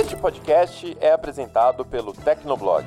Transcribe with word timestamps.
Este 0.00 0.16
podcast 0.16 0.96
é 0.98 1.12
apresentado 1.12 1.84
pelo 1.84 2.14
Tecnoblog. 2.14 2.86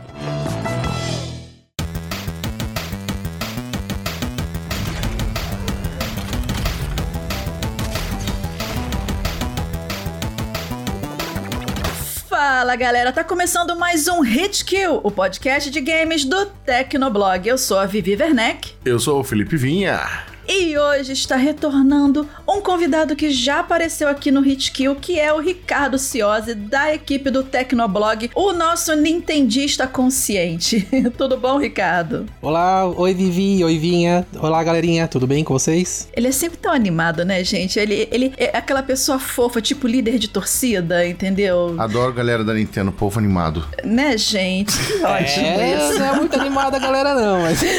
Fala 12.28 12.76
galera, 12.76 13.14
tá 13.14 13.24
começando 13.24 13.76
mais 13.76 14.08
um 14.08 14.22
Hit 14.22 14.66
Kill, 14.66 15.00
o 15.04 15.12
podcast 15.12 15.70
de 15.70 15.82
games 15.82 16.26
do 16.26 16.48
Tecnoblog. 16.48 17.48
Eu 17.48 17.60
sou 17.60 17.78
a 17.78 17.86
Vivi 17.86 18.16
Werneck. 18.16 18.74
Eu 18.84 18.98
sou 18.98 19.20
o 19.20 19.24
Felipe 19.24 19.56
Vinha. 19.56 20.33
E 20.48 20.78
hoje 20.78 21.14
está 21.14 21.38
retornando 21.38 22.28
um 22.48 22.60
convidado 22.60 23.16
que 23.16 23.32
já 23.32 23.60
apareceu 23.60 24.10
aqui 24.10 24.30
no 24.30 24.46
Hitkill, 24.46 24.96
que 24.96 25.20
é 25.20 25.32
o 25.32 25.40
Ricardo 25.40 25.98
Ciosi, 25.98 26.54
da 26.54 26.94
equipe 26.94 27.30
do 27.30 27.44
Tecnoblog, 27.44 28.30
o 28.36 28.52
nosso 28.52 28.94
nintendista 28.96 29.88
consciente. 29.88 30.88
tudo 31.18 31.38
bom, 31.38 31.58
Ricardo? 31.58 32.26
Olá, 32.42 32.86
oi 32.86 33.14
Vivi, 33.14 33.64
oi 33.64 33.78
Vinha. 33.78 34.28
Olá, 34.38 34.62
galerinha, 34.64 35.08
tudo 35.08 35.26
bem 35.26 35.44
com 35.44 35.54
vocês? 35.54 36.10
Ele 36.14 36.28
é 36.28 36.32
sempre 36.32 36.58
tão 36.58 36.74
animado, 36.74 37.24
né, 37.24 37.44
gente? 37.44 37.80
Ele, 37.80 38.08
ele 38.12 38.34
é 38.38 38.58
aquela 38.58 38.84
pessoa 38.84 39.20
fofa, 39.20 39.62
tipo 39.62 39.88
líder 39.88 40.20
de 40.20 40.28
torcida, 40.28 41.08
entendeu? 41.08 41.76
Adoro 41.78 42.12
a 42.12 42.16
galera 42.16 42.44
da 42.44 42.54
Nintendo, 42.54 42.92
povo 42.92 43.18
animado. 43.18 43.66
Né, 43.84 44.18
gente? 44.18 44.78
Que 44.78 45.04
ótimo 45.04 45.46
é, 45.46 45.78
isso. 45.78 46.00
Não 46.00 46.06
é 46.06 46.16
muito 46.18 46.40
animada 46.40 46.78
a 46.78 46.80
galera, 46.80 47.16
não, 47.16 47.42
mas. 47.42 47.64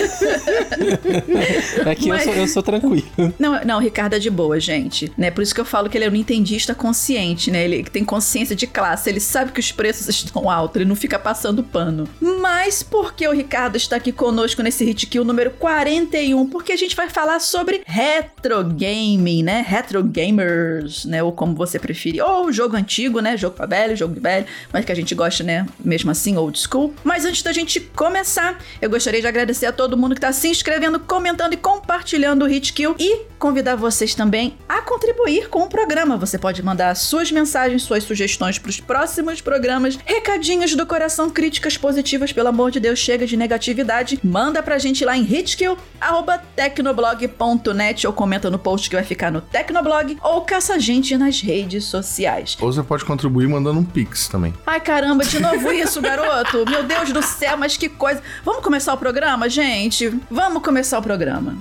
é 1.84 1.94
que 1.94 2.08
mas... 2.08 2.26
eu 2.26 2.32
sou, 2.32 2.34
eu 2.34 2.48
sou 2.54 2.62
tranquilo. 2.62 3.02
Não, 3.38 3.60
não, 3.64 3.78
o 3.78 3.80
Ricardo 3.80 4.14
é 4.14 4.18
de 4.18 4.30
boa, 4.30 4.58
gente. 4.60 5.12
Né? 5.18 5.30
Por 5.30 5.42
isso 5.42 5.54
que 5.54 5.60
eu 5.60 5.64
falo 5.64 5.90
que 5.90 5.98
ele 5.98 6.04
é 6.04 6.08
um 6.08 6.12
nintendista 6.12 6.74
consciente, 6.74 7.50
né? 7.50 7.64
Ele 7.64 7.82
tem 7.84 8.04
consciência 8.04 8.54
de 8.54 8.66
classe, 8.66 9.10
ele 9.10 9.20
sabe 9.20 9.50
que 9.50 9.60
os 9.60 9.72
preços 9.72 10.08
estão 10.08 10.48
altos, 10.48 10.76
ele 10.76 10.88
não 10.88 10.94
fica 10.94 11.18
passando 11.18 11.62
pano. 11.62 12.08
Mas 12.20 12.82
por 12.82 13.14
que 13.14 13.26
o 13.26 13.32
Ricardo 13.32 13.76
está 13.76 13.96
aqui 13.96 14.12
conosco 14.12 14.62
nesse 14.62 14.84
Hit 14.84 15.06
Kill 15.06 15.24
número 15.24 15.50
41? 15.50 16.46
Porque 16.48 16.72
a 16.72 16.76
gente 16.76 16.94
vai 16.94 17.10
falar 17.10 17.40
sobre 17.40 17.82
retro 17.84 18.62
gaming, 18.64 19.42
né? 19.42 19.64
Retro 19.66 20.02
gamers, 20.02 21.04
né? 21.04 21.22
Ou 21.22 21.32
como 21.32 21.54
você 21.54 21.78
preferir. 21.78 22.22
Ou 22.24 22.52
jogo 22.52 22.76
antigo, 22.76 23.20
né? 23.20 23.36
Jogo 23.36 23.56
pra 23.56 23.66
velho, 23.66 23.96
jogo 23.96 24.14
de 24.14 24.20
velho, 24.20 24.46
mas 24.72 24.84
que 24.84 24.92
a 24.92 24.94
gente 24.94 25.14
gosta, 25.14 25.42
né? 25.42 25.66
Mesmo 25.84 26.10
assim, 26.10 26.36
old 26.36 26.58
school. 26.58 26.94
Mas 27.02 27.24
antes 27.24 27.42
da 27.42 27.52
gente 27.52 27.80
começar, 27.80 28.58
eu 28.80 28.88
gostaria 28.88 29.20
de 29.20 29.26
agradecer 29.26 29.66
a 29.66 29.72
todo 29.72 29.96
mundo 29.96 30.14
que 30.14 30.18
está 30.18 30.32
se 30.32 30.48
inscrevendo, 30.48 31.00
comentando 31.00 31.54
e 31.54 31.56
compartilhando 31.56 32.43
o 32.44 32.48
Hit 32.48 32.72
Kill 32.72 32.94
e 32.98 33.22
convidar 33.38 33.76
vocês 33.76 34.14
também 34.14 34.56
a 34.68 34.82
contribuir 34.82 35.48
com 35.48 35.60
o 35.60 35.68
programa. 35.68 36.16
Você 36.16 36.36
pode 36.38 36.62
mandar 36.62 36.94
suas 36.94 37.32
mensagens, 37.32 37.82
suas 37.82 38.04
sugestões 38.04 38.58
para 38.58 38.70
os 38.70 38.80
próximos 38.80 39.40
programas, 39.40 39.98
recadinhos 40.04 40.74
do 40.74 40.86
coração, 40.86 41.30
críticas 41.30 41.76
positivas, 41.76 42.32
pelo 42.32 42.48
amor 42.48 42.70
de 42.70 42.80
Deus, 42.80 42.98
chega 42.98 43.26
de 43.26 43.36
negatividade. 43.36 44.18
Manda 44.22 44.62
pra 44.62 44.78
gente 44.78 45.04
lá 45.04 45.14
em 45.16 45.22
hitkill@tecnoblog.net 45.22 48.06
ou 48.06 48.12
comenta 48.12 48.50
no 48.50 48.58
post 48.58 48.88
que 48.88 48.96
vai 48.96 49.04
ficar 49.04 49.30
no 49.30 49.40
Tecnoblog 49.40 50.18
ou 50.22 50.42
caça 50.42 50.74
a 50.74 50.78
gente 50.78 51.16
nas 51.16 51.40
redes 51.40 51.84
sociais. 51.84 52.56
Ou 52.60 52.72
você 52.72 52.82
pode 52.82 53.04
contribuir 53.04 53.48
mandando 53.48 53.80
um 53.80 53.84
pix 53.84 54.28
também. 54.28 54.52
Ai 54.66 54.80
caramba, 54.80 55.24
de 55.24 55.40
novo 55.40 55.72
isso, 55.72 56.00
garoto. 56.00 56.64
Meu 56.68 56.82
Deus 56.82 57.12
do 57.12 57.22
céu, 57.22 57.56
mas 57.56 57.76
que 57.76 57.88
coisa. 57.88 58.20
Vamos 58.44 58.62
começar 58.62 58.94
o 58.94 58.98
programa, 58.98 59.48
gente? 59.48 60.08
Vamos 60.30 60.62
começar 60.62 60.98
o 60.98 61.02
programa. 61.02 61.56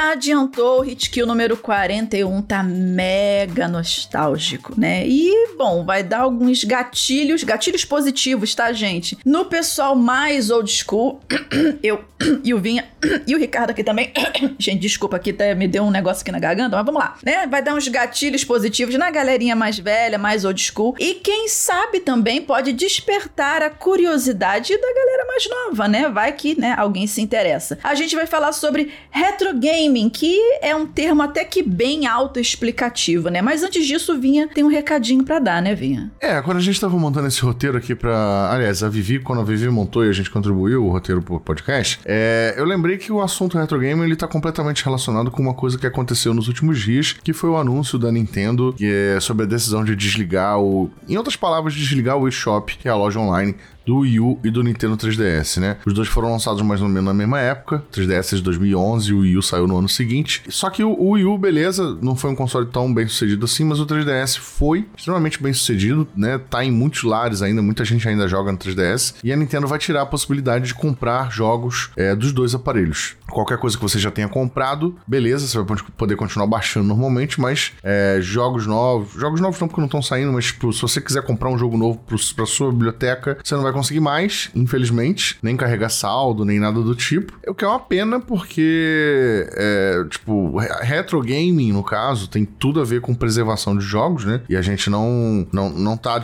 Já 0.00 0.12
adiantou, 0.12 0.78
o 0.78 0.82
Hit 0.82 1.10
Kill 1.10 1.26
número 1.26 1.56
41 1.58 2.40
tá 2.42 2.62
mega 2.62 3.68
nostálgico, 3.68 4.72
né? 4.78 5.06
E, 5.06 5.54
bom, 5.58 5.84
vai 5.84 6.02
dar 6.02 6.20
alguns 6.20 6.64
gatilhos, 6.64 7.44
gatilhos 7.44 7.84
positivos, 7.84 8.54
tá, 8.54 8.72
gente? 8.72 9.18
No 9.26 9.44
pessoal 9.44 9.94
mais 9.94 10.50
old 10.50 10.70
school, 10.70 11.20
eu 11.82 12.02
e 12.44 12.52
o 12.54 12.58
Vinha 12.58 12.86
e 13.26 13.34
o 13.34 13.38
Ricardo 13.38 13.70
aqui 13.70 13.82
também. 13.82 14.12
gente, 14.58 14.80
desculpa 14.80 15.16
aqui, 15.16 15.32
tá, 15.32 15.54
me 15.54 15.66
deu 15.66 15.82
um 15.82 15.90
negócio 15.90 16.22
aqui 16.22 16.30
na 16.30 16.38
garganta, 16.38 16.76
mas 16.76 16.86
vamos 16.86 17.00
lá, 17.00 17.16
né? 17.24 17.46
Vai 17.46 17.62
dar 17.62 17.74
uns 17.74 17.88
gatilhos 17.88 18.44
positivos 18.44 18.94
na 18.96 19.10
galerinha 19.10 19.56
mais 19.56 19.78
velha, 19.78 20.18
mais 20.18 20.44
old 20.44 20.60
school. 20.60 20.94
E 20.98 21.14
quem 21.14 21.48
sabe 21.48 22.00
também 22.00 22.42
pode 22.42 22.72
despertar 22.72 23.62
a 23.62 23.70
curiosidade 23.70 24.76
da 24.76 24.94
galera 24.94 25.26
mais 25.26 25.48
nova, 25.48 25.88
né? 25.88 26.08
Vai 26.08 26.32
que, 26.32 26.58
né, 26.58 26.74
alguém 26.76 27.06
se 27.06 27.20
interessa. 27.20 27.78
A 27.82 27.94
gente 27.94 28.14
vai 28.14 28.26
falar 28.26 28.52
sobre 28.52 28.92
retro 29.10 29.54
gaming, 29.90 30.08
que 30.08 30.38
é 30.62 30.74
um 30.74 30.86
termo 30.86 31.22
até 31.22 31.44
que 31.44 31.62
bem 31.62 32.06
autoexplicativo, 32.06 33.28
né? 33.28 33.42
Mas 33.42 33.62
antes 33.62 33.86
disso, 33.86 34.18
Vinha 34.18 34.48
tem 34.48 34.62
um 34.62 34.68
recadinho 34.68 35.24
para 35.24 35.38
dar, 35.38 35.62
né, 35.62 35.74
Vinha? 35.74 36.10
É, 36.20 36.40
quando 36.40 36.58
a 36.58 36.60
gente 36.60 36.80
tava 36.80 36.96
montando 36.96 37.26
esse 37.26 37.40
roteiro 37.42 37.76
aqui 37.76 37.94
para, 37.94 38.50
aliás, 38.52 38.82
a 38.82 38.88
Vivi, 38.88 39.18
quando 39.18 39.40
a 39.40 39.44
Vivi 39.44 39.68
montou 39.68 40.04
e 40.04 40.08
a 40.08 40.12
gente 40.12 40.30
contribuiu 40.30 40.84
o 40.84 40.90
roteiro 40.90 41.20
pro 41.20 41.40
podcast, 41.40 42.00
é, 42.04 42.54
eu 42.56 42.64
lembrei 42.64 42.96
que 42.96 43.12
o 43.12 43.20
assunto 43.20 43.58
retro 43.58 43.78
gaming 43.78 44.04
ele 44.04 44.16
tá 44.16 44.28
completamente 44.28 44.84
relacionado 44.84 45.30
com 45.30 45.42
uma 45.42 45.54
coisa 45.54 45.76
que 45.76 45.86
aconteceu 45.86 46.32
nos 46.32 46.48
últimos 46.48 46.80
dias, 46.80 47.12
que 47.12 47.32
foi 47.32 47.50
o 47.50 47.56
anúncio 47.56 47.98
da 47.98 48.12
Nintendo 48.12 48.74
é 48.80 49.18
sobre 49.20 49.44
a 49.44 49.46
decisão 49.48 49.84
de 49.84 49.96
desligar 49.96 50.58
o, 50.58 50.90
em 51.08 51.16
outras 51.16 51.36
palavras, 51.36 51.74
desligar 51.74 52.16
o 52.16 52.28
eShop, 52.28 52.76
que 52.76 52.88
é 52.88 52.90
a 52.90 52.94
loja 52.94 53.18
online 53.18 53.54
do 53.84 53.98
Wii 53.98 54.20
U 54.20 54.38
e 54.44 54.50
do 54.50 54.62
Nintendo 54.62 54.96
3DS, 54.96 55.60
né? 55.60 55.76
Os 55.86 55.92
dois 55.92 56.08
foram 56.08 56.30
lançados 56.30 56.62
mais 56.62 56.80
ou 56.80 56.88
menos 56.88 57.04
na 57.04 57.14
mesma 57.14 57.40
época, 57.40 57.82
3DS 57.92 58.36
de 58.36 58.42
2011 58.42 59.10
e 59.10 59.12
o 59.14 59.20
Wii 59.20 59.36
U 59.38 59.42
saiu 59.42 59.66
no 59.66 59.78
ano 59.78 59.88
seguinte. 59.88 60.42
Só 60.48 60.70
que 60.70 60.82
o 60.84 61.10
Wii 61.10 61.24
U, 61.24 61.38
beleza, 61.38 61.98
não 62.00 62.14
foi 62.14 62.30
um 62.30 62.34
console 62.34 62.66
tão 62.66 62.92
bem 62.92 63.06
sucedido 63.06 63.44
assim, 63.44 63.64
mas 63.64 63.80
o 63.80 63.86
3DS 63.86 64.38
foi 64.38 64.86
extremamente 64.96 65.42
bem 65.42 65.52
sucedido, 65.52 66.06
né? 66.16 66.38
Tá 66.38 66.64
em 66.64 66.70
muitos 66.70 67.02
lares 67.02 67.42
ainda, 67.42 67.62
muita 67.62 67.84
gente 67.84 68.08
ainda 68.08 68.28
joga 68.28 68.52
no 68.52 68.58
3DS. 68.58 69.14
E 69.24 69.32
a 69.32 69.36
Nintendo 69.36 69.66
vai 69.66 69.78
tirar 69.78 70.02
a 70.02 70.06
possibilidade 70.06 70.66
de 70.66 70.74
comprar 70.74 71.30
jogos 71.30 71.90
é, 71.96 72.14
dos 72.14 72.32
dois 72.32 72.54
aparelhos. 72.54 73.16
Qualquer 73.30 73.58
coisa 73.58 73.76
que 73.76 73.82
você 73.82 73.98
já 73.98 74.10
tenha 74.10 74.28
comprado, 74.28 74.96
beleza, 75.06 75.46
você 75.46 75.58
vai 75.62 75.78
poder 75.96 76.16
continuar 76.16 76.46
baixando 76.46 76.86
normalmente, 76.86 77.40
mas 77.40 77.72
é, 77.82 78.18
jogos 78.20 78.66
novos, 78.66 79.12
jogos 79.12 79.40
novos 79.40 79.60
não 79.60 79.68
porque 79.68 79.80
não 79.80 79.86
estão 79.86 80.02
saindo, 80.02 80.32
mas 80.32 80.46
tipo, 80.46 80.72
se 80.72 80.82
você 80.82 81.00
quiser 81.00 81.22
comprar 81.22 81.48
um 81.48 81.56
jogo 81.56 81.76
novo 81.76 82.00
para 82.34 82.46
sua 82.46 82.70
biblioteca, 82.72 83.38
você 83.42 83.54
não 83.54 83.62
vai 83.62 83.69
conseguir 83.72 84.00
mais, 84.00 84.50
infelizmente, 84.54 85.38
nem 85.42 85.56
carregar 85.56 85.88
saldo, 85.88 86.44
nem 86.44 86.58
nada 86.58 86.80
do 86.80 86.94
tipo. 86.94 87.32
O 87.46 87.54
que 87.54 87.64
é 87.64 87.68
uma 87.68 87.80
pena, 87.80 88.20
porque, 88.20 89.46
é, 89.52 90.04
tipo, 90.08 90.58
retro 90.80 91.20
gaming, 91.20 91.72
no 91.72 91.82
caso, 91.82 92.28
tem 92.28 92.44
tudo 92.44 92.80
a 92.80 92.84
ver 92.84 93.00
com 93.00 93.14
preservação 93.14 93.76
de 93.76 93.84
jogos, 93.84 94.24
né? 94.24 94.40
E 94.48 94.56
a 94.56 94.62
gente 94.62 94.88
não, 94.88 95.46
não, 95.52 95.70
não 95.70 95.96
tá 95.96 96.20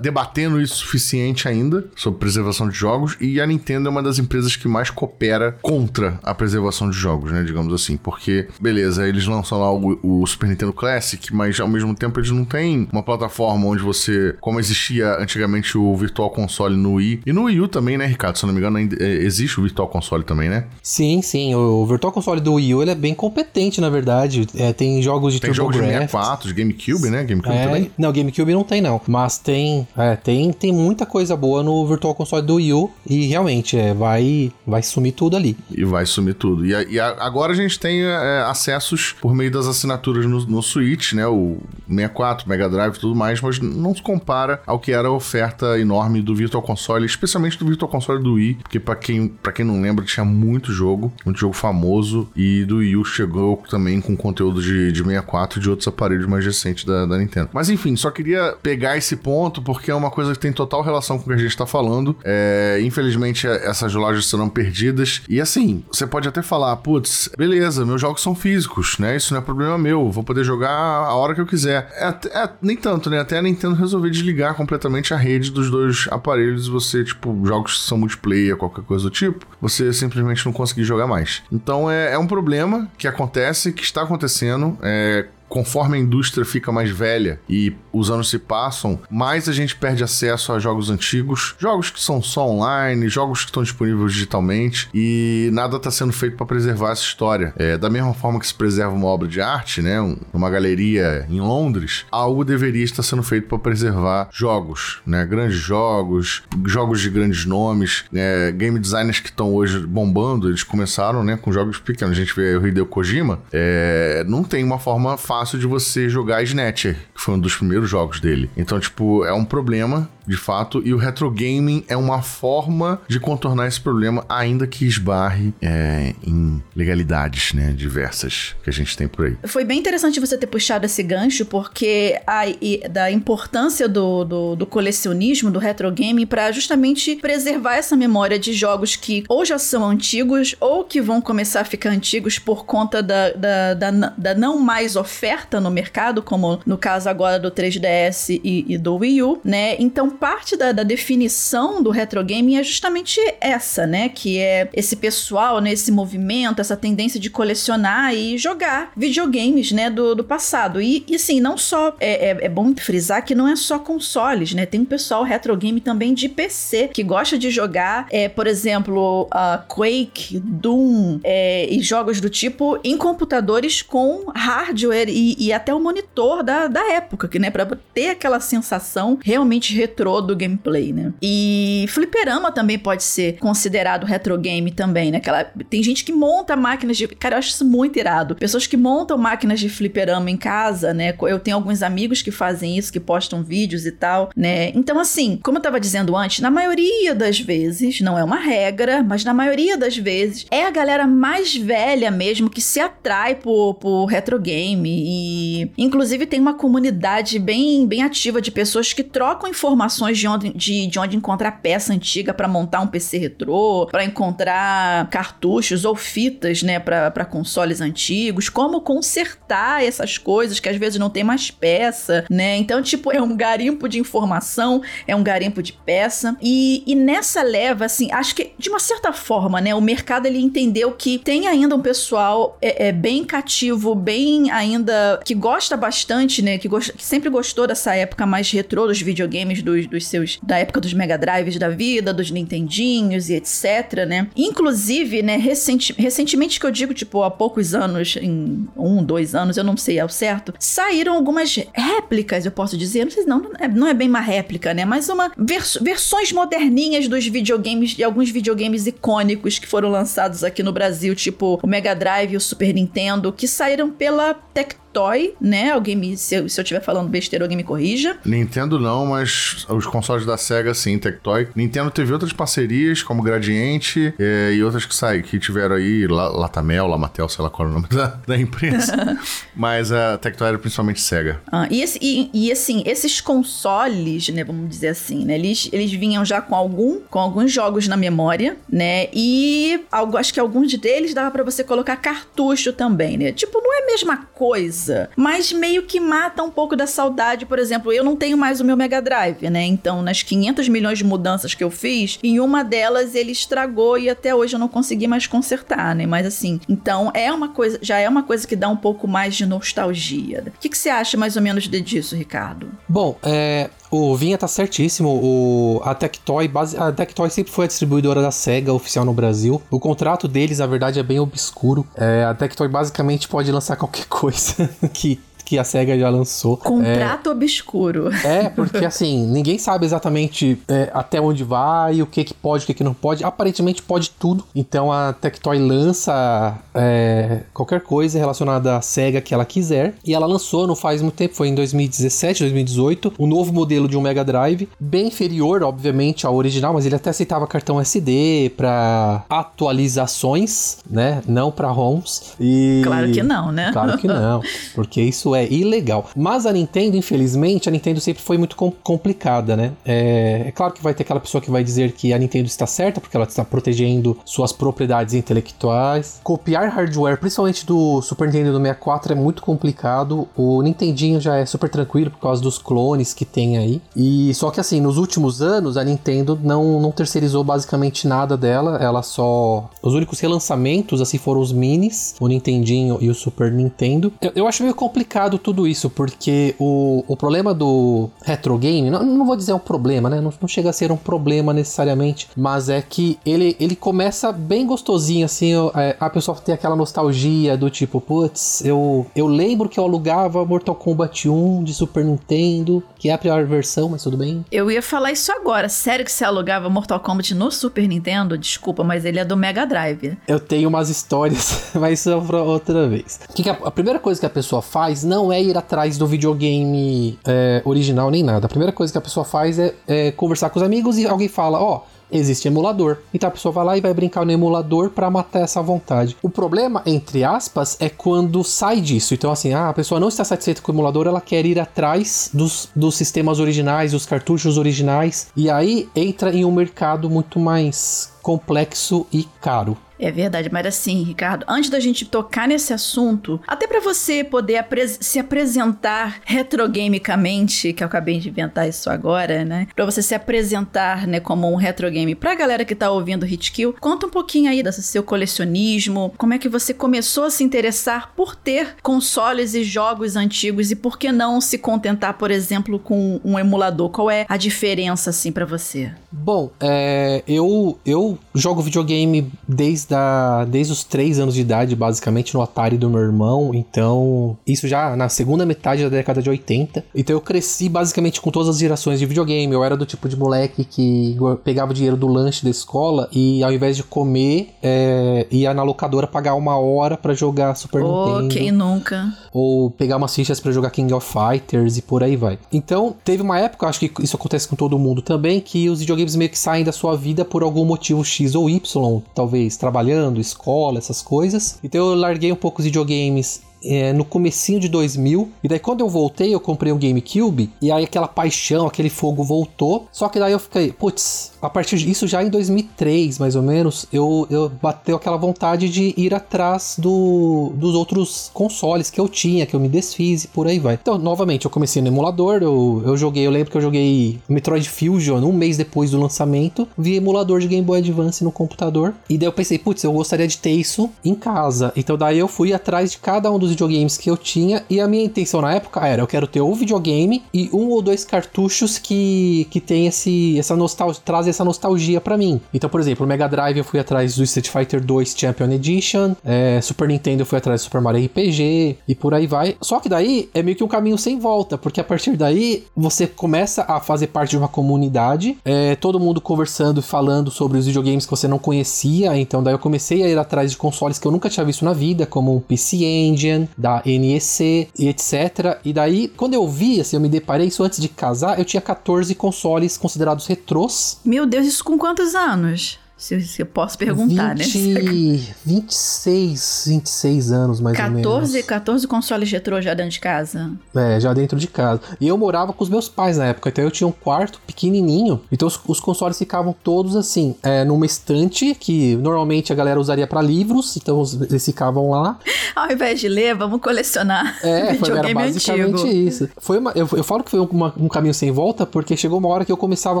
debatendo 0.00 0.60
isso 0.60 0.76
suficiente 0.76 1.48
ainda 1.48 1.88
sobre 1.96 2.18
preservação 2.20 2.68
de 2.68 2.76
jogos. 2.76 3.16
E 3.20 3.40
a 3.40 3.46
Nintendo 3.46 3.88
é 3.88 3.90
uma 3.90 4.02
das 4.02 4.18
empresas 4.18 4.56
que 4.56 4.68
mais 4.68 4.90
coopera 4.90 5.56
contra 5.62 6.18
a 6.22 6.34
preservação 6.34 6.90
de 6.90 6.96
jogos, 6.96 7.32
né? 7.32 7.42
Digamos 7.42 7.72
assim. 7.72 7.96
Porque, 7.96 8.48
beleza, 8.60 9.08
eles 9.08 9.26
lançam 9.26 9.58
lá 9.58 9.72
o, 9.72 9.98
o 10.02 10.26
Super 10.26 10.48
Nintendo 10.48 10.72
Classic, 10.72 11.34
mas 11.34 11.58
ao 11.60 11.68
mesmo 11.68 11.94
tempo 11.94 12.18
eles 12.18 12.30
não 12.30 12.44
têm 12.44 12.88
uma 12.92 13.02
plataforma 13.02 13.66
onde 13.66 13.82
você, 13.82 14.36
como 14.40 14.60
existia 14.60 15.16
antigamente 15.18 15.76
o 15.76 15.96
Virtual 15.96 16.30
Console 16.30 16.59
console 16.60 16.76
no 16.76 16.94
Wii. 16.94 17.20
E 17.24 17.32
no 17.32 17.44
Wii 17.44 17.60
U 17.60 17.68
também, 17.68 17.96
né, 17.96 18.06
Ricardo? 18.06 18.36
Se 18.36 18.44
eu 18.44 18.48
não 18.48 18.54
me 18.54 18.60
engano, 18.60 18.76
ainda 18.76 18.96
é, 19.02 19.08
existe 19.24 19.58
o 19.58 19.62
Virtual 19.62 19.88
Console 19.88 20.24
também, 20.24 20.48
né? 20.48 20.64
Sim, 20.82 21.22
sim. 21.22 21.54
O 21.54 21.86
Virtual 21.86 22.12
Console 22.12 22.40
do 22.40 22.54
Wii 22.54 22.74
U 22.74 22.82
ele 22.82 22.90
é 22.90 22.94
bem 22.94 23.14
competente, 23.14 23.80
na 23.80 23.88
verdade. 23.88 24.46
É, 24.54 24.72
tem 24.72 25.00
jogos 25.02 25.32
de 25.32 25.40
Tem 25.40 25.54
jogos 25.54 25.76
de 25.76 25.82
64, 25.82 26.48
de 26.48 26.54
GameCube, 26.54 27.10
né? 27.10 27.24
GameCube 27.24 27.54
é, 27.54 27.64
também? 27.64 27.90
Não, 27.96 28.12
GameCube 28.12 28.52
não 28.52 28.64
tem, 28.64 28.80
não. 28.80 29.00
Mas 29.06 29.38
tem, 29.38 29.86
é, 29.96 30.16
tem, 30.16 30.52
tem 30.52 30.72
muita 30.72 31.06
coisa 31.06 31.36
boa 31.36 31.62
no 31.62 31.86
Virtual 31.86 32.14
Console 32.14 32.46
do 32.46 32.56
Wii 32.56 32.72
U. 32.74 32.90
E 33.06 33.26
realmente, 33.26 33.76
é, 33.76 33.94
vai, 33.94 34.52
vai 34.66 34.82
sumir 34.82 35.12
tudo 35.12 35.36
ali. 35.36 35.56
E 35.70 35.84
vai 35.84 36.04
sumir 36.04 36.34
tudo. 36.34 36.66
E, 36.66 36.70
e 36.90 37.00
a, 37.00 37.16
agora 37.20 37.52
a 37.52 37.56
gente 37.56 37.78
tem 37.78 38.02
é, 38.02 38.44
acessos 38.46 39.14
por 39.20 39.34
meio 39.34 39.50
das 39.50 39.66
assinaturas 39.66 40.26
no, 40.26 40.44
no 40.46 40.62
Switch, 40.62 41.12
né? 41.12 41.26
O 41.26 41.58
64, 41.88 42.48
Mega 42.48 42.68
Drive 42.68 42.96
e 42.96 43.00
tudo 43.00 43.14
mais, 43.14 43.40
mas 43.40 43.58
não 43.58 43.94
se 43.94 44.02
compara 44.02 44.62
ao 44.66 44.78
que 44.78 44.92
era 44.92 45.08
a 45.08 45.12
oferta 45.12 45.78
enorme 45.78 46.20
do 46.22 46.34
Virtual 46.34 46.49
Virtual 46.50 46.62
Console, 46.62 47.06
especialmente 47.06 47.56
do 47.56 47.64
Virtual 47.64 47.88
Console 47.88 48.22
do 48.22 48.34
Wii, 48.34 48.54
porque 48.62 48.80
para 48.80 48.96
quem, 48.96 49.28
pra 49.28 49.52
quem 49.52 49.64
não 49.64 49.80
lembra, 49.80 50.04
tinha 50.04 50.24
muito 50.24 50.72
jogo, 50.72 51.12
muito 51.24 51.38
jogo 51.38 51.54
famoso, 51.54 52.28
e 52.34 52.64
do 52.64 52.78
Wii 52.78 52.96
U 52.96 53.04
chegou 53.04 53.62
também 53.70 54.00
com 54.00 54.16
conteúdo 54.16 54.60
de, 54.60 54.90
de 54.90 54.98
64 54.98 55.58
e 55.58 55.62
de 55.62 55.70
outros 55.70 55.86
aparelhos 55.86 56.26
mais 56.26 56.44
recentes 56.44 56.84
da, 56.84 57.06
da 57.06 57.16
Nintendo. 57.16 57.50
Mas 57.52 57.70
enfim, 57.70 57.94
só 57.94 58.10
queria 58.10 58.56
pegar 58.62 58.96
esse 58.96 59.16
ponto 59.16 59.62
porque 59.62 59.90
é 59.90 59.94
uma 59.94 60.10
coisa 60.10 60.32
que 60.32 60.38
tem 60.40 60.52
total 60.52 60.82
relação 60.82 61.18
com 61.18 61.24
o 61.24 61.28
que 61.28 61.34
a 61.34 61.42
gente 61.42 61.56
tá 61.56 61.66
falando. 61.66 62.16
É, 62.24 62.80
infelizmente, 62.82 63.46
essas 63.46 63.94
lojas 63.94 64.26
serão 64.26 64.48
perdidas. 64.48 65.22
E 65.28 65.40
assim, 65.40 65.84
você 65.90 66.06
pode 66.06 66.26
até 66.26 66.42
falar, 66.42 66.74
putz, 66.76 67.30
beleza, 67.38 67.86
meus 67.86 68.00
jogos 68.00 68.22
são 68.22 68.34
físicos, 68.34 68.98
né? 68.98 69.16
Isso 69.16 69.32
não 69.32 69.40
é 69.40 69.44
problema 69.44 69.78
meu, 69.78 70.10
vou 70.10 70.24
poder 70.24 70.42
jogar 70.42 70.70
a 70.70 71.14
hora 71.14 71.34
que 71.34 71.40
eu 71.40 71.46
quiser. 71.46 71.88
É, 71.94 72.38
é, 72.38 72.50
nem 72.60 72.76
tanto, 72.76 73.08
né? 73.08 73.20
Até 73.20 73.38
a 73.38 73.42
Nintendo 73.42 73.74
resolver 73.74 74.10
desligar 74.10 74.54
completamente 74.54 75.14
a 75.14 75.16
rede 75.16 75.50
dos 75.50 75.70
dois 75.70 76.08
aparelhos 76.10 76.39
e 76.40 76.68
você, 76.68 77.04
tipo, 77.04 77.46
jogos 77.46 77.78
que 77.78 77.84
são 77.84 77.98
multiplayer, 77.98 78.56
qualquer 78.56 78.84
coisa 78.84 79.04
do 79.04 79.10
tipo, 79.10 79.46
você 79.60 79.92
simplesmente 79.92 80.44
não 80.44 80.52
conseguir 80.52 80.84
jogar 80.84 81.06
mais. 81.06 81.42
Então 81.50 81.90
é, 81.90 82.14
é 82.14 82.18
um 82.18 82.26
problema 82.26 82.90
que 82.98 83.06
acontece, 83.06 83.72
que 83.72 83.82
está 83.82 84.02
acontecendo. 84.02 84.78
É, 84.82 85.26
conforme 85.50 85.98
a 85.98 86.00
indústria 86.00 86.44
fica 86.44 86.70
mais 86.70 86.90
velha 86.90 87.40
e 87.48 87.74
os 87.92 88.08
anos 88.08 88.30
se 88.30 88.38
passam, 88.38 89.00
mais 89.10 89.48
a 89.48 89.52
gente 89.52 89.74
perde 89.74 90.04
acesso 90.04 90.52
a 90.52 90.60
jogos 90.60 90.88
antigos, 90.88 91.56
jogos 91.58 91.90
que 91.90 92.00
são 92.00 92.22
só 92.22 92.48
online, 92.48 93.08
jogos 93.08 93.40
que 93.40 93.50
estão 93.50 93.62
disponíveis 93.62 94.12
digitalmente 94.12 94.88
e 94.94 95.50
nada 95.52 95.76
está 95.76 95.90
sendo 95.90 96.12
feito 96.12 96.36
para 96.36 96.46
preservar 96.46 96.92
essa 96.92 97.02
história. 97.02 97.52
É, 97.56 97.76
da 97.76 97.90
mesma 97.90 98.14
forma 98.14 98.38
que 98.38 98.46
se 98.46 98.54
preserva 98.54 98.94
uma 98.94 99.08
obra 99.08 99.26
de 99.26 99.40
arte, 99.40 99.82
né, 99.82 99.98
uma 100.32 100.48
galeria 100.48 101.26
em 101.28 101.40
Londres, 101.40 102.06
algo 102.12 102.44
deveria 102.44 102.84
estar 102.84 103.02
sendo 103.02 103.24
feito 103.24 103.48
para 103.48 103.58
preservar 103.58 104.28
jogos, 104.30 105.00
né, 105.04 105.26
grandes 105.26 105.58
jogos, 105.58 106.44
jogos 106.64 107.00
de 107.00 107.10
grandes 107.10 107.44
nomes, 107.44 108.04
né, 108.12 108.52
game 108.52 108.78
designers 108.78 109.18
que 109.18 109.30
estão 109.30 109.52
hoje 109.52 109.80
bombando, 109.80 110.48
eles 110.48 110.62
começaram, 110.62 111.24
né, 111.24 111.36
com 111.36 111.50
jogos 111.50 111.78
pequenos. 111.78 112.16
A 112.16 112.20
gente 112.20 112.34
vê 112.36 112.56
o 112.56 112.64
Hideo 112.64 112.86
Kojima, 112.86 113.40
é, 113.52 114.24
não 114.28 114.44
tem 114.44 114.62
uma 114.62 114.78
forma 114.78 115.16
fácil 115.16 115.39
fácil 115.40 115.58
de 115.58 115.66
você 115.66 116.06
jogar 116.06 116.42
Snatcher, 116.42 116.98
que 117.14 117.20
foi 117.20 117.34
um 117.34 117.38
dos 117.38 117.56
primeiros 117.56 117.88
jogos 117.88 118.20
dele. 118.20 118.50
Então, 118.58 118.78
tipo, 118.78 119.24
é 119.24 119.32
um 119.32 119.42
problema 119.42 120.06
de 120.30 120.36
fato, 120.36 120.80
e 120.84 120.94
o 120.94 120.96
retro 120.96 121.28
gaming 121.28 121.84
é 121.88 121.96
uma 121.96 122.22
forma 122.22 123.02
de 123.08 123.18
contornar 123.18 123.66
esse 123.66 123.80
problema, 123.80 124.24
ainda 124.28 124.64
que 124.64 124.86
esbarre 124.86 125.52
é, 125.60 126.14
em 126.24 126.62
legalidades, 126.76 127.52
né, 127.52 127.74
diversas 127.76 128.54
que 128.62 128.70
a 128.70 128.72
gente 128.72 128.96
tem 128.96 129.08
por 129.08 129.26
aí. 129.26 129.36
Foi 129.44 129.64
bem 129.64 129.80
interessante 129.80 130.20
você 130.20 130.38
ter 130.38 130.46
puxado 130.46 130.86
esse 130.86 131.02
gancho, 131.02 131.44
porque 131.44 132.20
a, 132.24 132.46
e, 132.46 132.80
da 132.88 133.10
importância 133.10 133.88
do, 133.88 134.24
do, 134.24 134.54
do, 134.54 134.66
colecionismo, 134.66 135.50
do 135.50 135.58
retro 135.58 135.90
gaming, 135.90 136.26
para 136.26 136.52
justamente 136.52 137.16
preservar 137.16 137.74
essa 137.74 137.96
memória 137.96 138.38
de 138.38 138.52
jogos 138.52 138.94
que 138.94 139.24
ou 139.28 139.44
já 139.44 139.58
são 139.58 139.84
antigos 139.84 140.54
ou 140.60 140.84
que 140.84 141.00
vão 141.00 141.20
começar 141.20 141.62
a 141.62 141.64
ficar 141.64 141.90
antigos 141.90 142.38
por 142.38 142.64
conta 142.64 143.02
da, 143.02 143.32
da, 143.32 143.74
da, 143.74 143.90
da 144.16 144.34
não 144.34 144.60
mais 144.60 144.94
oferta 144.94 145.60
no 145.60 145.72
mercado, 145.72 146.22
como 146.22 146.60
no 146.64 146.78
caso 146.78 147.08
agora 147.08 147.36
do 147.36 147.50
3DS 147.50 148.40
e, 148.44 148.64
e 148.68 148.78
do 148.78 148.94
Wii 148.94 149.22
U, 149.24 149.40
né? 149.44 149.74
Então, 149.80 150.19
parte 150.20 150.54
da, 150.54 150.70
da, 150.70 150.82
definição 150.82 151.82
do 151.82 151.90
retro 151.90 152.22
gaming 152.22 152.56
é 152.56 152.62
justamente 152.62 153.18
essa, 153.40 153.86
né? 153.86 154.10
Que 154.10 154.38
é 154.38 154.68
esse 154.74 154.94
pessoal, 154.94 155.60
né? 155.60 155.72
Esse 155.72 155.90
movimento, 155.90 156.60
essa 156.60 156.76
tendência 156.76 157.18
de 157.18 157.30
colecionar 157.30 158.14
e 158.14 158.36
jogar 158.36 158.92
videogames, 158.94 159.72
né? 159.72 159.88
Do, 159.88 160.14
do 160.14 160.22
passado. 160.22 160.80
E, 160.80 161.04
e 161.08 161.18
sim, 161.18 161.40
não 161.40 161.56
só. 161.56 161.96
É, 161.98 162.30
é, 162.30 162.38
é, 162.42 162.48
bom 162.48 162.74
frisar 162.76 163.24
que 163.24 163.34
não 163.34 163.48
é 163.48 163.56
só 163.56 163.78
consoles, 163.78 164.52
né? 164.52 164.66
Tem 164.66 164.80
um 164.80 164.84
pessoal 164.84 165.22
retro 165.22 165.56
game 165.56 165.80
também 165.80 166.12
de 166.12 166.28
PC 166.28 166.88
que 166.88 167.02
gosta 167.02 167.38
de 167.38 167.50
jogar, 167.50 168.06
é, 168.10 168.28
por 168.28 168.46
exemplo, 168.46 169.22
uh, 169.22 169.66
Quake, 169.68 170.38
Doom 170.38 171.20
é, 171.24 171.66
e 171.70 171.80
jogos 171.80 172.20
do 172.20 172.28
tipo 172.28 172.78
em 172.84 172.96
computadores 172.98 173.80
com 173.80 174.30
hardware 174.34 175.08
e, 175.08 175.34
e 175.38 175.52
até 175.52 175.72
o 175.72 175.80
monitor 175.80 176.42
da, 176.42 176.66
da 176.66 176.92
época, 176.92 177.26
que, 177.26 177.38
né? 177.38 177.50
Pra 177.50 177.66
ter 177.94 178.10
aquela 178.10 178.38
sensação 178.38 179.18
realmente 179.22 179.74
retrô 179.74 180.09
retrô 180.10 180.20
do 180.20 180.36
gameplay, 180.36 180.92
né? 180.92 181.12
E 181.22 181.86
fliperama 181.88 182.50
também 182.50 182.78
pode 182.78 183.02
ser 183.02 183.38
considerado 183.38 184.04
retro 184.04 184.36
game 184.38 184.70
também, 184.70 185.10
né? 185.10 185.18
Aquela, 185.18 185.44
tem 185.44 185.82
gente 185.82 186.04
que 186.04 186.12
monta 186.12 186.56
máquinas 186.56 186.96
de. 186.96 187.06
Cara, 187.06 187.36
eu 187.36 187.38
acho 187.38 187.50
isso 187.50 187.64
muito 187.64 187.98
irado. 187.98 188.34
Pessoas 188.34 188.66
que 188.66 188.76
montam 188.76 189.16
máquinas 189.16 189.60
de 189.60 189.68
fliperama 189.68 190.30
em 190.30 190.36
casa, 190.36 190.92
né? 190.92 191.14
Eu 191.22 191.38
tenho 191.38 191.56
alguns 191.56 191.82
amigos 191.82 192.22
que 192.22 192.30
fazem 192.30 192.76
isso, 192.76 192.92
que 192.92 193.00
postam 193.00 193.42
vídeos 193.42 193.86
e 193.86 193.92
tal, 193.92 194.30
né? 194.34 194.70
Então, 194.70 194.98
assim, 194.98 195.38
como 195.42 195.58
eu 195.58 195.62
tava 195.62 195.78
dizendo 195.78 196.16
antes, 196.16 196.40
na 196.40 196.50
maioria 196.50 197.14
das 197.14 197.38
vezes, 197.38 198.00
não 198.00 198.18
é 198.18 198.24
uma 198.24 198.36
regra, 198.36 199.02
mas 199.02 199.24
na 199.24 199.34
maioria 199.34 199.76
das 199.76 199.96
vezes, 199.96 200.46
é 200.50 200.64
a 200.64 200.70
galera 200.70 201.06
mais 201.06 201.56
velha 201.56 202.10
mesmo 202.10 202.50
que 202.50 202.60
se 202.60 202.80
atrai 202.80 203.34
por, 203.34 203.74
por 203.74 204.06
retro 204.06 204.38
game. 204.38 204.90
E, 204.90 205.70
inclusive, 205.78 206.26
tem 206.26 206.40
uma 206.40 206.54
comunidade 206.54 207.38
bem, 207.38 207.86
bem 207.86 208.02
ativa 208.02 208.40
de 208.40 208.50
pessoas 208.50 208.92
que 208.92 209.02
trocam 209.02 209.48
informações 209.48 209.89
informações 209.90 210.18
de 210.18 210.28
onde, 210.28 210.50
de, 210.50 210.86
de 210.86 210.98
onde 210.98 211.16
encontrar 211.16 211.52
peça 211.60 211.92
antiga 211.92 212.32
para 212.32 212.46
montar 212.46 212.80
um 212.80 212.86
PC 212.86 213.18
retrô, 213.18 213.88
para 213.90 214.04
encontrar 214.04 215.08
cartuchos 215.10 215.84
ou 215.84 215.96
fitas, 215.96 216.62
né, 216.62 216.78
para 216.78 217.24
consoles 217.24 217.80
antigos, 217.80 218.48
como 218.48 218.80
consertar 218.80 219.84
essas 219.84 220.16
coisas 220.16 220.60
que 220.60 220.68
às 220.68 220.76
vezes 220.76 220.98
não 220.98 221.10
tem 221.10 221.24
mais 221.24 221.50
peça, 221.50 222.24
né? 222.30 222.56
Então, 222.56 222.80
tipo, 222.82 223.12
é 223.12 223.20
um 223.20 223.36
garimpo 223.36 223.88
de 223.88 223.98
informação, 223.98 224.82
é 225.06 225.14
um 225.14 225.22
garimpo 225.22 225.62
de 225.62 225.72
peça. 225.72 226.36
E, 226.40 226.82
e 226.86 226.94
nessa 226.94 227.42
leva, 227.42 227.84
assim, 227.84 228.10
acho 228.12 228.34
que 228.34 228.52
de 228.58 228.68
uma 228.68 228.78
certa 228.78 229.12
forma, 229.12 229.60
né, 229.60 229.74
o 229.74 229.80
mercado 229.80 230.26
ele 230.26 230.38
entendeu 230.38 230.92
que 230.92 231.18
tem 231.18 231.48
ainda 231.48 231.74
um 231.74 231.82
pessoal 231.82 232.56
é, 232.62 232.88
é 232.88 232.92
bem 232.92 233.24
cativo, 233.24 233.94
bem 233.94 234.50
ainda 234.50 235.20
que 235.24 235.34
gosta 235.34 235.76
bastante, 235.76 236.42
né, 236.42 236.58
que, 236.58 236.68
gost, 236.68 236.92
que 236.92 237.04
sempre 237.04 237.28
gostou 237.28 237.66
dessa 237.66 237.94
época 237.94 238.24
mais 238.26 238.50
retrô 238.50 238.86
dos 238.86 239.00
videogames, 239.00 239.62
dos, 239.80 239.86
dos 239.86 240.06
seus 240.06 240.38
da 240.42 240.58
época 240.58 240.80
dos 240.80 240.92
Mega 240.92 241.16
Drives 241.16 241.58
da 241.58 241.68
vida, 241.68 242.12
dos 242.12 242.30
Nintendinhos 242.30 243.28
e 243.28 243.34
etc, 243.34 244.06
né? 244.06 244.28
Inclusive, 244.36 245.22
né, 245.22 245.36
recenti 245.36 245.94
recentemente 245.96 246.58
que 246.58 246.66
eu 246.66 246.70
digo, 246.70 246.94
tipo, 246.94 247.22
há 247.22 247.30
poucos 247.30 247.74
anos, 247.74 248.16
em 248.16 248.68
um, 248.76 249.02
dois 249.02 249.34
anos, 249.34 249.56
eu 249.56 249.64
não 249.64 249.76
sei 249.76 249.98
ao 249.98 250.08
certo, 250.08 250.54
saíram 250.58 251.14
algumas 251.14 251.56
réplicas, 251.72 252.44
eu 252.44 252.52
posso 252.52 252.76
dizer, 252.76 253.04
não 253.04 253.10
sei, 253.10 253.24
não, 253.24 253.40
não 253.40 253.52
é, 253.58 253.68
não 253.68 253.86
é 253.86 253.94
bem 253.94 254.08
uma 254.08 254.20
réplica, 254.20 254.74
né, 254.74 254.84
mas 254.84 255.08
uma 255.08 255.30
vers 255.36 255.78
versões 255.80 256.32
moderninhas 256.32 257.08
dos 257.08 257.26
videogames, 257.26 257.90
de 257.90 258.04
alguns 258.04 258.30
videogames 258.30 258.86
icônicos 258.86 259.58
que 259.58 259.66
foram 259.66 259.88
lançados 259.88 260.44
aqui 260.44 260.62
no 260.62 260.72
Brasil, 260.72 261.14
tipo 261.14 261.58
o 261.62 261.66
Mega 261.66 261.94
Drive 261.94 262.32
e 262.32 262.36
o 262.36 262.40
Super 262.40 262.72
Nintendo, 262.74 263.32
que 263.32 263.46
saíram 263.46 263.90
pela 263.90 264.34
Tectoy 264.34 264.79
Tectoy, 264.90 265.34
né? 265.40 265.70
Alguém 265.70 265.96
me. 265.96 266.16
Se 266.16 266.34
eu, 266.34 266.48
se 266.48 266.60
eu 266.60 266.64
tiver 266.64 266.80
falando 266.80 267.08
besteira, 267.08 267.44
alguém 267.44 267.56
me 267.56 267.64
corrija. 267.64 268.18
Nintendo 268.24 268.78
não, 268.78 269.06
mas 269.06 269.64
os 269.68 269.86
consoles 269.86 270.26
da 270.26 270.36
SEGA 270.36 270.74
sim, 270.74 270.98
Tectoy. 270.98 271.48
Nintendo 271.54 271.90
teve 271.90 272.12
outras 272.12 272.32
parcerias, 272.32 273.02
como 273.02 273.22
Gradiente 273.22 274.12
é, 274.18 274.52
e 274.52 274.62
outras 274.62 274.84
que 274.84 274.94
saem, 274.94 275.22
que 275.22 275.38
tiveram 275.38 275.76
aí, 275.76 276.06
Latamel, 276.06 276.86
Lamatel, 276.86 277.28
sei 277.28 277.42
lá 277.42 277.50
qual 277.50 277.68
é 277.68 277.70
o 277.70 277.74
nome 277.74 277.86
da, 277.88 278.18
da 278.26 278.36
empresa. 278.36 279.18
mas 279.54 279.92
a 279.92 280.18
Tectoy 280.18 280.48
era 280.48 280.58
principalmente 280.58 281.00
SEGA. 281.00 281.40
Ah, 281.50 281.68
e, 281.70 281.82
esse, 281.82 281.98
e, 282.02 282.30
e, 282.34 282.52
assim, 282.52 282.82
esses 282.84 283.20
consoles, 283.20 284.28
né? 284.28 284.42
Vamos 284.42 284.68
dizer 284.68 284.88
assim, 284.88 285.24
né? 285.24 285.36
Eles, 285.36 285.68
eles 285.72 285.92
vinham 285.92 286.24
já 286.24 286.40
com 286.40 286.54
algum, 286.54 287.00
com 287.00 287.18
alguns 287.18 287.52
jogos 287.52 287.86
na 287.86 287.96
memória, 287.96 288.56
né? 288.68 289.08
E 289.12 289.84
algo, 289.92 290.16
acho 290.16 290.34
que 290.34 290.40
alguns 290.40 290.74
deles 290.74 291.14
dava 291.14 291.30
para 291.30 291.44
você 291.44 291.62
colocar 291.62 291.96
cartucho 291.96 292.72
também, 292.72 293.16
né? 293.16 293.32
Tipo, 293.32 293.60
não 293.62 293.74
é 293.74 293.82
a 293.84 293.86
mesma 293.86 294.16
coisa 294.34 294.79
coisa, 294.80 295.10
mas 295.16 295.52
meio 295.52 295.82
que 295.82 296.00
mata 296.00 296.42
um 296.42 296.50
pouco 296.50 296.74
da 296.74 296.86
saudade. 296.86 297.46
Por 297.46 297.58
exemplo, 297.58 297.92
eu 297.92 298.02
não 298.02 298.16
tenho 298.16 298.36
mais 298.36 298.60
o 298.60 298.64
meu 298.64 298.76
Mega 298.76 299.00
Drive, 299.02 299.48
né? 299.50 299.64
Então, 299.64 300.02
nas 300.02 300.22
500 300.22 300.68
milhões 300.68 300.98
de 300.98 301.04
mudanças 301.04 301.54
que 301.54 301.62
eu 301.62 301.70
fiz, 301.70 302.18
em 302.22 302.40
uma 302.40 302.64
delas 302.64 303.14
ele 303.14 303.32
estragou 303.32 303.98
e 303.98 304.08
até 304.08 304.34
hoje 304.34 304.56
eu 304.56 304.60
não 304.60 304.68
consegui 304.68 305.06
mais 305.06 305.26
consertar, 305.26 305.94
né? 305.94 306.06
Mas 306.06 306.26
assim, 306.26 306.60
então 306.68 307.10
é 307.14 307.32
uma 307.32 307.48
coisa, 307.48 307.78
já 307.82 307.98
é 307.98 308.08
uma 308.08 308.22
coisa 308.22 308.46
que 308.46 308.56
dá 308.56 308.68
um 308.68 308.76
pouco 308.76 309.06
mais 309.06 309.34
de 309.34 309.46
nostalgia. 309.46 310.44
O 310.46 310.60
que, 310.60 310.68
que 310.68 310.78
você 310.78 310.88
acha 310.88 311.16
mais 311.16 311.36
ou 311.36 311.42
menos 311.42 311.68
disso, 311.68 312.16
Ricardo? 312.16 312.70
Bom, 312.88 313.18
é, 313.22 313.70
o 313.90 314.14
Vinha 314.16 314.38
tá 314.38 314.46
certíssimo. 314.46 315.08
O, 315.08 315.80
a 315.84 315.94
Tectoy, 315.94 316.46
base, 316.48 316.76
a 316.76 316.92
Tectoy 316.92 317.28
sempre 317.30 317.52
foi 317.52 317.64
a 317.64 317.68
distribuidora 317.68 318.22
da 318.22 318.30
SEGA 318.30 318.72
oficial 318.72 319.04
no 319.04 319.12
Brasil. 319.12 319.60
O 319.70 319.80
contrato 319.80 320.28
deles, 320.28 320.58
na 320.58 320.66
verdade, 320.66 321.00
é 321.00 321.02
bem 321.02 321.18
obscuro. 321.18 321.86
É, 321.96 322.24
a 322.24 322.34
Tectoy 322.34 322.68
basicamente 322.68 323.28
pode 323.28 323.50
lançar 323.50 323.74
qualquer 323.76 324.06
coisa 324.06 324.68
que 324.92 325.20
que 325.50 325.58
a 325.58 325.64
SEGA 325.64 325.98
já 325.98 326.08
lançou. 326.08 326.56
Contrato 326.56 327.28
é, 327.28 327.32
obscuro. 327.32 328.08
É, 328.24 328.48
porque 328.50 328.84
assim, 328.84 329.26
ninguém 329.26 329.58
sabe 329.58 329.84
exatamente 329.84 330.56
é, 330.68 330.88
até 330.94 331.20
onde 331.20 331.42
vai, 331.42 332.00
o 332.00 332.06
que, 332.06 332.22
que 332.22 332.32
pode, 332.32 332.62
o 332.62 332.66
que, 332.68 332.74
que 332.74 332.84
não 332.84 332.94
pode. 332.94 333.24
Aparentemente 333.24 333.82
pode 333.82 334.10
tudo. 334.10 334.44
Então 334.54 334.92
a 334.92 335.12
Tectoy 335.12 335.58
lança 335.58 336.56
é, 336.72 337.40
qualquer 337.52 337.80
coisa 337.80 338.16
relacionada 338.16 338.76
à 338.76 338.80
SEGA 338.80 339.20
que 339.20 339.34
ela 339.34 339.44
quiser. 339.44 339.94
E 340.04 340.14
ela 340.14 340.24
lançou 340.24 340.68
não 340.68 340.76
faz 340.76 341.02
muito 341.02 341.16
tempo, 341.16 341.34
foi 341.34 341.48
em 341.48 341.54
2017, 341.56 342.44
2018, 342.44 343.14
um 343.18 343.26
novo 343.26 343.52
modelo 343.52 343.88
de 343.88 343.96
um 343.96 344.00
Mega 344.00 344.24
Drive, 344.24 344.68
bem 344.78 345.08
inferior, 345.08 345.64
obviamente, 345.64 346.28
ao 346.28 346.36
original, 346.36 346.72
mas 346.72 346.86
ele 346.86 346.94
até 346.94 347.10
aceitava 347.10 347.44
cartão 347.48 347.80
SD 347.80 348.52
para 348.56 349.24
atualizações, 349.28 350.78
né? 350.88 351.24
Não 351.26 351.50
para 351.50 351.68
ROMs. 351.72 352.34
E... 352.38 352.82
Claro 352.84 353.10
que 353.10 353.22
não, 353.24 353.50
né? 353.50 353.72
Claro 353.72 353.98
que 353.98 354.06
não, 354.06 354.40
porque 354.76 355.02
isso 355.02 355.34
é 355.34 355.39
ilegal. 355.44 356.08
Mas 356.16 356.46
a 356.46 356.52
Nintendo, 356.52 356.96
infelizmente, 356.96 357.68
a 357.68 357.72
Nintendo 357.72 358.00
sempre 358.00 358.22
foi 358.22 358.38
muito 358.38 358.56
com 358.56 358.70
complicada, 358.70 359.56
né? 359.56 359.72
É... 359.84 360.44
é 360.46 360.52
claro 360.52 360.72
que 360.72 360.82
vai 360.82 360.94
ter 360.94 361.02
aquela 361.02 361.20
pessoa 361.20 361.40
que 361.40 361.50
vai 361.50 361.62
dizer 361.62 361.92
que 361.92 362.12
a 362.12 362.18
Nintendo 362.18 362.46
está 362.46 362.66
certa, 362.66 363.00
porque 363.00 363.16
ela 363.16 363.26
está 363.26 363.44
protegendo 363.44 364.16
suas 364.24 364.52
propriedades 364.52 365.14
intelectuais. 365.14 366.20
Copiar 366.22 366.68
hardware, 366.70 367.18
principalmente 367.18 367.66
do 367.66 368.00
Super 368.02 368.26
Nintendo 368.26 368.52
do 368.52 368.58
64, 368.58 369.12
é 369.12 369.16
muito 369.16 369.42
complicado. 369.42 370.28
O 370.36 370.62
Nintendinho 370.62 371.20
já 371.20 371.36
é 371.36 371.46
super 371.46 371.68
tranquilo 371.68 372.10
por 372.10 372.20
causa 372.20 372.42
dos 372.42 372.58
clones 372.58 373.14
que 373.14 373.24
tem 373.24 373.58
aí. 373.58 373.80
E 373.96 374.32
só 374.34 374.50
que 374.50 374.60
assim, 374.60 374.80
nos 374.80 374.96
últimos 374.96 375.42
anos, 375.42 375.76
a 375.76 375.84
Nintendo 375.84 376.38
não, 376.42 376.80
não 376.80 376.90
terceirizou 376.90 377.42
basicamente 377.44 378.06
nada 378.06 378.36
dela. 378.36 378.78
Ela 378.78 379.02
só. 379.02 379.68
Os 379.82 379.94
únicos 379.94 380.20
relançamentos, 380.20 381.00
assim, 381.00 381.18
foram 381.18 381.40
os 381.40 381.52
minis, 381.52 382.14
o 382.20 382.28
Nintendinho 382.28 382.98
e 383.00 383.08
o 383.08 383.14
Super 383.14 383.52
Nintendo. 383.52 384.12
Eu, 384.20 384.32
eu 384.34 384.46
acho 384.46 384.62
meio 384.62 384.74
complicado 384.74 385.29
tudo 385.38 385.66
isso, 385.66 385.90
porque 385.90 386.54
o, 386.58 387.04
o 387.06 387.16
problema 387.16 387.52
do 387.52 388.08
retro 388.22 388.56
game, 388.56 388.90
não, 388.90 389.02
não 389.02 389.26
vou 389.26 389.36
dizer 389.36 389.52
um 389.52 389.58
problema, 389.58 390.08
né? 390.08 390.20
Não, 390.20 390.32
não 390.40 390.48
chega 390.48 390.70
a 390.70 390.72
ser 390.72 390.90
um 390.90 390.96
problema 390.96 391.52
necessariamente, 391.52 392.28
mas 392.36 392.68
é 392.68 392.80
que 392.80 393.18
ele, 393.24 393.56
ele 393.60 393.76
começa 393.76 394.32
bem 394.32 394.66
gostosinho, 394.66 395.26
assim. 395.26 395.52
É, 395.74 395.96
a 396.00 396.08
pessoa 396.08 396.36
tem 396.38 396.54
aquela 396.54 396.76
nostalgia 396.76 397.56
do 397.56 397.68
tipo, 397.68 398.00
putz, 398.00 398.64
eu, 398.64 399.06
eu 399.14 399.26
lembro 399.26 399.68
que 399.68 399.78
eu 399.78 399.84
alugava 399.84 400.44
Mortal 400.44 400.74
Kombat 400.74 401.28
1 401.28 401.64
de 401.64 401.74
Super 401.74 402.04
Nintendo, 402.04 402.82
que 402.98 403.08
é 403.08 403.12
a 403.12 403.18
pior 403.18 403.44
versão, 403.44 403.88
mas 403.88 404.02
tudo 404.02 404.16
bem. 404.16 404.44
Eu 404.50 404.70
ia 404.70 404.82
falar 404.82 405.12
isso 405.12 405.30
agora. 405.32 405.68
Sério 405.68 406.04
que 406.04 406.12
você 406.12 406.24
alugava 406.24 406.68
Mortal 406.70 407.00
Kombat 407.00 407.34
no 407.34 407.50
Super 407.50 407.86
Nintendo? 407.86 408.38
Desculpa, 408.38 408.82
mas 408.82 409.04
ele 409.04 409.18
é 409.18 409.24
do 409.24 409.36
Mega 409.36 409.66
Drive. 409.66 410.16
Eu 410.26 410.40
tenho 410.40 410.68
umas 410.68 410.88
histórias, 410.88 411.70
mas 411.74 412.00
isso 412.00 412.10
é 412.10 412.20
pra 412.20 412.42
outra 412.42 412.88
vez. 412.88 413.20
Que 413.34 413.42
que 413.42 413.50
a, 413.50 413.52
a, 413.64 413.70
primeira 413.70 413.98
coisa 413.98 414.20
que 414.20 414.26
a 414.26 414.30
pessoa 414.30 414.62
faz 414.62 415.04
não 415.04 415.19
é 415.32 415.42
ir 415.42 415.58
atrás 415.58 415.98
do 415.98 416.06
videogame 416.06 417.18
é, 417.26 417.60
original 417.64 418.10
nem 418.10 418.22
nada. 418.22 418.46
A 418.46 418.48
primeira 418.48 418.72
coisa 418.72 418.92
que 418.92 418.98
a 418.98 419.02
pessoa 419.02 419.24
faz 419.24 419.58
é, 419.58 419.74
é 419.86 420.12
conversar 420.12 420.50
com 420.50 420.58
os 420.58 420.64
amigos 420.64 420.98
e 420.98 421.06
alguém 421.06 421.28
fala: 421.28 421.60
Ó. 421.60 421.78
Oh, 421.78 422.00
existe 422.12 422.48
emulador. 422.48 422.98
Então 423.14 423.28
a 423.28 423.32
pessoa 423.32 423.52
vai 423.52 423.64
lá 423.64 423.78
e 423.78 423.80
vai 423.80 423.94
brincar 423.94 424.24
no 424.24 424.32
emulador 424.32 424.90
para 424.90 425.10
matar 425.10 425.40
essa 425.40 425.62
vontade. 425.62 426.16
O 426.22 426.28
problema, 426.28 426.82
entre 426.84 427.24
aspas, 427.24 427.76
é 427.80 427.88
quando 427.88 428.42
sai 428.42 428.80
disso. 428.80 429.14
Então, 429.14 429.30
assim, 429.30 429.52
ah, 429.52 429.68
a 429.68 429.72
pessoa 429.72 430.00
não 430.00 430.08
está 430.08 430.24
satisfeita 430.24 430.60
com 430.60 430.72
o 430.72 430.74
emulador, 430.74 431.06
ela 431.06 431.20
quer 431.20 431.46
ir 431.46 431.58
atrás 431.58 432.30
dos, 432.32 432.68
dos 432.74 432.96
sistemas 432.96 433.38
originais, 433.38 433.92
dos 433.92 434.06
cartuchos 434.06 434.58
originais, 434.58 435.28
e 435.36 435.50
aí 435.50 435.88
entra 435.94 436.34
em 436.34 436.44
um 436.44 436.52
mercado 436.52 437.08
muito 437.08 437.38
mais 437.38 438.12
complexo 438.22 439.06
e 439.12 439.24
caro. 439.40 439.76
É 440.00 440.10
verdade, 440.10 440.48
mas 440.50 440.64
assim, 440.64 441.02
Ricardo, 441.02 441.44
antes 441.46 441.68
da 441.68 441.78
gente 441.78 442.06
tocar 442.06 442.48
nesse 442.48 442.72
assunto, 442.72 443.40
até 443.46 443.66
para 443.66 443.80
você 443.80 444.24
poder 444.24 444.64
se 445.00 445.18
apresentar 445.18 446.20
retrogamicamente, 446.24 447.74
que 447.74 447.84
eu 447.84 447.86
acabei 447.86 448.18
de 448.18 448.30
inventar 448.30 448.66
isso 448.66 448.88
agora, 448.88 449.44
né? 449.44 449.68
Para 449.76 449.84
você 449.84 450.00
se 450.00 450.14
apresentar, 450.14 451.06
né, 451.06 451.20
como 451.20 451.52
um 451.52 451.56
retrogame 451.56 452.14
pra 452.14 452.34
galera 452.34 452.64
que 452.64 452.74
tá 452.74 452.90
ouvindo 452.90 453.26
Hitkill, 453.26 453.74
conta 453.78 454.06
um 454.06 454.10
pouquinho 454.10 454.50
aí 454.50 454.62
desse 454.62 454.82
seu 454.82 455.02
colecionismo, 455.02 456.14
como 456.16 456.32
é 456.32 456.38
que 456.38 456.48
você 456.48 456.72
começou 456.72 457.24
a 457.24 457.30
se 457.30 457.44
interessar 457.44 458.12
por 458.16 458.34
ter 458.34 458.76
consoles 458.82 459.54
e 459.54 459.62
jogos 459.62 460.16
antigos 460.16 460.70
e 460.70 460.76
por 460.76 460.98
que 460.98 461.12
não 461.12 461.40
se 461.40 461.58
contentar, 461.58 462.14
por 462.14 462.30
exemplo, 462.30 462.78
com 462.78 463.20
um 463.22 463.38
emulador? 463.38 463.90
Qual 463.90 464.10
é 464.10 464.24
a 464.28 464.38
diferença 464.38 465.10
assim 465.10 465.30
para 465.30 465.44
você? 465.44 465.92
Bom, 466.12 466.50
é, 466.60 467.22
eu 467.26 467.78
eu 467.86 468.18
jogo 468.34 468.62
videogame 468.62 469.30
desde 469.46 469.88
da, 469.88 470.44
desde 470.44 470.72
os 470.72 470.84
3 470.84 471.20
anos 471.20 471.34
de 471.34 471.40
idade, 471.40 471.76
basicamente, 471.76 472.34
no 472.34 472.42
Atari 472.42 472.76
do 472.76 472.90
meu 472.90 473.00
irmão. 473.00 473.52
Então, 473.54 474.36
isso 474.46 474.66
já 474.66 474.96
na 474.96 475.08
segunda 475.08 475.46
metade 475.46 475.82
da 475.82 475.88
década 475.88 476.22
de 476.22 476.28
80. 476.28 476.84
Então, 476.94 477.14
eu 477.14 477.20
cresci 477.20 477.68
basicamente 477.68 478.20
com 478.20 478.30
todas 478.30 478.48
as 478.48 478.58
gerações 478.58 478.98
de 478.98 479.06
videogame. 479.06 479.52
Eu 479.52 479.62
era 479.62 479.76
do 479.76 479.86
tipo 479.86 480.08
de 480.08 480.16
moleque 480.16 480.64
que 480.64 481.16
pegava 481.44 481.70
o 481.70 481.74
dinheiro 481.74 481.96
do 481.96 482.06
lanche 482.06 482.44
da 482.44 482.50
escola 482.50 483.08
e, 483.12 483.42
ao 483.42 483.52
invés 483.52 483.76
de 483.76 483.82
comer, 483.82 484.50
é, 484.62 485.26
ia 485.30 485.54
na 485.54 485.62
locadora 485.62 486.06
pagar 486.06 486.34
uma 486.34 486.58
hora 486.58 486.96
para 486.96 487.14
jogar 487.14 487.54
Super 487.54 487.82
oh, 487.82 488.20
Nintendo. 488.20 488.34
quem 488.34 488.52
nunca? 488.52 489.12
Ou 489.32 489.70
pegar 489.70 489.96
umas 489.96 490.14
fichas 490.14 490.40
para 490.40 490.52
jogar 490.52 490.70
King 490.70 490.92
of 490.92 491.06
Fighters 491.06 491.76
e 491.76 491.82
por 491.82 492.02
aí 492.02 492.16
vai. 492.16 492.38
Então, 492.52 492.94
teve 493.04 493.22
uma 493.22 493.38
época, 493.38 493.66
acho 493.66 493.80
que 493.80 494.02
isso 494.02 494.16
acontece 494.16 494.48
com 494.48 494.56
todo 494.56 494.78
mundo 494.78 495.02
também, 495.02 495.40
que 495.40 495.68
os 495.68 495.80
videogames 495.80 495.99
meio 496.16 496.30
que 496.30 496.38
saem 496.38 496.64
da 496.64 496.72
sua 496.72 496.96
vida 496.96 497.24
por 497.24 497.42
algum 497.42 497.64
motivo 497.64 498.04
X 498.04 498.34
ou 498.34 498.48
Y, 498.48 499.02
talvez 499.14 499.56
trabalhando, 499.56 500.20
escola, 500.20 500.78
essas 500.78 501.02
coisas. 501.02 501.58
Então 501.62 501.88
eu 501.88 501.94
larguei 501.94 502.32
um 502.32 502.36
pouco 502.36 502.60
os 502.60 502.64
videogames 502.64 503.42
é, 503.64 503.92
no 503.92 504.04
comecinho 504.04 504.60
de 504.60 504.68
2000. 504.68 505.30
E 505.42 505.48
daí 505.48 505.58
quando 505.58 505.80
eu 505.80 505.88
voltei, 505.88 506.34
eu 506.34 506.40
comprei 506.40 506.72
um 506.72 506.78
GameCube. 506.78 507.50
E 507.60 507.70
aí 507.70 507.84
aquela 507.84 508.08
paixão, 508.08 508.66
aquele 508.66 508.90
fogo 508.90 509.22
voltou. 509.22 509.86
Só 509.92 510.08
que 510.08 510.18
daí 510.18 510.32
eu 510.32 510.38
fiquei, 510.38 510.72
putz, 510.72 511.32
a 511.40 511.48
partir 511.48 511.78
disso 511.78 512.06
já 512.06 512.22
em 512.22 512.28
2003, 512.28 513.18
mais 513.18 513.36
ou 513.36 513.42
menos, 513.42 513.86
eu, 513.92 514.26
eu 514.30 514.48
bateu 514.48 514.96
aquela 514.96 515.16
vontade 515.16 515.68
de 515.68 515.94
ir 515.96 516.14
atrás 516.14 516.76
do, 516.78 517.52
dos 517.54 517.74
outros 517.74 518.30
consoles 518.32 518.90
que 518.90 519.00
eu 519.00 519.08
tinha, 519.08 519.46
que 519.46 519.54
eu 519.54 519.60
me 519.60 519.68
desfiz 519.68 520.24
e 520.24 520.28
por 520.28 520.46
aí 520.46 520.58
vai. 520.58 520.74
Então, 520.80 520.98
novamente, 520.98 521.44
eu 521.44 521.50
comecei 521.50 521.80
no 521.80 521.88
emulador, 521.88 522.42
eu, 522.42 522.82
eu 522.84 522.96
joguei, 522.96 523.26
eu 523.26 523.30
lembro 523.30 523.50
que 523.50 523.56
eu 523.56 523.62
joguei 523.62 524.18
Metroid 524.28 524.68
Fusion 524.68 525.20
um 525.20 525.32
mês 525.32 525.56
depois 525.56 525.90
do 525.90 526.00
lançamento, 526.00 526.66
vi 526.76 526.96
emulador 526.96 527.40
de 527.40 527.46
Game 527.46 527.64
Boy 527.64 527.78
Advance 527.78 528.22
no 528.24 528.32
computador. 528.32 528.94
E 529.08 529.16
daí 529.16 529.26
eu 529.26 529.32
pensei, 529.32 529.58
putz, 529.58 529.82
eu 529.84 529.92
gostaria 529.92 530.26
de 530.26 530.38
ter 530.38 530.50
isso 530.50 530.90
em 531.04 531.14
casa. 531.14 531.72
Então 531.76 531.96
daí 531.96 532.18
eu 532.18 532.28
fui 532.28 532.52
atrás 532.52 532.92
de 532.92 532.98
cada 532.98 533.30
um 533.30 533.38
dos 533.38 533.49
videogames 533.50 533.96
que 533.96 534.10
eu 534.10 534.16
tinha 534.16 534.64
e 534.70 534.80
a 534.80 534.88
minha 534.88 535.04
intenção 535.04 535.40
na 535.42 535.54
época 535.54 535.86
era, 535.86 536.02
eu 536.02 536.06
quero 536.06 536.26
ter 536.26 536.40
um 536.40 536.54
videogame 536.54 537.22
e 537.32 537.50
um 537.52 537.68
ou 537.68 537.82
dois 537.82 538.04
cartuchos 538.04 538.78
que, 538.78 539.46
que 539.50 539.60
tem 539.60 539.86
esse, 539.86 540.38
essa 540.38 540.56
nostalgia, 540.56 541.02
trazem 541.04 541.30
essa 541.30 541.44
nostalgia 541.44 542.00
para 542.00 542.16
mim. 542.16 542.40
Então, 542.54 542.70
por 542.70 542.80
exemplo, 542.80 543.04
o 543.04 543.08
Mega 543.08 543.28
Drive 543.28 543.58
eu 543.58 543.64
fui 543.64 543.78
atrás 543.78 544.16
do 544.16 544.24
Street 544.24 544.48
Fighter 544.48 544.82
2 544.82 545.14
Champion 545.16 545.50
Edition, 545.50 546.14
é, 546.24 546.60
Super 546.60 546.88
Nintendo 546.88 547.22
eu 547.22 547.26
fui 547.26 547.38
atrás 547.38 547.60
do 547.60 547.64
Super 547.64 547.80
Mario 547.80 548.04
RPG 548.06 548.76
e 548.88 548.94
por 548.94 549.14
aí 549.14 549.26
vai. 549.26 549.56
Só 549.60 549.80
que 549.80 549.88
daí 549.88 550.28
é 550.32 550.42
meio 550.42 550.56
que 550.56 550.64
um 550.64 550.68
caminho 550.68 550.96
sem 550.96 551.18
volta, 551.18 551.58
porque 551.58 551.80
a 551.80 551.84
partir 551.84 552.16
daí 552.16 552.64
você 552.76 553.06
começa 553.06 553.64
a 553.68 553.80
fazer 553.80 554.08
parte 554.08 554.30
de 554.30 554.38
uma 554.38 554.48
comunidade, 554.48 555.36
é, 555.44 555.74
todo 555.76 556.00
mundo 556.00 556.20
conversando 556.20 556.80
e 556.80 556.82
falando 556.82 557.30
sobre 557.30 557.58
os 557.58 557.66
videogames 557.66 558.04
que 558.04 558.10
você 558.10 558.28
não 558.28 558.38
conhecia. 558.38 559.16
Então, 559.16 559.42
daí 559.42 559.54
eu 559.54 559.58
comecei 559.58 560.02
a 560.02 560.08
ir 560.08 560.18
atrás 560.18 560.50
de 560.50 560.56
consoles 560.56 560.98
que 560.98 561.06
eu 561.06 561.12
nunca 561.12 561.28
tinha 561.28 561.44
visto 561.44 561.64
na 561.64 561.72
vida, 561.72 562.06
como 562.06 562.36
o 562.36 562.40
PC 562.40 562.84
Engine, 562.84 563.39
da 563.56 563.82
NEC 563.84 564.68
e 564.78 564.88
etc. 564.88 565.58
E 565.64 565.72
daí, 565.72 566.08
quando 566.08 566.34
eu 566.34 566.46
vi, 566.48 566.80
assim, 566.80 566.96
eu 566.96 567.00
me 567.00 567.08
deparei 567.08 567.46
isso 567.46 567.62
antes 567.62 567.80
de 567.80 567.88
casar, 567.88 568.38
eu 568.38 568.44
tinha 568.44 568.60
14 568.60 569.14
consoles 569.14 569.76
considerados 569.76 570.26
retrôs. 570.26 570.98
Meu 571.04 571.26
Deus, 571.26 571.46
isso 571.46 571.64
com 571.64 571.78
quantos 571.78 572.14
anos? 572.14 572.78
Se, 573.00 573.18
se 573.22 573.40
eu 573.40 573.46
posso 573.46 573.78
perguntar, 573.78 574.36
20, 574.36 574.58
né? 574.74 575.34
26, 575.46 576.64
26 576.66 577.32
anos 577.32 577.58
mais 577.58 577.74
14, 577.74 578.06
ou 578.06 578.12
menos. 578.12 578.30
14, 578.34 578.42
14 578.42 578.86
consoles 578.86 579.32
retrô 579.32 579.58
já 579.58 579.72
dentro 579.72 579.92
de 579.92 580.00
casa? 580.00 580.52
É, 580.76 581.00
já 581.00 581.14
dentro 581.14 581.38
de 581.38 581.46
casa. 581.46 581.80
E 581.98 582.06
eu 582.06 582.18
morava 582.18 582.52
com 582.52 582.62
os 582.62 582.68
meus 582.68 582.90
pais 582.90 583.16
na 583.16 583.24
época, 583.24 583.48
então 583.48 583.64
eu 583.64 583.70
tinha 583.70 583.88
um 583.88 583.92
quarto 583.92 584.38
pequenininho. 584.46 585.18
Então 585.32 585.48
os, 585.48 585.58
os 585.66 585.80
consoles 585.80 586.18
ficavam 586.18 586.54
todos 586.62 586.94
assim, 586.94 587.34
é, 587.42 587.64
numa 587.64 587.86
estante 587.86 588.54
que 588.54 588.96
normalmente 588.96 589.50
a 589.50 589.56
galera 589.56 589.80
usaria 589.80 590.06
para 590.06 590.20
livros, 590.20 590.76
então 590.76 591.02
eles 591.22 591.42
ficavam 591.42 591.88
lá. 591.88 592.18
Ao 592.54 592.70
invés 592.70 593.00
de 593.00 593.08
ler, 593.08 593.34
vamos 593.34 593.62
colecionar. 593.62 594.38
É, 594.44 594.74
foi 594.78 594.90
era 594.90 595.14
basicamente 595.14 595.72
antigo. 595.72 595.86
isso. 595.88 596.28
Foi 596.36 596.58
uma, 596.58 596.72
eu, 596.72 596.86
eu 596.92 597.02
falo 597.02 597.24
que 597.24 597.30
foi 597.30 597.40
uma, 597.40 597.72
um 597.78 597.88
caminho 597.88 598.12
sem 598.12 598.30
volta, 598.30 598.66
porque 598.66 598.94
chegou 598.94 599.18
uma 599.18 599.28
hora 599.28 599.42
que 599.46 599.50
eu 599.50 599.56
começava 599.56 600.00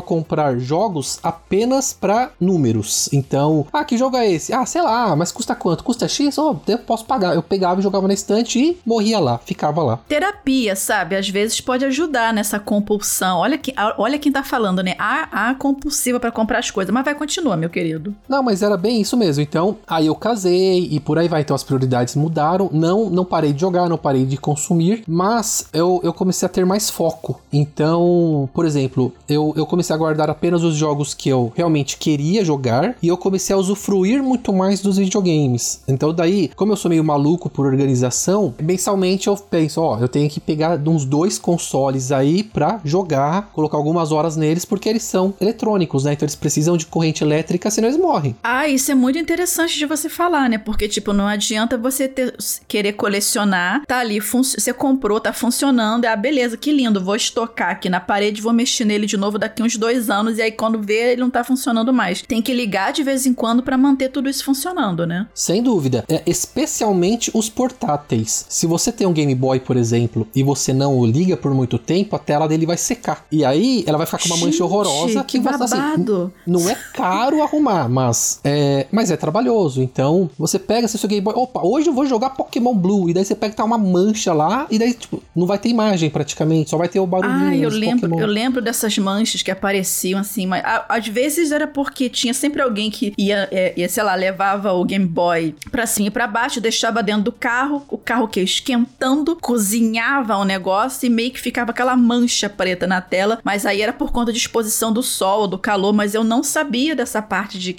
a 0.00 0.02
comprar 0.02 0.58
jogos 0.58 1.18
apenas 1.22 1.94
para 1.98 2.32
números. 2.38 2.89
Bons. 2.90 3.08
Então, 3.12 3.66
ah, 3.72 3.84
que 3.84 3.96
jogo 3.96 4.16
é 4.16 4.30
esse? 4.30 4.52
Ah, 4.52 4.66
sei 4.66 4.82
lá, 4.82 5.14
mas 5.14 5.30
custa 5.30 5.54
quanto? 5.54 5.84
Custa 5.84 6.08
X? 6.08 6.36
Oh, 6.36 6.56
eu 6.66 6.78
posso 6.78 7.04
pagar. 7.04 7.34
Eu 7.34 7.42
pegava 7.42 7.80
e 7.80 7.82
jogava 7.82 8.08
na 8.08 8.14
estante 8.14 8.58
e 8.58 8.78
morria 8.84 9.18
lá, 9.18 9.38
ficava 9.38 9.82
lá. 9.82 9.98
Terapia, 10.08 10.74
sabe? 10.74 11.16
Às 11.16 11.28
vezes 11.28 11.60
pode 11.60 11.84
ajudar 11.84 12.34
nessa 12.34 12.58
compulsão. 12.58 13.38
Olha, 13.38 13.56
que, 13.56 13.72
olha 13.96 14.18
quem 14.18 14.32
tá 14.32 14.42
falando, 14.42 14.82
né? 14.82 14.94
A, 14.98 15.50
a 15.50 15.54
compulsiva 15.54 16.18
para 16.18 16.32
comprar 16.32 16.58
as 16.58 16.70
coisas. 16.70 16.92
Mas 16.92 17.04
vai 17.04 17.14
continuar, 17.14 17.56
meu 17.56 17.70
querido. 17.70 18.14
Não, 18.28 18.42
mas 18.42 18.62
era 18.62 18.76
bem 18.76 19.00
isso 19.00 19.16
mesmo. 19.16 19.42
Então, 19.42 19.78
aí 19.86 20.06
eu 20.06 20.14
casei 20.14 20.88
e 20.90 20.98
por 20.98 21.18
aí 21.18 21.28
vai. 21.28 21.42
Então 21.42 21.54
as 21.54 21.62
prioridades 21.62 22.16
mudaram. 22.16 22.68
Não, 22.72 23.08
não 23.08 23.24
parei 23.24 23.52
de 23.52 23.60
jogar, 23.60 23.88
não 23.88 23.98
parei 23.98 24.24
de 24.26 24.36
consumir, 24.36 25.04
mas 25.06 25.68
eu, 25.72 26.00
eu 26.02 26.12
comecei 26.12 26.46
a 26.46 26.48
ter 26.48 26.66
mais 26.66 26.90
foco. 26.90 27.40
Então, 27.52 28.48
por 28.52 28.64
exemplo, 28.64 29.12
eu, 29.28 29.52
eu 29.56 29.66
comecei 29.66 29.94
a 29.94 29.98
guardar 29.98 30.30
apenas 30.30 30.62
os 30.62 30.74
jogos 30.74 31.14
que 31.14 31.28
eu 31.28 31.52
realmente 31.54 31.96
queria 31.96 32.44
jogar 32.44 32.79
e 33.02 33.08
eu 33.08 33.16
comecei 33.16 33.54
a 33.54 33.58
usufruir 33.58 34.22
muito 34.22 34.52
mais 34.52 34.80
dos 34.80 34.96
videogames. 34.96 35.82
Então, 35.86 36.12
daí, 36.12 36.50
como 36.56 36.72
eu 36.72 36.76
sou 36.76 36.88
meio 36.88 37.04
maluco 37.04 37.48
por 37.48 37.66
organização, 37.66 38.54
mensalmente 38.62 39.28
eu 39.28 39.36
penso, 39.36 39.80
ó, 39.80 39.98
eu 39.98 40.08
tenho 40.08 40.28
que 40.28 40.40
pegar 40.40 40.80
uns 40.86 41.04
dois 41.04 41.38
consoles 41.38 42.12
aí 42.12 42.42
pra 42.42 42.80
jogar, 42.84 43.50
colocar 43.52 43.76
algumas 43.76 44.12
horas 44.12 44.36
neles, 44.36 44.64
porque 44.64 44.88
eles 44.88 45.02
são 45.02 45.34
eletrônicos, 45.40 46.04
né? 46.04 46.12
Então 46.12 46.26
eles 46.26 46.36
precisam 46.36 46.76
de 46.76 46.86
corrente 46.86 47.22
elétrica, 47.22 47.70
senão 47.70 47.88
eles 47.88 48.00
morrem. 48.00 48.36
Ah, 48.42 48.68
isso 48.68 48.90
é 48.90 48.94
muito 48.94 49.18
interessante 49.18 49.76
de 49.76 49.86
você 49.86 50.08
falar, 50.08 50.48
né? 50.48 50.58
Porque, 50.58 50.88
tipo, 50.88 51.12
não 51.12 51.26
adianta 51.26 51.76
você 51.76 52.08
ter, 52.08 52.34
querer 52.66 52.92
colecionar, 52.94 53.84
tá 53.86 53.98
ali, 53.98 54.20
você 54.20 54.72
comprou, 54.72 55.20
tá 55.20 55.32
funcionando, 55.32 56.04
é 56.04 56.08
ah, 56.08 56.16
beleza, 56.16 56.56
que 56.56 56.72
lindo, 56.72 57.02
vou 57.02 57.16
estocar 57.16 57.70
aqui 57.70 57.88
na 57.88 58.00
parede, 58.00 58.42
vou 58.42 58.52
mexer 58.52 58.84
nele 58.84 59.06
de 59.06 59.16
novo 59.16 59.38
daqui 59.38 59.62
uns 59.62 59.76
dois 59.76 60.10
anos, 60.10 60.38
e 60.38 60.42
aí 60.42 60.52
quando 60.52 60.80
vê, 60.80 61.12
ele 61.12 61.20
não 61.20 61.30
tá 61.30 61.44
funcionando 61.44 61.92
mais. 61.92 62.22
Tem 62.22 62.42
que 62.42 62.52
ligar 62.52 62.69
de 62.92 63.02
vez 63.02 63.26
em 63.26 63.34
quando 63.34 63.62
para 63.62 63.76
manter 63.76 64.10
tudo 64.10 64.28
isso 64.28 64.44
funcionando, 64.44 65.06
né? 65.06 65.26
Sem 65.34 65.62
dúvida. 65.62 66.04
É, 66.08 66.22
especialmente 66.26 67.30
os 67.34 67.48
portáteis. 67.48 68.46
Se 68.48 68.66
você 68.66 68.92
tem 68.92 69.06
um 69.06 69.12
Game 69.12 69.34
Boy, 69.34 69.60
por 69.60 69.76
exemplo, 69.76 70.26
e 70.34 70.42
você 70.42 70.72
não 70.72 70.98
o 70.98 71.06
liga 71.06 71.36
por 71.36 71.52
muito 71.54 71.78
tempo, 71.78 72.16
a 72.16 72.18
tela 72.18 72.46
dele 72.48 72.66
vai 72.66 72.76
secar. 72.76 73.26
E 73.30 73.44
aí 73.44 73.84
ela 73.86 73.98
vai 73.98 74.06
ficar 74.06 74.18
com 74.18 74.28
uma 74.28 74.36
mancha 74.36 74.64
horrorosa 74.64 75.24
que, 75.24 75.38
que 75.38 75.40
vai 75.40 75.54
assim, 75.54 76.30
não 76.46 76.68
é 76.68 76.76
caro 76.94 77.42
arrumar, 77.42 77.88
mas 77.88 78.40
é, 78.44 78.86
mas 78.90 79.10
é 79.10 79.16
trabalhoso. 79.16 79.82
Então, 79.82 80.30
você 80.38 80.58
pega 80.58 80.88
seu 80.88 81.08
Game 81.08 81.22
Boy, 81.22 81.34
opa, 81.36 81.60
hoje 81.62 81.88
eu 81.88 81.92
vou 81.92 82.06
jogar 82.06 82.30
Pokémon 82.30 82.74
Blue, 82.74 83.10
e 83.10 83.14
daí 83.14 83.24
você 83.24 83.34
pega 83.34 83.54
tá 83.54 83.64
uma 83.64 83.78
mancha 83.78 84.32
lá, 84.32 84.66
e 84.70 84.78
daí, 84.78 84.94
tipo, 84.94 85.22
não 85.34 85.46
vai 85.46 85.58
ter 85.58 85.68
imagem 85.68 86.10
praticamente, 86.10 86.70
só 86.70 86.76
vai 86.76 86.88
ter 86.88 87.00
o 87.00 87.06
barulhinho. 87.06 87.48
Ah, 87.48 87.56
eu 87.56 87.70
lembro, 87.70 88.08
Pokémon. 88.08 88.20
eu 88.20 88.26
lembro 88.26 88.62
dessas 88.62 88.96
manchas 88.98 89.42
que 89.42 89.50
apareciam 89.50 90.20
assim, 90.20 90.46
mas 90.46 90.62
às 90.88 91.06
vezes 91.08 91.52
era 91.52 91.66
porque 91.66 92.08
tinha 92.08 92.34
sempre 92.34 92.59
alguém 92.60 92.90
que 92.90 93.12
ia, 93.16 93.48
é, 93.50 93.72
ia, 93.76 93.88
sei 93.88 94.02
lá, 94.02 94.14
levava 94.14 94.72
o 94.72 94.84
Game 94.84 95.06
Boy 95.06 95.54
pra 95.70 95.86
cima 95.86 96.08
e 96.08 96.10
pra 96.10 96.26
baixo, 96.26 96.60
deixava 96.60 97.02
dentro 97.02 97.24
do 97.24 97.32
carro, 97.32 97.84
o 97.88 97.98
carro 97.98 98.28
que 98.28 98.40
esquentando, 98.40 99.36
cozinhava 99.36 100.36
o 100.36 100.44
negócio 100.44 101.06
e 101.06 101.10
meio 101.10 101.30
que 101.30 101.40
ficava 101.40 101.70
aquela 101.70 101.96
mancha 101.96 102.48
preta 102.48 102.86
na 102.86 103.00
tela, 103.00 103.38
mas 103.44 103.64
aí 103.66 103.82
era 103.82 103.92
por 103.92 104.12
conta 104.12 104.32
de 104.32 104.38
exposição 104.38 104.92
do 104.92 105.02
sol, 105.02 105.46
do 105.46 105.58
calor, 105.58 105.92
mas 105.92 106.14
eu 106.14 106.24
não 106.24 106.42
sabia 106.42 106.94
dessa 106.94 107.22
parte 107.22 107.58
de, 107.58 107.76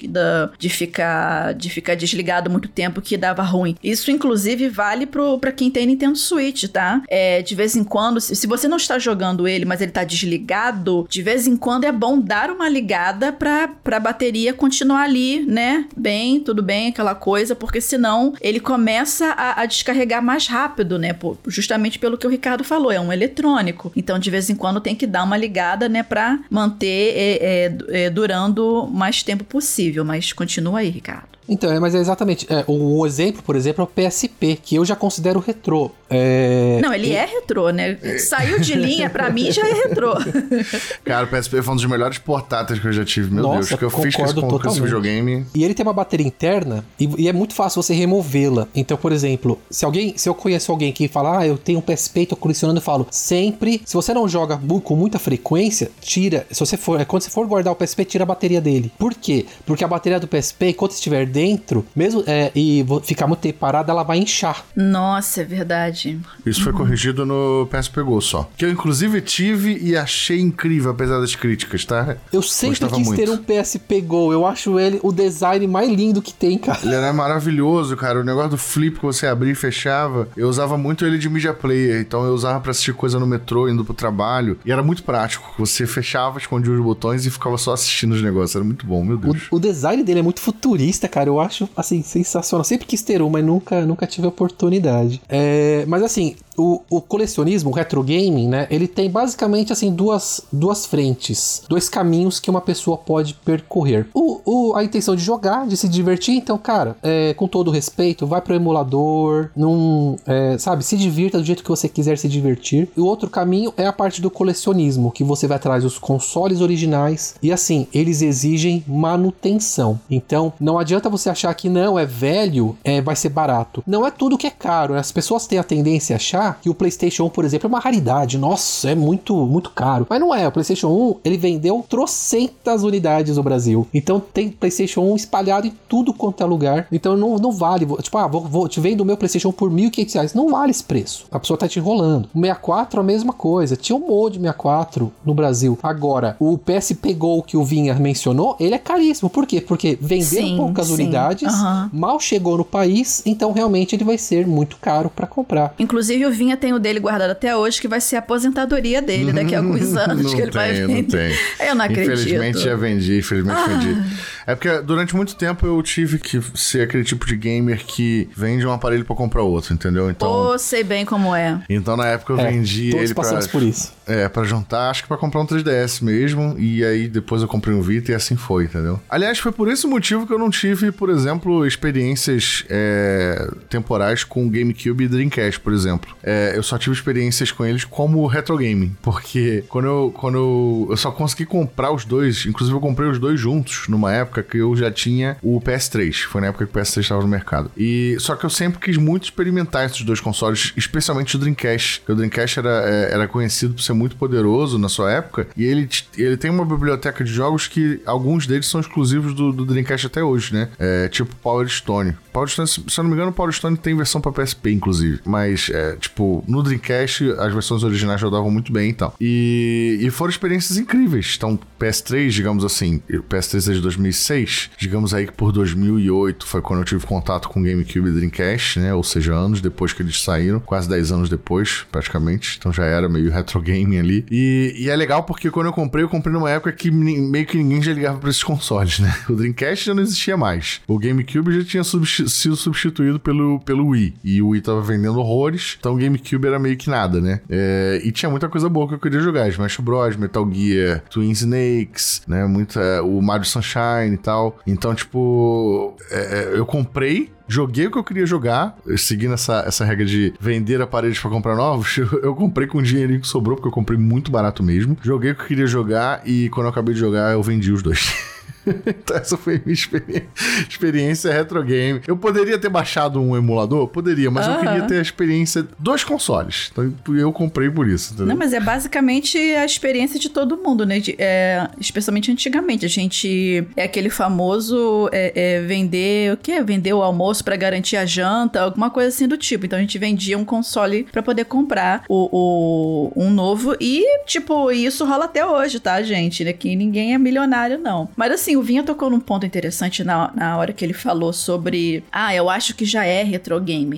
de, 0.58 0.68
ficar, 0.68 1.54
de 1.54 1.70
ficar 1.70 1.94
desligado 1.94 2.50
muito 2.50 2.68
tempo 2.68 3.00
que 3.00 3.16
dava 3.16 3.42
ruim. 3.42 3.76
Isso, 3.82 4.10
inclusive, 4.10 4.68
vale 4.68 5.06
pro, 5.06 5.38
pra 5.38 5.52
quem 5.52 5.70
tem 5.70 5.86
Nintendo 5.86 6.16
Switch, 6.16 6.64
tá? 6.64 7.02
É, 7.08 7.42
de 7.42 7.54
vez 7.54 7.76
em 7.76 7.84
quando, 7.84 8.20
se, 8.20 8.34
se 8.34 8.46
você 8.46 8.68
não 8.68 8.76
está 8.76 8.98
jogando 8.98 9.46
ele, 9.46 9.64
mas 9.64 9.80
ele 9.80 9.92
tá 9.92 10.04
desligado, 10.04 11.06
de 11.08 11.22
vez 11.22 11.46
em 11.46 11.56
quando 11.56 11.84
é 11.84 11.92
bom 11.92 12.18
dar 12.18 12.50
uma 12.50 12.68
ligada 12.68 13.32
pra, 13.32 13.68
pra 13.68 14.00
bateria 14.00 14.52
continuar 14.52 14.71
ali, 14.96 15.44
né? 15.44 15.86
Bem, 15.96 16.40
tudo 16.40 16.62
bem, 16.62 16.88
aquela 16.88 17.14
coisa, 17.14 17.54
porque 17.54 17.80
senão 17.80 18.34
ele 18.40 18.60
começa 18.60 19.26
a, 19.32 19.62
a 19.62 19.66
descarregar 19.66 20.22
mais 20.22 20.46
rápido, 20.46 20.98
né? 20.98 21.12
Por, 21.12 21.38
justamente 21.46 21.98
pelo 21.98 22.16
que 22.16 22.26
o 22.26 22.30
Ricardo 22.30 22.64
falou, 22.64 22.90
é 22.90 23.00
um 23.00 23.12
eletrônico. 23.12 23.92
Então, 23.96 24.18
de 24.18 24.30
vez 24.30 24.48
em 24.48 24.54
quando 24.54 24.80
tem 24.80 24.94
que 24.94 25.06
dar 25.06 25.24
uma 25.24 25.36
ligada, 25.36 25.88
né? 25.88 26.02
Pra 26.02 26.38
manter 26.50 27.14
é, 27.16 27.38
é, 27.42 28.04
é, 28.04 28.10
durando 28.10 28.84
o 28.84 28.90
mais 28.90 29.22
tempo 29.22 29.44
possível. 29.44 30.04
Mas 30.04 30.32
continua 30.32 30.80
aí, 30.80 30.88
Ricardo. 30.88 31.31
Então, 31.48 31.70
é, 31.72 31.78
mas 31.80 31.94
é 31.94 31.98
exatamente. 31.98 32.46
É, 32.50 32.64
um 32.68 33.04
exemplo, 33.06 33.42
por 33.42 33.56
exemplo, 33.56 33.82
é 33.82 33.84
o 33.84 34.08
PSP, 34.08 34.58
que 34.62 34.76
eu 34.76 34.84
já 34.84 34.94
considero 34.94 35.40
retrô. 35.40 35.90
É... 36.08 36.78
Não, 36.82 36.92
ele 36.92 37.08
e... 37.08 37.12
é 37.12 37.24
retrô, 37.24 37.70
né? 37.70 37.96
Saiu 38.18 38.60
de 38.60 38.74
linha, 38.74 39.08
pra 39.08 39.30
mim 39.30 39.50
já 39.50 39.66
é 39.66 39.72
retrô. 39.72 40.14
Cara, 41.04 41.24
o 41.24 41.28
PSP 41.28 41.62
foi 41.62 41.72
um 41.72 41.76
dos 41.76 41.84
melhores 41.86 42.18
portáteis 42.18 42.78
que 42.78 42.86
eu 42.86 42.92
já 42.92 43.04
tive. 43.04 43.32
Meu 43.32 43.42
Nossa, 43.42 43.68
Deus, 43.68 43.78
que 43.78 43.84
eu 43.84 43.90
fiz 43.90 44.14
com 44.14 44.24
esse, 44.24 44.34
com 44.34 44.68
esse 44.68 44.80
videogame. 44.80 45.46
E 45.54 45.64
ele 45.64 45.74
tem 45.74 45.84
uma 45.84 45.92
bateria 45.92 46.26
interna 46.26 46.84
e, 46.98 47.08
e 47.22 47.28
é 47.28 47.32
muito 47.32 47.54
fácil 47.54 47.82
você 47.82 47.94
removê-la. 47.94 48.68
Então, 48.74 48.96
por 48.96 49.12
exemplo, 49.12 49.58
se 49.70 49.84
alguém, 49.84 50.14
se 50.16 50.28
eu 50.28 50.34
conheço 50.34 50.70
alguém 50.70 50.92
que 50.92 51.08
fala, 51.08 51.40
ah, 51.40 51.46
eu 51.46 51.56
tenho 51.56 51.78
um 51.78 51.82
PSP, 51.82 52.26
tô 52.26 52.36
colecionando, 52.36 52.78
eu 52.78 52.82
falo, 52.82 53.06
sempre, 53.10 53.82
se 53.84 53.94
você 53.94 54.12
não 54.12 54.28
joga 54.28 54.60
com 54.84 54.96
muita 54.96 55.18
frequência, 55.18 55.90
tira. 56.00 56.46
Se 56.50 56.60
você 56.60 56.76
for, 56.76 57.04
quando 57.06 57.22
você 57.22 57.30
for 57.30 57.46
guardar 57.46 57.72
o 57.72 57.76
PSP, 57.76 58.04
tira 58.04 58.24
a 58.24 58.26
bateria 58.26 58.60
dele. 58.60 58.92
Por 58.98 59.14
quê? 59.14 59.46
Porque 59.64 59.84
a 59.84 59.88
bateria 59.88 60.20
do 60.20 60.28
PSP, 60.28 60.68
enquanto 60.70 60.92
estiver 60.92 61.26
dentro, 61.32 61.84
mesmo 61.96 62.22
é, 62.26 62.52
e 62.54 62.84
ficar 63.04 63.26
muito 63.26 63.40
tempo 63.40 63.58
parada, 63.58 63.90
ela 63.90 64.02
vai 64.02 64.18
inchar. 64.18 64.64
Nossa, 64.76 65.42
é 65.42 65.44
verdade. 65.44 66.20
Isso 66.44 66.62
foi 66.62 66.72
corrigido 66.72 67.24
no 67.24 67.66
PSP 67.70 68.02
Go 68.02 68.20
só. 68.20 68.48
Que 68.56 68.64
eu, 68.64 68.70
inclusive, 68.70 69.20
tive 69.20 69.78
e 69.80 69.96
achei 69.96 70.40
incrível, 70.40 70.90
apesar 70.90 71.20
das 71.20 71.34
críticas, 71.34 71.84
tá? 71.84 72.16
Eu 72.32 72.42
sempre 72.42 72.80
Gostava 72.80 72.96
quis 72.96 73.06
muito. 73.06 73.18
ter 73.18 73.30
um 73.30 73.38
PSP 73.38 74.00
Go. 74.00 74.32
Eu 74.32 74.46
acho 74.46 74.78
ele 74.78 75.00
o 75.02 75.12
design 75.12 75.66
mais 75.66 75.88
lindo 75.88 76.20
que 76.20 76.32
tem, 76.32 76.58
cara. 76.58 76.78
Ele 76.82 76.94
era 76.94 77.12
maravilhoso, 77.12 77.96
cara. 77.96 78.20
O 78.20 78.24
negócio 78.24 78.50
do 78.50 78.58
flip 78.58 78.98
que 78.98 79.04
você 79.04 79.26
abria 79.26 79.52
e 79.52 79.54
fechava. 79.54 80.28
Eu 80.36 80.48
usava 80.48 80.76
muito 80.76 81.04
ele 81.06 81.18
de 81.18 81.28
media 81.28 81.54
player. 81.54 82.00
Então 82.00 82.24
eu 82.24 82.34
usava 82.34 82.60
pra 82.60 82.70
assistir 82.70 82.92
coisa 82.94 83.18
no 83.18 83.26
metrô, 83.26 83.68
indo 83.68 83.84
pro 83.84 83.94
trabalho. 83.94 84.58
E 84.64 84.72
era 84.72 84.82
muito 84.82 85.02
prático. 85.02 85.52
Você 85.58 85.86
fechava, 85.86 86.38
escondia 86.38 86.72
os 86.72 86.80
botões 86.80 87.24
e 87.26 87.30
ficava 87.30 87.56
só 87.58 87.72
assistindo 87.72 88.12
os 88.12 88.22
negócios. 88.22 88.54
Era 88.56 88.64
muito 88.64 88.86
bom, 88.86 89.04
meu 89.04 89.16
Deus. 89.16 89.48
O, 89.50 89.56
o 89.56 89.60
design 89.60 90.02
dele 90.02 90.20
é 90.20 90.22
muito 90.22 90.40
futurista, 90.40 91.08
cara. 91.08 91.21
Eu 91.28 91.40
acho, 91.40 91.68
assim, 91.76 92.02
sensacional. 92.02 92.64
Sempre 92.64 92.86
quis 92.86 93.02
ter 93.02 93.22
um, 93.22 93.30
mas 93.30 93.44
nunca, 93.44 93.84
nunca 93.86 94.06
tive 94.06 94.26
oportunidade. 94.26 95.20
É, 95.28 95.84
mas 95.86 96.02
assim, 96.02 96.36
o, 96.56 96.80
o, 96.90 97.00
colecionismo, 97.00 97.70
o 97.70 97.72
retro 97.72 98.02
gaming, 98.02 98.48
né? 98.48 98.66
Ele 98.70 98.86
tem 98.86 99.10
basicamente 99.10 99.72
assim 99.72 99.92
duas, 99.92 100.40
duas 100.52 100.86
frentes, 100.86 101.62
dois 101.68 101.88
caminhos 101.88 102.38
que 102.38 102.50
uma 102.50 102.60
pessoa 102.60 102.96
pode 102.96 103.34
percorrer. 103.34 104.06
O, 104.14 104.40
o 104.44 104.74
a 104.74 104.84
intenção 104.84 105.16
de 105.16 105.22
jogar, 105.22 105.66
de 105.66 105.76
se 105.76 105.88
divertir, 105.88 106.36
então, 106.36 106.58
cara, 106.58 106.96
é, 107.02 107.34
com 107.34 107.46
todo 107.46 107.70
respeito, 107.70 108.26
vai 108.26 108.40
pro 108.40 108.54
emulador, 108.54 109.50
não, 109.56 110.16
é, 110.26 110.56
sabe, 110.58 110.84
se 110.84 110.96
divirta 110.96 111.38
do 111.38 111.44
jeito 111.44 111.62
que 111.62 111.68
você 111.68 111.88
quiser 111.88 112.18
se 112.18 112.28
divertir. 112.28 112.88
E 112.96 113.00
o 113.00 113.06
outro 113.06 113.28
caminho 113.28 113.72
é 113.76 113.86
a 113.86 113.92
parte 113.92 114.20
do 114.20 114.30
colecionismo, 114.30 115.10
que 115.10 115.24
você 115.24 115.46
vai 115.46 115.56
atrás 115.56 115.82
dos 115.82 115.98
consoles 115.98 116.60
originais 116.60 117.34
e 117.42 117.52
assim, 117.52 117.86
eles 117.92 118.22
exigem 118.22 118.84
manutenção. 118.86 120.00
Então, 120.10 120.52
não 120.58 120.78
adianta 120.78 121.08
você 121.08 121.30
achar 121.30 121.54
que 121.54 121.68
não 121.68 121.98
é 121.98 122.04
velho, 122.04 122.76
é 122.82 123.00
vai 123.00 123.16
ser 123.16 123.28
barato. 123.28 123.82
Não 123.86 124.06
é 124.06 124.10
tudo 124.10 124.38
que 124.38 124.46
é 124.46 124.50
caro. 124.50 124.94
As 124.94 125.12
pessoas 125.12 125.46
têm 125.46 125.58
a 125.58 125.64
tendência 125.64 126.14
a 126.14 126.16
achar 126.16 126.41
que 126.60 126.70
o 126.70 126.74
PlayStation 126.74 127.24
1, 127.24 127.30
por 127.30 127.44
exemplo, 127.44 127.66
é 127.66 127.68
uma 127.68 127.78
raridade. 127.78 128.38
Nossa, 128.38 128.90
é 128.90 128.94
muito, 128.94 129.34
muito 129.46 129.70
caro. 129.70 130.06
Mas 130.08 130.20
não 130.20 130.34
é. 130.34 130.46
O 130.46 130.52
PlayStation 130.52 130.88
1, 130.88 131.16
ele 131.24 131.36
vendeu 131.36 131.84
trocentas 131.88 132.82
unidades 132.82 133.36
no 133.36 133.42
Brasil. 133.42 133.86
Então 133.92 134.20
tem 134.20 134.50
PlayStation 134.50 135.02
1 135.02 135.16
espalhado 135.16 135.66
em 135.66 135.72
tudo 135.88 136.12
quanto 136.12 136.42
é 136.42 136.46
lugar. 136.46 136.86
Então 136.90 137.16
não, 137.16 137.36
não 137.36 137.52
vale. 137.52 137.86
Tipo, 138.02 138.18
ah, 138.18 138.26
vou, 138.26 138.42
vou 138.42 138.68
te 138.68 138.80
vendo 138.80 139.00
o 139.00 139.04
meu 139.04 139.16
PlayStation 139.16 139.48
1 139.50 139.52
por 139.52 139.70
R$ 139.70 139.90
1.500. 139.90 140.34
Não 140.34 140.50
vale 140.50 140.70
esse 140.70 140.84
preço. 140.84 141.26
A 141.30 141.38
pessoa 141.38 141.56
tá 141.58 141.68
te 141.68 141.78
enrolando. 141.78 142.28
O 142.34 142.40
64, 142.40 143.00
a 143.00 143.04
mesma 143.04 143.32
coisa. 143.32 143.76
Tinha 143.76 143.96
um 143.96 144.06
mod 144.06 144.38
64 144.38 145.12
no 145.24 145.34
Brasil. 145.34 145.78
Agora, 145.82 146.36
o 146.38 146.58
PSP 146.58 147.14
Go 147.14 147.42
que 147.42 147.56
o 147.56 147.64
Vinha 147.64 147.94
mencionou, 147.94 148.56
ele 148.58 148.74
é 148.74 148.78
caríssimo. 148.78 149.30
Por 149.30 149.46
quê? 149.46 149.60
Porque 149.60 149.98
vendeu 150.00 150.56
poucas 150.56 150.88
sim. 150.88 150.94
unidades, 150.94 151.52
uhum. 151.52 151.90
mal 151.92 152.20
chegou 152.20 152.56
no 152.56 152.64
país, 152.64 153.22
então 153.26 153.52
realmente 153.52 153.94
ele 153.94 154.04
vai 154.04 154.18
ser 154.18 154.46
muito 154.46 154.76
caro 154.80 155.10
para 155.10 155.26
comprar. 155.26 155.74
Inclusive, 155.78 156.26
o 156.26 156.31
Vinha 156.32 156.56
tem 156.56 156.72
o 156.72 156.78
dele 156.78 157.00
guardado 157.00 157.30
até 157.30 157.56
hoje, 157.56 157.80
que 157.80 157.88
vai 157.88 158.00
ser 158.00 158.16
a 158.16 158.18
aposentadoria 158.20 159.00
dele 159.00 159.30
daqui 159.32 159.54
a 159.54 159.58
alguns 159.58 159.94
anos 159.94 160.24
não 160.24 160.34
que 160.34 160.40
ele 160.40 160.50
tem, 160.50 160.60
vai 160.60 160.72
vender. 160.72 160.94
Não 160.94 161.04
tem. 161.04 161.68
Eu 161.68 161.74
não 161.74 161.84
acredito. 161.84 162.12
Infelizmente 162.12 162.58
já 162.58 162.76
vendi, 162.76 163.18
infelizmente 163.18 163.58
ah. 163.58 163.66
vendi. 163.66 164.02
É 164.46 164.54
porque 164.54 164.80
durante 164.80 165.14
muito 165.14 165.36
tempo 165.36 165.66
eu 165.66 165.80
tive 165.82 166.18
que 166.18 166.40
ser 166.54 166.82
aquele 166.82 167.04
tipo 167.04 167.26
de 167.26 167.36
gamer 167.36 167.84
que 167.84 168.28
vende 168.36 168.66
um 168.66 168.72
aparelho 168.72 169.04
para 169.04 169.14
comprar 169.14 169.42
outro, 169.42 169.72
entendeu? 169.72 170.10
Então. 170.10 170.28
Pô, 170.28 170.58
sei 170.58 170.82
bem 170.82 171.04
como 171.04 171.34
é. 171.34 171.62
Então 171.68 171.96
na 171.96 172.06
época 172.06 172.32
eu 172.32 172.40
é, 172.40 172.50
vendi 172.50 172.90
todos 172.90 173.04
ele 173.04 173.14
passamos 173.14 173.46
pra, 173.46 173.60
por 173.60 173.66
isso. 173.66 173.92
É, 174.06 174.28
para 174.28 174.44
juntar, 174.44 174.90
acho 174.90 175.02
que 175.02 175.08
para 175.08 175.16
comprar 175.16 175.40
um 175.40 175.46
3DS 175.46 176.02
mesmo, 176.02 176.56
e 176.58 176.84
aí 176.84 177.08
depois 177.08 177.42
eu 177.42 177.48
comprei 177.48 177.74
um 177.74 177.82
Vita 177.82 178.12
e 178.12 178.14
assim 178.14 178.36
foi, 178.36 178.64
entendeu? 178.64 179.00
Aliás, 179.08 179.38
foi 179.38 179.52
por 179.52 179.68
esse 179.68 179.86
motivo 179.86 180.26
que 180.26 180.32
eu 180.32 180.38
não 180.38 180.50
tive, 180.50 180.90
por 180.92 181.10
exemplo, 181.10 181.66
experiências 181.66 182.64
é, 182.68 183.48
temporais 183.68 184.24
com 184.24 184.48
GameCube 184.48 185.04
e 185.04 185.08
Dreamcast, 185.08 185.60
por 185.60 185.72
exemplo. 185.72 186.14
É, 186.22 186.52
eu 186.54 186.62
só 186.62 186.78
tive 186.78 186.94
experiências 186.94 187.50
com 187.50 187.64
eles 187.64 187.84
como 187.84 188.26
retro 188.26 188.56
gaming. 188.56 188.96
Porque 189.02 189.64
quando 189.68 189.86
eu, 189.86 190.14
quando 190.16 190.36
eu, 190.36 190.86
eu 190.90 190.96
só 190.96 191.10
consegui 191.10 191.46
comprar 191.46 191.92
os 191.92 192.04
dois, 192.04 192.46
inclusive 192.46 192.76
eu 192.76 192.80
comprei 192.80 193.08
os 193.08 193.18
dois 193.18 193.38
juntos 193.38 193.88
numa 193.88 194.12
época 194.12 194.42
que 194.42 194.58
eu 194.58 194.74
já 194.76 194.90
tinha 194.90 195.36
o 195.42 195.60
PS3. 195.60 196.22
Foi 196.24 196.40
na 196.40 196.48
época 196.48 196.66
que 196.66 196.78
o 196.78 196.80
PS3 196.80 197.00
estava 197.00 197.22
no 197.22 197.28
mercado. 197.28 197.70
E 197.76 198.16
só 198.18 198.36
que 198.36 198.44
eu 198.44 198.50
sempre 198.50 198.80
quis 198.80 198.96
muito 198.96 199.24
experimentar 199.24 199.86
esses 199.86 200.02
dois 200.02 200.20
consoles, 200.20 200.72
especialmente 200.76 201.36
o 201.36 201.38
Dreamcast. 201.38 202.00
Porque 202.00 202.12
o 202.12 202.16
Dreamcast 202.16 202.58
era, 202.58 202.82
é, 202.88 203.12
era 203.12 203.28
conhecido 203.28 203.74
por 203.74 203.82
ser 203.82 203.92
muito 203.92 204.16
poderoso 204.16 204.78
na 204.78 204.88
sua 204.88 205.10
época. 205.12 205.48
E 205.56 205.64
ele, 205.64 205.88
ele 206.16 206.36
tem 206.36 206.50
uma 206.50 206.64
biblioteca 206.64 207.24
de 207.24 207.32
jogos 207.32 207.66
que 207.66 208.00
alguns 208.06 208.46
deles 208.46 208.66
são 208.66 208.80
exclusivos 208.80 209.34
do, 209.34 209.52
do 209.52 209.64
Dreamcast 209.64 210.06
até 210.06 210.22
hoje, 210.22 210.54
né? 210.54 210.68
É, 210.78 211.08
tipo 211.08 211.34
Power 211.36 211.68
Stone. 211.68 212.16
Power 212.32 212.48
Stone, 212.48 212.68
se 212.68 212.80
eu 212.80 213.02
não 213.04 213.10
me 213.10 213.16
engano, 213.16 213.30
o 213.30 213.34
Power 213.34 213.52
Stone 213.52 213.76
tem 213.76 213.94
versão 213.94 214.20
para 214.20 214.32
PSP, 214.32 214.70
inclusive. 214.70 215.20
Mas, 215.24 215.70
é, 215.72 215.96
tipo, 215.96 216.11
no 216.46 216.62
Dreamcast, 216.62 217.32
as 217.38 217.52
versões 217.52 217.82
originais 217.82 218.20
rodavam 218.20 218.50
muito 218.50 218.72
bem 218.72 218.90
e 218.90 218.94
tal. 218.94 219.14
E, 219.20 220.08
foram 220.10 220.30
experiências 220.30 220.78
incríveis. 220.78 221.34
Então, 221.36 221.58
PS3, 221.80 222.28
digamos 222.28 222.64
assim, 222.64 223.00
o 223.10 223.22
PS3 223.22 223.70
é 223.70 223.74
de 223.74 223.80
2006, 223.80 224.70
digamos 224.76 225.14
aí 225.14 225.26
que 225.26 225.32
por 225.32 225.52
2008 225.52 226.46
foi 226.46 226.60
quando 226.60 226.80
eu 226.80 226.84
tive 226.84 227.06
contato 227.06 227.48
com 227.48 227.62
GameCube 227.62 228.08
e 228.08 228.12
Dreamcast, 228.12 228.78
né? 228.78 228.94
Ou 228.94 229.02
seja, 229.02 229.34
anos 229.34 229.60
depois 229.60 229.92
que 229.92 230.02
eles 230.02 230.20
saíram, 230.22 230.60
quase 230.60 230.88
10 230.88 231.12
anos 231.12 231.28
depois, 231.28 231.84
praticamente. 231.90 232.56
Então 232.58 232.72
já 232.72 232.84
era 232.84 233.08
meio 233.08 233.30
retro 233.30 233.60
gaming 233.60 233.98
ali. 233.98 234.24
E, 234.30 234.74
e 234.76 234.90
é 234.90 234.96
legal 234.96 235.22
porque 235.22 235.50
quando 235.50 235.66
eu 235.66 235.72
comprei, 235.72 236.04
eu 236.04 236.08
comprei 236.08 236.32
numa 236.32 236.50
época 236.50 236.72
que 236.72 236.90
meio 236.90 237.46
que 237.46 237.56
ninguém 237.56 237.82
já 237.82 237.92
ligava 237.92 238.18
para 238.18 238.30
esses 238.30 238.44
consoles, 238.44 238.98
né? 238.98 239.14
O 239.28 239.34
Dreamcast 239.34 239.86
já 239.86 239.94
não 239.94 240.02
existia 240.02 240.36
mais. 240.36 240.80
O 240.86 240.98
GameCube 240.98 241.52
já 241.52 241.64
tinha 241.64 241.84
sido 241.84 242.56
substituído 242.56 243.18
pelo, 243.18 243.60
pelo 243.60 243.88
Wii. 243.88 244.14
E 244.22 244.42
o 244.42 244.48
Wii 244.48 244.62
tava 244.62 244.82
vendendo 244.82 245.18
horrores, 245.18 245.76
então 245.78 245.96
GameCube 246.02 246.46
era 246.46 246.58
meio 246.58 246.76
que 246.76 246.90
nada, 246.90 247.20
né? 247.20 247.40
É, 247.48 248.00
e 248.04 248.12
tinha 248.12 248.30
muita 248.30 248.48
coisa 248.48 248.68
boa 248.68 248.88
que 248.88 248.94
eu 248.94 248.98
queria 248.98 249.20
jogar. 249.20 249.48
Smash 249.48 249.78
Bros, 249.78 250.16
Metal 250.16 250.48
Gear, 250.52 251.02
Twin 251.10 251.30
Snakes, 251.30 252.22
né? 252.26 252.44
Muita, 252.46 253.02
o 253.02 253.20
Mario 253.22 253.46
Sunshine 253.46 254.14
e 254.14 254.18
tal. 254.18 254.58
Então, 254.66 254.94
tipo, 254.94 255.96
é, 256.10 256.52
é 256.54 256.58
eu 256.58 256.66
comprei 256.66 257.30
joguei 257.52 257.86
o 257.86 257.90
que 257.90 257.98
eu 257.98 258.04
queria 258.04 258.24
jogar, 258.24 258.78
seguindo 258.96 259.34
essa, 259.34 259.62
essa 259.66 259.84
regra 259.84 260.06
de 260.06 260.32
vender 260.40 260.80
aparelhos 260.80 261.18
para 261.18 261.30
comprar 261.30 261.54
novos, 261.54 261.98
eu 262.22 262.34
comprei 262.34 262.66
com 262.66 262.78
o 262.78 262.82
dinheirinho 262.82 263.20
que 263.20 263.28
sobrou, 263.28 263.56
porque 263.56 263.68
eu 263.68 263.72
comprei 263.72 263.98
muito 263.98 264.30
barato 264.30 264.62
mesmo. 264.62 264.96
Joguei 265.02 265.32
o 265.32 265.34
que 265.34 265.42
eu 265.42 265.46
queria 265.46 265.66
jogar 265.66 266.22
e 266.26 266.48
quando 266.48 266.66
eu 266.66 266.70
acabei 266.70 266.94
de 266.94 267.00
jogar, 267.00 267.32
eu 267.32 267.42
vendi 267.42 267.70
os 267.70 267.82
dois. 267.82 268.10
então 268.86 269.16
essa 269.16 269.36
foi 269.36 269.56
a 269.56 269.60
minha 269.64 269.74
experiência, 269.74 270.28
experiência 270.68 271.32
retro 271.32 271.62
game. 271.62 272.00
Eu 272.06 272.16
poderia 272.16 272.58
ter 272.58 272.68
baixado 272.68 273.20
um 273.20 273.36
emulador? 273.36 273.86
Poderia, 273.88 274.30
mas 274.30 274.46
eu 274.46 274.58
queria 274.58 274.82
ter 274.82 274.98
a 274.98 275.02
experiência 275.02 275.66
dos 275.78 276.04
consoles. 276.04 276.70
Então 276.72 276.92
eu 277.16 277.32
comprei 277.32 277.70
por 277.70 277.88
isso, 277.88 278.14
entendeu? 278.14 278.26
Não, 278.26 278.36
mas 278.36 278.52
é 278.52 278.60
basicamente 278.60 279.38
a 279.38 279.64
experiência 279.64 280.18
de 280.18 280.28
todo 280.28 280.56
mundo, 280.56 280.86
né? 280.86 281.00
De, 281.00 281.14
é, 281.18 281.68
especialmente 281.78 282.30
antigamente. 282.30 282.84
A 282.84 282.88
gente 282.88 283.66
é 283.76 283.84
aquele 283.84 284.10
famoso 284.10 285.08
é, 285.12 285.32
é, 285.34 285.60
vender 285.60 286.32
o 286.32 286.36
quê? 286.36 286.62
Vender 286.62 286.92
o 286.92 287.02
almoço 287.02 287.44
para 287.44 287.56
garantir 287.56 287.96
a 287.96 288.06
janta, 288.06 288.60
alguma 288.60 288.90
coisa 288.90 289.08
assim 289.08 289.26
do 289.26 289.36
tipo. 289.36 289.66
Então 289.66 289.78
a 289.78 289.82
gente 289.82 289.98
vendia 289.98 290.38
um 290.38 290.44
console 290.44 291.04
para 291.10 291.22
poder 291.22 291.44
comprar 291.44 292.04
o, 292.08 292.28
o, 292.32 293.12
um 293.16 293.30
novo 293.30 293.76
e, 293.80 294.24
tipo, 294.24 294.70
isso 294.70 295.04
rola 295.04 295.24
até 295.24 295.44
hoje, 295.44 295.80
tá, 295.80 296.02
gente? 296.02 296.46
Aqui 296.46 296.76
ninguém 296.76 297.14
é 297.14 297.18
milionário, 297.18 297.78
não. 297.78 298.08
Mas 298.16 298.32
assim, 298.32 298.51
o 298.56 298.62
Vinha 298.62 298.82
tocou 298.82 299.08
num 299.10 299.20
ponto 299.20 299.46
interessante 299.46 300.02
na, 300.04 300.32
na 300.34 300.56
hora 300.58 300.72
que 300.72 300.84
ele 300.84 300.92
falou 300.92 301.32
sobre. 301.32 302.04
Ah, 302.10 302.34
eu 302.34 302.50
acho 302.50 302.74
que 302.74 302.84
já 302.84 303.04
é 303.04 303.22
retro 303.22 303.52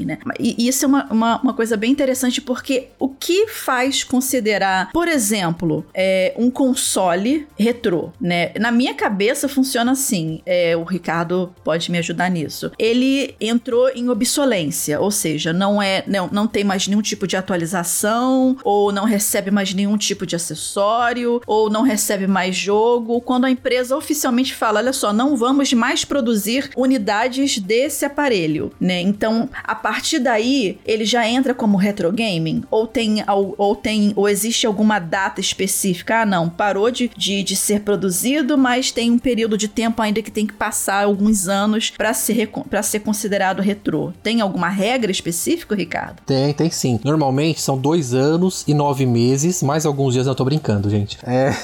né? 0.04 0.18
E 0.38 0.66
isso 0.68 0.84
é 0.84 0.88
uma, 0.88 1.04
uma, 1.10 1.40
uma 1.40 1.54
coisa 1.54 1.76
bem 1.76 1.90
interessante 1.90 2.40
porque 2.40 2.88
o 2.98 3.08
que 3.08 3.46
faz 3.46 4.02
considerar, 4.02 4.90
por 4.92 5.06
exemplo, 5.06 5.86
é, 5.94 6.34
um 6.36 6.50
console 6.50 7.46
retrô, 7.56 8.10
né? 8.20 8.52
Na 8.58 8.70
minha 8.70 8.94
cabeça 8.94 9.48
funciona 9.48 9.92
assim. 9.92 10.40
É, 10.44 10.76
o 10.76 10.82
Ricardo 10.82 11.54
pode 11.62 11.90
me 11.90 11.98
ajudar 11.98 12.30
nisso. 12.30 12.72
Ele 12.78 13.34
entrou 13.40 13.88
em 13.90 14.08
obsolência, 14.08 15.00
ou 15.00 15.10
seja, 15.10 15.52
não 15.52 15.80
é 15.80 16.02
não, 16.06 16.28
não 16.30 16.46
tem 16.46 16.64
mais 16.64 16.88
nenhum 16.88 17.02
tipo 17.02 17.26
de 17.26 17.36
atualização, 17.36 18.56
ou 18.64 18.92
não 18.92 19.04
recebe 19.04 19.50
mais 19.50 19.72
nenhum 19.72 19.96
tipo 19.96 20.26
de 20.26 20.36
acessório, 20.36 21.40
ou 21.46 21.70
não 21.70 21.82
recebe 21.82 22.26
mais 22.26 22.56
jogo. 22.56 23.20
Quando 23.20 23.44
a 23.44 23.50
empresa 23.50 23.96
oficialmente 23.96 24.43
fala: 24.52 24.80
olha 24.80 24.92
só, 24.92 25.12
não 25.12 25.36
vamos 25.36 25.72
mais 25.72 26.04
produzir 26.04 26.70
unidades 26.76 27.58
desse 27.58 28.04
aparelho, 28.04 28.72
né? 28.80 29.00
Então, 29.00 29.48
a 29.62 29.74
partir 29.74 30.18
daí, 30.18 30.78
ele 30.84 31.04
já 31.04 31.26
entra 31.28 31.54
como 31.54 31.76
retro 31.76 32.10
gaming? 32.12 32.64
Ou 32.70 32.86
tem, 32.86 33.24
ou, 33.28 33.54
ou 33.56 33.76
tem, 33.76 34.12
ou 34.16 34.28
existe 34.28 34.66
alguma 34.66 34.98
data 34.98 35.40
específica? 35.40 36.22
Ah, 36.22 36.26
não, 36.26 36.48
parou 36.48 36.90
de, 36.90 37.10
de, 37.16 37.42
de 37.42 37.56
ser 37.56 37.80
produzido, 37.80 38.58
mas 38.58 38.90
tem 38.90 39.10
um 39.10 39.18
período 39.18 39.56
de 39.56 39.68
tempo 39.68 40.02
ainda 40.02 40.22
que 40.22 40.30
tem 40.30 40.46
que 40.46 40.52
passar 40.52 41.04
alguns 41.04 41.48
anos 41.48 41.90
para 41.90 42.12
ser, 42.12 42.50
pra 42.68 42.82
ser 42.82 43.00
considerado 43.00 43.62
retrô. 43.62 44.12
Tem 44.22 44.40
alguma 44.40 44.68
regra 44.68 45.10
específica, 45.10 45.74
Ricardo? 45.74 46.20
Tem, 46.26 46.52
tem 46.52 46.70
sim. 46.70 46.98
Normalmente 47.04 47.60
são 47.60 47.78
dois 47.78 48.14
anos 48.14 48.64
e 48.66 48.74
nove 48.74 49.06
meses, 49.06 49.62
mais 49.62 49.86
alguns 49.86 50.14
dias 50.14 50.26
eu 50.26 50.34
tô 50.34 50.44
brincando, 50.44 50.90
gente. 50.90 51.18
É. 51.24 51.54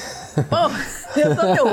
Oh. 0.51 1.00
Eu 1.15 1.35
teu, 1.35 1.65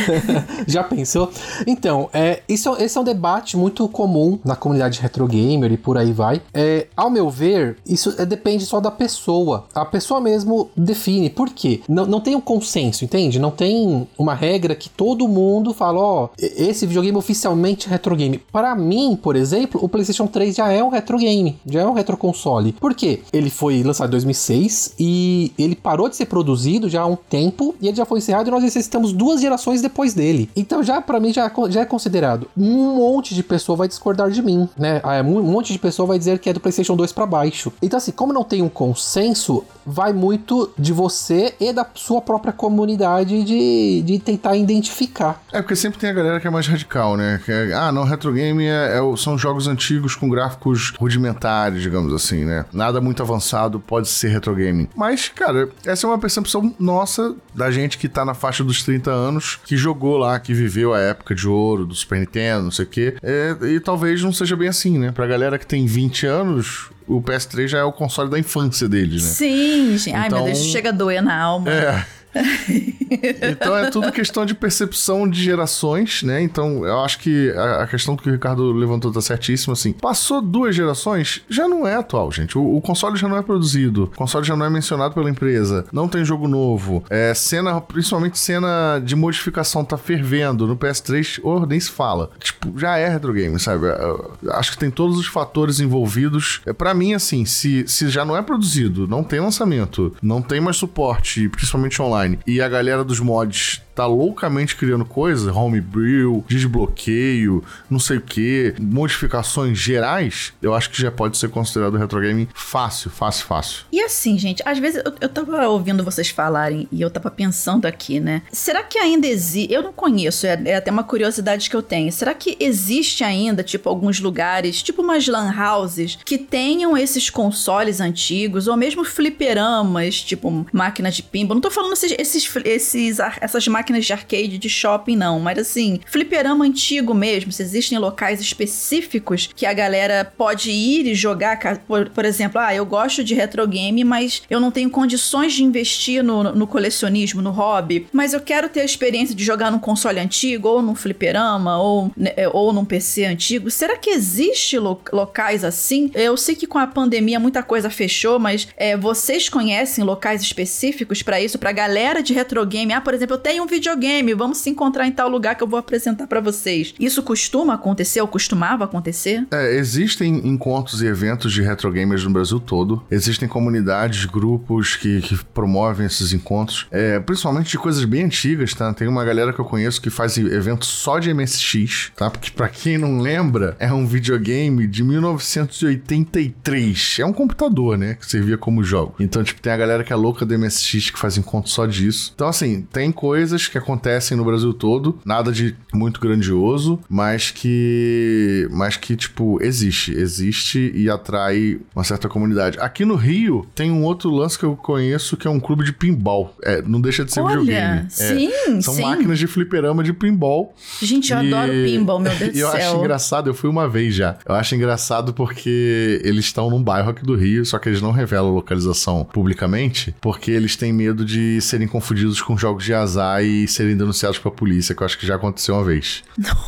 Já 0.66 0.82
pensou? 0.84 1.30
Então, 1.66 2.08
é, 2.12 2.42
isso, 2.48 2.74
esse 2.78 2.96
é 2.96 3.00
um 3.00 3.04
debate 3.04 3.56
muito 3.56 3.86
comum 3.88 4.38
na 4.44 4.56
comunidade 4.56 5.00
retro 5.00 5.26
gamer 5.26 5.72
e 5.72 5.76
por 5.76 5.98
aí 5.98 6.12
vai. 6.12 6.40
É, 6.54 6.86
ao 6.96 7.10
meu 7.10 7.28
ver, 7.28 7.76
isso 7.86 8.14
é, 8.18 8.24
depende 8.24 8.64
só 8.64 8.80
da 8.80 8.90
pessoa. 8.90 9.66
A 9.74 9.84
pessoa 9.84 10.20
mesmo 10.20 10.70
define. 10.76 11.30
Por 11.30 11.50
quê? 11.50 11.80
Não, 11.88 12.06
não 12.06 12.20
tem 12.20 12.34
um 12.34 12.40
consenso, 12.40 13.04
entende? 13.04 13.38
Não 13.38 13.50
tem 13.50 14.06
uma 14.18 14.34
regra 14.34 14.74
que 14.74 14.88
todo 14.88 15.28
mundo 15.28 15.74
fala, 15.74 16.00
ó, 16.00 16.24
oh, 16.24 16.30
esse 16.38 16.86
videogame 16.86 17.16
oficialmente 17.16 17.86
é 17.88 17.90
retro 17.90 18.16
game. 18.16 18.38
Para 18.52 18.74
mim, 18.74 19.18
por 19.20 19.36
exemplo, 19.36 19.80
o 19.82 19.88
PlayStation 19.88 20.26
3 20.26 20.56
já 20.56 20.72
é 20.72 20.82
um 20.82 20.88
retro 20.88 21.18
game, 21.18 21.58
já 21.66 21.82
é 21.82 21.86
um 21.86 21.92
retro 21.92 22.16
console. 22.16 22.72
Por 22.72 22.94
quê? 22.94 23.20
Ele 23.32 23.50
foi 23.50 23.82
lançado 23.82 24.08
em 24.08 24.12
2006 24.12 24.94
e 24.98 25.52
ele 25.58 25.74
parou 25.74 26.08
de 26.08 26.16
ser 26.16 26.26
produzido 26.26 26.88
já 26.88 27.02
há 27.02 27.06
um 27.06 27.16
tempo 27.16 27.74
e 27.80 27.88
ele 27.88 27.96
já 27.96 28.04
foi 28.04 28.18
encerrado 28.18 28.48
e 28.48 28.50
necessitamos 28.70 29.12
duas 29.12 29.40
gerações 29.40 29.82
depois 29.82 30.14
dele. 30.14 30.48
Então 30.54 30.82
já 30.82 31.00
para 31.00 31.18
mim 31.18 31.32
já, 31.32 31.50
já 31.68 31.80
é 31.80 31.84
considerado. 31.84 32.48
Um 32.56 32.96
monte 32.96 33.34
de 33.34 33.42
pessoa 33.42 33.76
vai 33.76 33.88
discordar 33.88 34.30
de 34.30 34.42
mim, 34.42 34.68
né? 34.76 35.00
Ah, 35.02 35.20
um 35.22 35.42
monte 35.42 35.72
de 35.72 35.78
pessoa 35.78 36.06
vai 36.06 36.18
dizer 36.18 36.38
que 36.38 36.48
é 36.48 36.52
do 36.52 36.60
PlayStation 36.60 36.96
2 36.96 37.12
para 37.12 37.26
baixo. 37.26 37.72
Então 37.82 37.96
assim, 37.96 38.12
como 38.12 38.32
não 38.32 38.44
tem 38.44 38.62
um 38.62 38.68
consenso, 38.68 39.64
vai 39.84 40.12
muito 40.12 40.70
de 40.78 40.92
você 40.92 41.54
e 41.60 41.72
da 41.72 41.86
sua 41.94 42.20
própria 42.20 42.52
comunidade 42.52 43.42
de, 43.42 44.02
de 44.02 44.18
tentar 44.18 44.56
identificar. 44.56 45.42
É 45.52 45.60
porque 45.60 45.76
sempre 45.76 45.98
tem 45.98 46.10
a 46.10 46.12
galera 46.12 46.40
que 46.40 46.46
é 46.46 46.50
mais 46.50 46.66
radical, 46.66 47.16
né? 47.16 47.40
Que 47.44 47.52
é, 47.52 47.72
ah, 47.74 47.90
não, 47.90 48.04
retro 48.04 48.32
game 48.32 48.64
é, 48.64 48.98
é, 48.98 49.16
são 49.16 49.36
jogos 49.36 49.66
antigos 49.66 50.14
com 50.14 50.28
gráficos 50.28 50.92
rudimentares, 50.98 51.82
digamos 51.82 52.12
assim, 52.12 52.44
né? 52.44 52.64
Nada 52.72 53.00
muito 53.00 53.22
avançado 53.22 53.80
pode 53.80 54.08
ser 54.08 54.28
retro 54.28 54.54
game. 54.54 54.88
Mas, 54.94 55.28
cara, 55.28 55.68
essa 55.84 56.06
é 56.06 56.08
uma 56.08 56.18
percepção 56.18 56.74
nossa 56.78 57.34
da 57.54 57.70
gente 57.70 57.98
que 57.98 58.08
tá 58.08 58.24
na 58.24 58.34
faixa 58.34 58.59
abaixo 58.60 58.64
dos 58.64 58.82
30 58.82 59.10
anos 59.10 59.58
que 59.64 59.76
jogou 59.76 60.16
lá, 60.16 60.38
que 60.38 60.52
viveu 60.52 60.94
a 60.94 60.98
época 60.98 61.34
de 61.34 61.48
ouro 61.48 61.86
do 61.86 61.94
Super 61.94 62.20
Nintendo, 62.20 62.64
não 62.64 62.70
sei 62.70 62.84
o 62.84 62.88
quê. 62.88 63.16
É, 63.22 63.56
e 63.62 63.80
talvez 63.80 64.22
não 64.22 64.32
seja 64.32 64.56
bem 64.56 64.68
assim, 64.68 64.98
né? 64.98 65.12
Pra 65.12 65.26
galera 65.26 65.58
que 65.58 65.66
tem 65.66 65.86
20 65.86 66.26
anos, 66.26 66.90
o 67.06 67.20
PS3 67.20 67.68
já 67.68 67.78
é 67.78 67.84
o 67.84 67.92
console 67.92 68.30
da 68.30 68.38
infância 68.38 68.88
deles, 68.88 69.22
né? 69.22 69.30
Sim, 69.30 69.98
gente. 69.98 70.14
Ai, 70.14 70.26
então, 70.26 70.44
meu 70.44 70.52
Deus, 70.52 70.66
chega 70.66 70.90
a 70.90 70.92
doer 70.92 71.22
na 71.22 71.36
alma. 71.36 71.70
É. 71.70 72.06
então 73.42 73.76
é 73.76 73.90
tudo 73.90 74.12
questão 74.12 74.46
de 74.46 74.54
percepção 74.54 75.28
de 75.28 75.42
gerações, 75.42 76.22
né? 76.22 76.40
Então 76.42 76.86
eu 76.86 77.00
acho 77.00 77.18
que 77.18 77.50
a, 77.50 77.86
questão 77.86 78.16
que 78.16 78.28
o 78.28 78.32
Ricardo 78.32 78.72
levantou 78.72 79.12
tá 79.12 79.20
certíssima, 79.20 79.72
assim. 79.72 79.92
Passou 79.92 80.40
duas 80.40 80.74
gerações, 80.74 81.42
já 81.48 81.66
não 81.66 81.86
é 81.86 81.96
atual, 81.96 82.30
gente. 82.30 82.56
O, 82.56 82.76
o, 82.76 82.80
console 82.80 83.16
já 83.16 83.28
não 83.28 83.36
é 83.36 83.42
produzido, 83.42 84.04
o 84.04 84.16
console 84.16 84.46
já 84.46 84.56
não 84.56 84.64
é 84.64 84.70
mencionado 84.70 85.14
pela 85.14 85.28
empresa, 85.28 85.84
não 85.92 86.08
tem 86.08 86.24
jogo 86.24 86.46
novo. 86.46 87.04
É, 87.10 87.34
cena, 87.34 87.80
principalmente 87.80 88.38
cena 88.38 89.00
de 89.04 89.16
modificação 89.16 89.84
tá 89.84 89.96
fervendo 89.96 90.66
no 90.66 90.76
PS3, 90.76 91.40
ou 91.42 91.66
nem 91.66 91.80
se 91.80 91.90
fala. 91.90 92.30
Tipo, 92.38 92.78
já 92.78 92.96
é 92.96 93.08
retro 93.08 93.32
game, 93.32 93.58
sabe? 93.58 93.86
Eu, 93.86 94.36
acho 94.52 94.72
que 94.72 94.78
tem 94.78 94.90
todos 94.90 95.18
os 95.18 95.26
fatores 95.26 95.80
envolvidos. 95.80 96.60
É, 96.64 96.72
para 96.72 96.94
mim, 96.94 97.14
assim, 97.14 97.44
se, 97.44 97.86
se 97.88 98.08
já 98.08 98.24
não 98.24 98.36
é 98.36 98.42
produzido, 98.42 99.08
não 99.08 99.24
tem 99.24 99.40
lançamento, 99.40 100.14
não 100.22 100.40
tem 100.40 100.60
mais 100.60 100.76
suporte, 100.76 101.48
principalmente 101.48 102.00
online 102.00 102.19
online. 102.20 102.38
E 102.46 102.60
a 102.60 102.68
galera 102.68 103.02
dos 103.02 103.20
mods 103.20 103.82
tá 103.94 104.06
loucamente 104.06 104.76
criando 104.76 105.04
coisas, 105.04 105.54
homebrew, 105.54 106.44
desbloqueio, 106.48 107.62
não 107.88 107.98
sei 107.98 108.18
o 108.18 108.20
que, 108.20 108.74
modificações 108.80 109.78
gerais, 109.78 110.52
eu 110.62 110.74
acho 110.74 110.90
que 110.90 111.00
já 111.00 111.10
pode 111.10 111.36
ser 111.36 111.50
considerado 111.50 111.96
retro 111.96 112.20
game 112.20 112.48
fácil, 112.54 113.10
fácil, 113.10 113.46
fácil. 113.46 113.84
E 113.92 114.00
assim, 114.00 114.38
gente, 114.38 114.62
às 114.64 114.78
vezes 114.78 115.02
eu, 115.04 115.12
eu 115.20 115.28
tava 115.28 115.68
ouvindo 115.68 116.04
vocês 116.04 116.30
falarem 116.30 116.88
e 116.90 117.00
eu 117.00 117.10
tava 117.10 117.30
pensando 117.30 117.86
aqui, 117.86 118.20
né? 118.20 118.42
Será 118.52 118.82
que 118.82 118.98
ainda 118.98 119.26
existe? 119.26 119.72
Eu 119.72 119.82
não 119.82 119.92
conheço, 119.92 120.46
é, 120.46 120.60
é 120.64 120.76
até 120.76 120.90
uma 120.90 121.04
curiosidade 121.04 121.68
que 121.68 121.76
eu 121.76 121.82
tenho. 121.82 122.12
Será 122.12 122.34
que 122.34 122.56
existe 122.60 123.24
ainda, 123.24 123.62
tipo, 123.62 123.88
alguns 123.88 124.20
lugares, 124.20 124.82
tipo 124.82 125.02
umas 125.02 125.26
lan 125.26 125.52
houses, 125.52 126.18
que 126.24 126.38
tenham 126.38 126.96
esses 126.96 127.28
consoles 127.28 128.00
antigos, 128.00 128.66
ou 128.68 128.76
mesmo 128.76 129.04
fliperamas, 129.04 130.22
tipo 130.22 130.66
máquinas 130.72 131.16
de 131.16 131.22
pinball? 131.22 131.54
Não 131.54 131.60
tô 131.60 131.70
falando 131.70 131.92
esses, 131.92 132.14
esses, 132.18 132.50
esses 132.64 133.18
essas 133.40 133.66
máquinas 133.68 133.79
de 133.82 134.12
arcade 134.12 134.58
de 134.58 134.68
shopping, 134.68 135.16
não, 135.16 135.38
mas 135.40 135.58
assim, 135.58 136.00
fliperama 136.06 136.64
antigo 136.64 137.14
mesmo, 137.14 137.52
se 137.52 137.62
existem 137.62 137.98
locais 137.98 138.40
específicos 138.40 139.48
que 139.54 139.66
a 139.66 139.72
galera 139.72 140.24
pode 140.36 140.70
ir 140.70 141.06
e 141.06 141.14
jogar, 141.14 141.58
por, 141.86 142.08
por 142.10 142.24
exemplo, 142.24 142.60
ah, 142.60 142.74
eu 142.74 142.86
gosto 142.86 143.22
de 143.24 143.34
retro 143.34 143.66
game, 143.66 144.04
mas 144.04 144.42
eu 144.48 144.60
não 144.60 144.70
tenho 144.70 144.90
condições 144.90 145.52
de 145.52 145.64
investir 145.64 146.22
no, 146.22 146.42
no 146.54 146.66
colecionismo, 146.66 147.42
no 147.42 147.50
hobby, 147.50 148.06
mas 148.12 148.32
eu 148.32 148.40
quero 148.40 148.68
ter 148.68 148.80
a 148.80 148.84
experiência 148.84 149.34
de 149.34 149.44
jogar 149.44 149.70
num 149.70 149.78
console 149.78 150.20
antigo, 150.20 150.68
ou 150.68 150.82
num 150.82 150.94
fliperama, 150.94 151.78
ou, 151.78 152.12
né, 152.16 152.32
ou 152.52 152.72
num 152.72 152.84
PC 152.84 153.24
antigo. 153.24 153.70
Será 153.70 153.96
que 153.96 154.10
existe 154.10 154.78
lo 154.78 155.00
locais 155.12 155.64
assim? 155.64 156.10
Eu 156.14 156.36
sei 156.36 156.54
que 156.54 156.66
com 156.66 156.78
a 156.78 156.86
pandemia 156.86 157.40
muita 157.40 157.62
coisa 157.62 157.90
fechou, 157.90 158.38
mas 158.38 158.68
é, 158.76 158.96
vocês 158.96 159.48
conhecem 159.48 160.04
locais 160.04 160.42
específicos 160.42 161.22
para 161.22 161.40
isso, 161.40 161.58
pra 161.58 161.72
galera 161.72 162.22
de 162.22 162.32
retro 162.32 162.64
game? 162.66 162.92
Ah, 162.92 163.00
por 163.00 163.14
exemplo, 163.14 163.34
eu 163.36 163.40
tenho 163.40 163.62
um 163.62 163.66
videogame, 163.70 164.34
vamos 164.34 164.58
se 164.58 164.68
encontrar 164.68 165.06
em 165.06 165.12
tal 165.12 165.28
lugar 165.28 165.54
que 165.54 165.62
eu 165.62 165.68
vou 165.68 165.78
apresentar 165.78 166.26
para 166.26 166.40
vocês. 166.40 166.92
Isso 166.98 167.22
costuma 167.22 167.74
acontecer 167.74 168.20
ou 168.20 168.26
costumava 168.26 168.82
acontecer? 168.84 169.46
É, 169.50 169.76
existem 169.76 170.46
encontros 170.46 171.00
e 171.00 171.06
eventos 171.06 171.52
de 171.52 171.62
retro 171.62 171.92
gamers 171.92 172.24
no 172.24 172.30
Brasil 172.30 172.58
todo. 172.58 173.04
Existem 173.10 173.48
comunidades, 173.48 174.24
grupos 174.24 174.96
que, 174.96 175.20
que 175.20 175.38
promovem 175.54 176.06
esses 176.06 176.32
encontros, 176.32 176.88
é, 176.90 177.20
principalmente 177.20 177.70
de 177.70 177.78
coisas 177.78 178.04
bem 178.04 178.24
antigas, 178.24 178.74
tá? 178.74 178.92
Tem 178.92 179.06
uma 179.06 179.24
galera 179.24 179.52
que 179.52 179.60
eu 179.60 179.64
conheço 179.64 180.02
que 180.02 180.10
faz 180.10 180.36
eventos 180.36 180.88
só 180.88 181.20
de 181.20 181.32
MSX, 181.32 182.10
tá? 182.16 182.28
Porque 182.28 182.50
para 182.50 182.68
quem 182.68 182.98
não 182.98 183.20
lembra, 183.20 183.76
é 183.78 183.92
um 183.92 184.04
videogame 184.06 184.88
de 184.88 185.04
1983. 185.04 187.18
É 187.20 187.24
um 187.24 187.32
computador, 187.32 187.96
né? 187.96 188.14
Que 188.14 188.28
servia 188.28 188.58
como 188.58 188.82
jogo. 188.82 189.14
Então, 189.20 189.44
tipo, 189.44 189.60
tem 189.60 189.72
a 189.72 189.76
galera 189.76 190.02
que 190.02 190.12
é 190.12 190.16
louca 190.16 190.44
do 190.44 190.58
MSX 190.58 191.10
que 191.10 191.18
faz 191.18 191.38
encontro 191.38 191.70
só 191.70 191.86
disso. 191.86 192.32
Então, 192.34 192.48
assim, 192.48 192.82
tem 192.92 193.12
coisas 193.12 193.59
que 193.68 193.78
acontecem 193.78 194.36
no 194.36 194.44
Brasil 194.44 194.72
todo, 194.72 195.18
nada 195.24 195.50
de 195.52 195.74
muito 195.92 196.20
grandioso, 196.20 196.98
mas 197.08 197.50
que. 197.50 198.68
Mas 198.70 198.96
que, 198.96 199.16
tipo, 199.16 199.58
existe. 199.62 200.12
Existe 200.12 200.92
e 200.94 201.08
atrai 201.10 201.78
uma 201.94 202.04
certa 202.04 202.28
comunidade. 202.28 202.78
Aqui 202.80 203.04
no 203.04 203.14
Rio 203.14 203.66
tem 203.74 203.90
um 203.90 204.02
outro 204.04 204.30
lance 204.30 204.58
que 204.58 204.64
eu 204.64 204.76
conheço 204.76 205.36
que 205.36 205.46
é 205.46 205.50
um 205.50 205.60
clube 205.60 205.84
de 205.84 205.92
pinball. 205.92 206.54
É, 206.62 206.82
não 206.82 207.00
deixa 207.00 207.24
de 207.24 207.32
ser 207.32 207.40
Olha, 207.40 207.58
videogame. 207.60 208.06
Sim, 208.10 208.48
é, 208.48 208.80
são 208.80 208.94
sim. 208.94 209.02
máquinas 209.02 209.38
de 209.38 209.46
fliperama 209.46 210.02
de 210.02 210.12
pinball. 210.12 210.74
Gente, 211.02 211.32
eu 211.32 211.42
E- 211.42 211.52
adoro 211.54 211.72
pinball, 211.84 212.18
meu 212.20 212.34
Deus 212.34 212.52
do 212.52 212.56
E 212.56 212.60
eu 212.60 212.70
céu. 212.70 212.80
acho 212.90 212.96
engraçado, 212.98 213.50
eu 213.50 213.54
fui 213.54 213.68
uma 213.70 213.88
vez 213.88 214.14
já. 214.14 214.36
Eu 214.46 214.54
acho 214.54 214.74
engraçado 214.74 215.32
porque 215.32 216.20
eles 216.24 216.44
estão 216.46 216.70
num 216.70 216.82
bairro 216.82 217.10
aqui 217.10 217.24
do 217.24 217.34
Rio, 217.34 217.64
só 217.64 217.78
que 217.78 217.88
eles 217.88 218.00
não 218.00 218.10
revelam 218.12 218.50
a 218.50 218.54
localização 218.54 219.24
publicamente, 219.32 220.14
porque 220.20 220.50
eles 220.50 220.76
têm 220.76 220.92
medo 220.92 221.24
de 221.24 221.60
serem 221.60 221.86
confundidos 221.88 222.40
com 222.40 222.56
jogos 222.56 222.84
de 222.84 222.94
azar 222.94 223.42
e 223.44 223.49
serem 223.68 223.96
denunciados 223.96 224.38
pra 224.38 224.50
polícia, 224.50 224.94
que 224.94 225.02
eu 225.02 225.06
acho 225.06 225.18
que 225.18 225.26
já 225.26 225.36
aconteceu 225.36 225.74
uma 225.74 225.84
vez. 225.84 226.22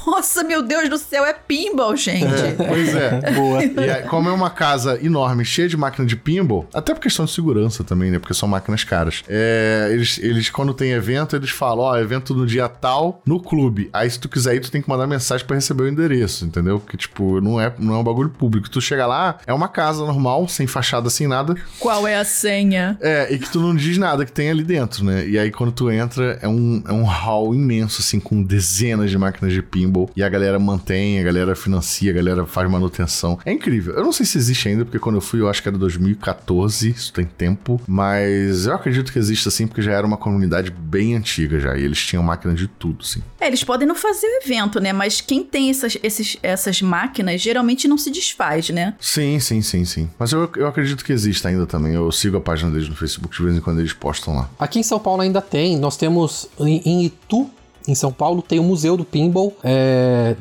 Nossa, 0.07 0.45
meu 0.45 0.63
Deus 0.63 0.89
do 0.89 0.99
céu, 0.99 1.25
é 1.25 1.33
pinball, 1.33 1.97
gente. 1.97 2.55
Pois 2.57 2.95
é. 2.95 3.33
Boa. 3.33 3.65
E 3.65 3.91
aí, 3.91 4.03
como 4.05 4.29
é 4.29 4.33
uma 4.33 4.51
casa 4.51 4.99
enorme, 5.05 5.45
cheia 5.45 5.69
de 5.69 5.77
máquina 5.77 6.07
de 6.07 6.17
pinball, 6.17 6.69
até 6.73 6.95
por 6.95 7.01
questão 7.01 7.25
de 7.25 7.33
segurança 7.33 7.83
também, 7.85 8.11
né? 8.11 8.19
Porque 8.19 8.35
são 8.35 8.49
máquinas 8.49 8.85
caras. 8.85 9.23
É, 9.29 9.89
eles, 9.91 10.19
eles, 10.19 10.51
quando 10.51 10.73
tem 10.75 10.93
evento, 10.93 11.37
eles 11.37 11.51
falam, 11.51 11.85
ó, 11.85 11.99
evento 11.99 12.35
no 12.35 12.47
dia 12.47 12.69
tal, 12.69 13.21
no 13.27 13.41
clube. 13.41 13.91
Aí, 13.93 14.09
se 14.09 14.19
tu 14.19 14.29
quiser 14.29 14.55
ir, 14.55 14.61
tu 14.61 14.71
tem 14.71 14.81
que 14.81 14.89
mandar 14.89 15.07
mensagem 15.07 15.47
pra 15.47 15.57
receber 15.57 15.85
o 15.85 15.89
endereço, 15.89 16.45
entendeu? 16.45 16.79
Porque, 16.79 16.97
tipo, 16.97 17.41
não 17.41 17.61
é, 17.61 17.73
não 17.79 17.95
é 17.95 17.99
um 17.99 18.05
bagulho 18.05 18.31
público. 18.31 18.71
Tu 18.71 18.81
chega 18.81 19.07
lá, 19.07 19.39
é 19.47 19.53
uma 19.53 19.69
casa 19.69 20.05
normal, 20.05 20.49
sem 20.49 20.67
fachada, 20.67 21.11
sem 21.11 21.27
nada. 21.27 21.55
Qual 21.79 22.07
é 22.07 22.17
a 22.17 22.25
senha? 22.25 22.97
É, 23.01 23.33
e 23.33 23.39
que 23.39 23.51
tu 23.51 23.61
não 23.61 23.75
diz 23.75 23.99
nada 23.99 24.25
que 24.25 24.33
tem 24.33 24.51
ali 24.51 24.63
dentro, 24.63 25.05
né? 25.05 25.27
E 25.27 25.39
aí, 25.39 25.51
quando 25.51 25.73
tu 25.73 25.91
entra, 25.91 26.39
é 26.41 26.49
um, 26.49 26.72
é 26.87 26.93
um 26.93 27.05
hall 27.05 27.55
imenso, 27.55 28.01
assim, 28.01 28.21
com 28.21 28.43
dezenas 28.43 29.11
de 29.11 29.19
máquinas 29.19 29.53
de 29.53 29.63
pinball. 29.63 30.09
E 30.15 30.23
a 30.23 30.29
galera 30.29 30.59
mantém, 30.59 31.19
a 31.19 31.23
galera 31.23 31.55
financia, 31.55 32.11
a 32.11 32.15
galera 32.15 32.47
faz 32.47 32.71
manutenção. 32.71 33.39
É 33.45 33.53
incrível. 33.53 33.95
Eu 33.95 34.05
não 34.05 34.13
sei 34.13 34.25
se 34.25 34.39
existe 34.39 34.69
ainda, 34.69 34.85
porque 34.85 34.99
quando 34.99 35.17
eu 35.17 35.21
fui, 35.21 35.41
eu 35.41 35.49
acho 35.49 35.63
que 35.63 35.69
era 35.69 35.77
2014, 35.77 36.91
isso 36.91 37.13
tem 37.13 37.25
tempo. 37.25 37.81
Mas 37.87 38.67
eu 38.67 38.75
acredito 38.75 39.13
que 39.13 39.19
existe, 39.19 39.49
assim, 39.49 39.67
porque 39.67 39.83
já 39.83 39.93
era 39.93 40.07
uma 40.07 40.17
comunidade 40.17 40.71
bem 40.71 41.17
antiga 41.17 41.59
já. 41.59 41.77
E 41.77 41.83
eles 41.83 41.99
tinham 42.05 42.23
máquina 42.23 42.55
de 42.55 42.69
tudo, 42.69 42.99
assim. 43.03 43.23
É, 43.41 43.47
eles 43.47 43.65
podem 43.65 43.87
não 43.87 43.95
fazer 43.95 44.27
o 44.27 44.45
evento, 44.45 44.81
né? 44.81 44.93
Mas 44.93 45.21
quem 45.21 45.43
tem 45.43 45.71
essas, 45.71 45.99
esses, 46.03 46.37
essas 46.43 46.81
máquinas 46.81 47.41
geralmente 47.41 47.89
não 47.89 47.99
se 47.99 48.11
desfaz, 48.11 48.71
né? 48.71 48.95
Sim, 49.01 49.39
sim, 49.41 49.63
sim, 49.63 49.85
sim. 49.85 50.11
Mas 50.19 50.33
eu, 50.33 50.51
eu 50.57 50.67
acredito 50.67 51.05
que 51.05 51.13
existe 51.13 51.47
ainda 51.47 51.67
também. 51.67 51.95
Eu 51.95 52.11
sigo 52.13 52.37
a 52.37 52.41
página 52.41 52.71
deles 52.71 52.89
no 52.89 52.95
Facebook, 52.95 53.37
de 53.37 53.43
vez 53.43 53.57
em 53.57 53.61
quando 53.61 53.81
eles 53.81 53.93
postam 53.93 54.35
lá. 54.35 54.51
Aqui 54.59 54.79
em 54.79 54.83
São 54.83 54.99
Paulo 54.99 55.23
ainda 55.23 55.41
tem. 55.41 55.79
Nós 55.79 55.97
temos 55.97 56.49
em, 56.67 56.81
em 56.85 57.05
Itu. 57.05 57.49
Em 57.87 57.95
São 57.95 58.13
Paulo 58.13 58.43
tem 58.43 58.59
o 58.59 58.63
Museu 58.63 58.97
do 58.97 59.05
Pinball. 59.05 59.53
É. 59.63 60.37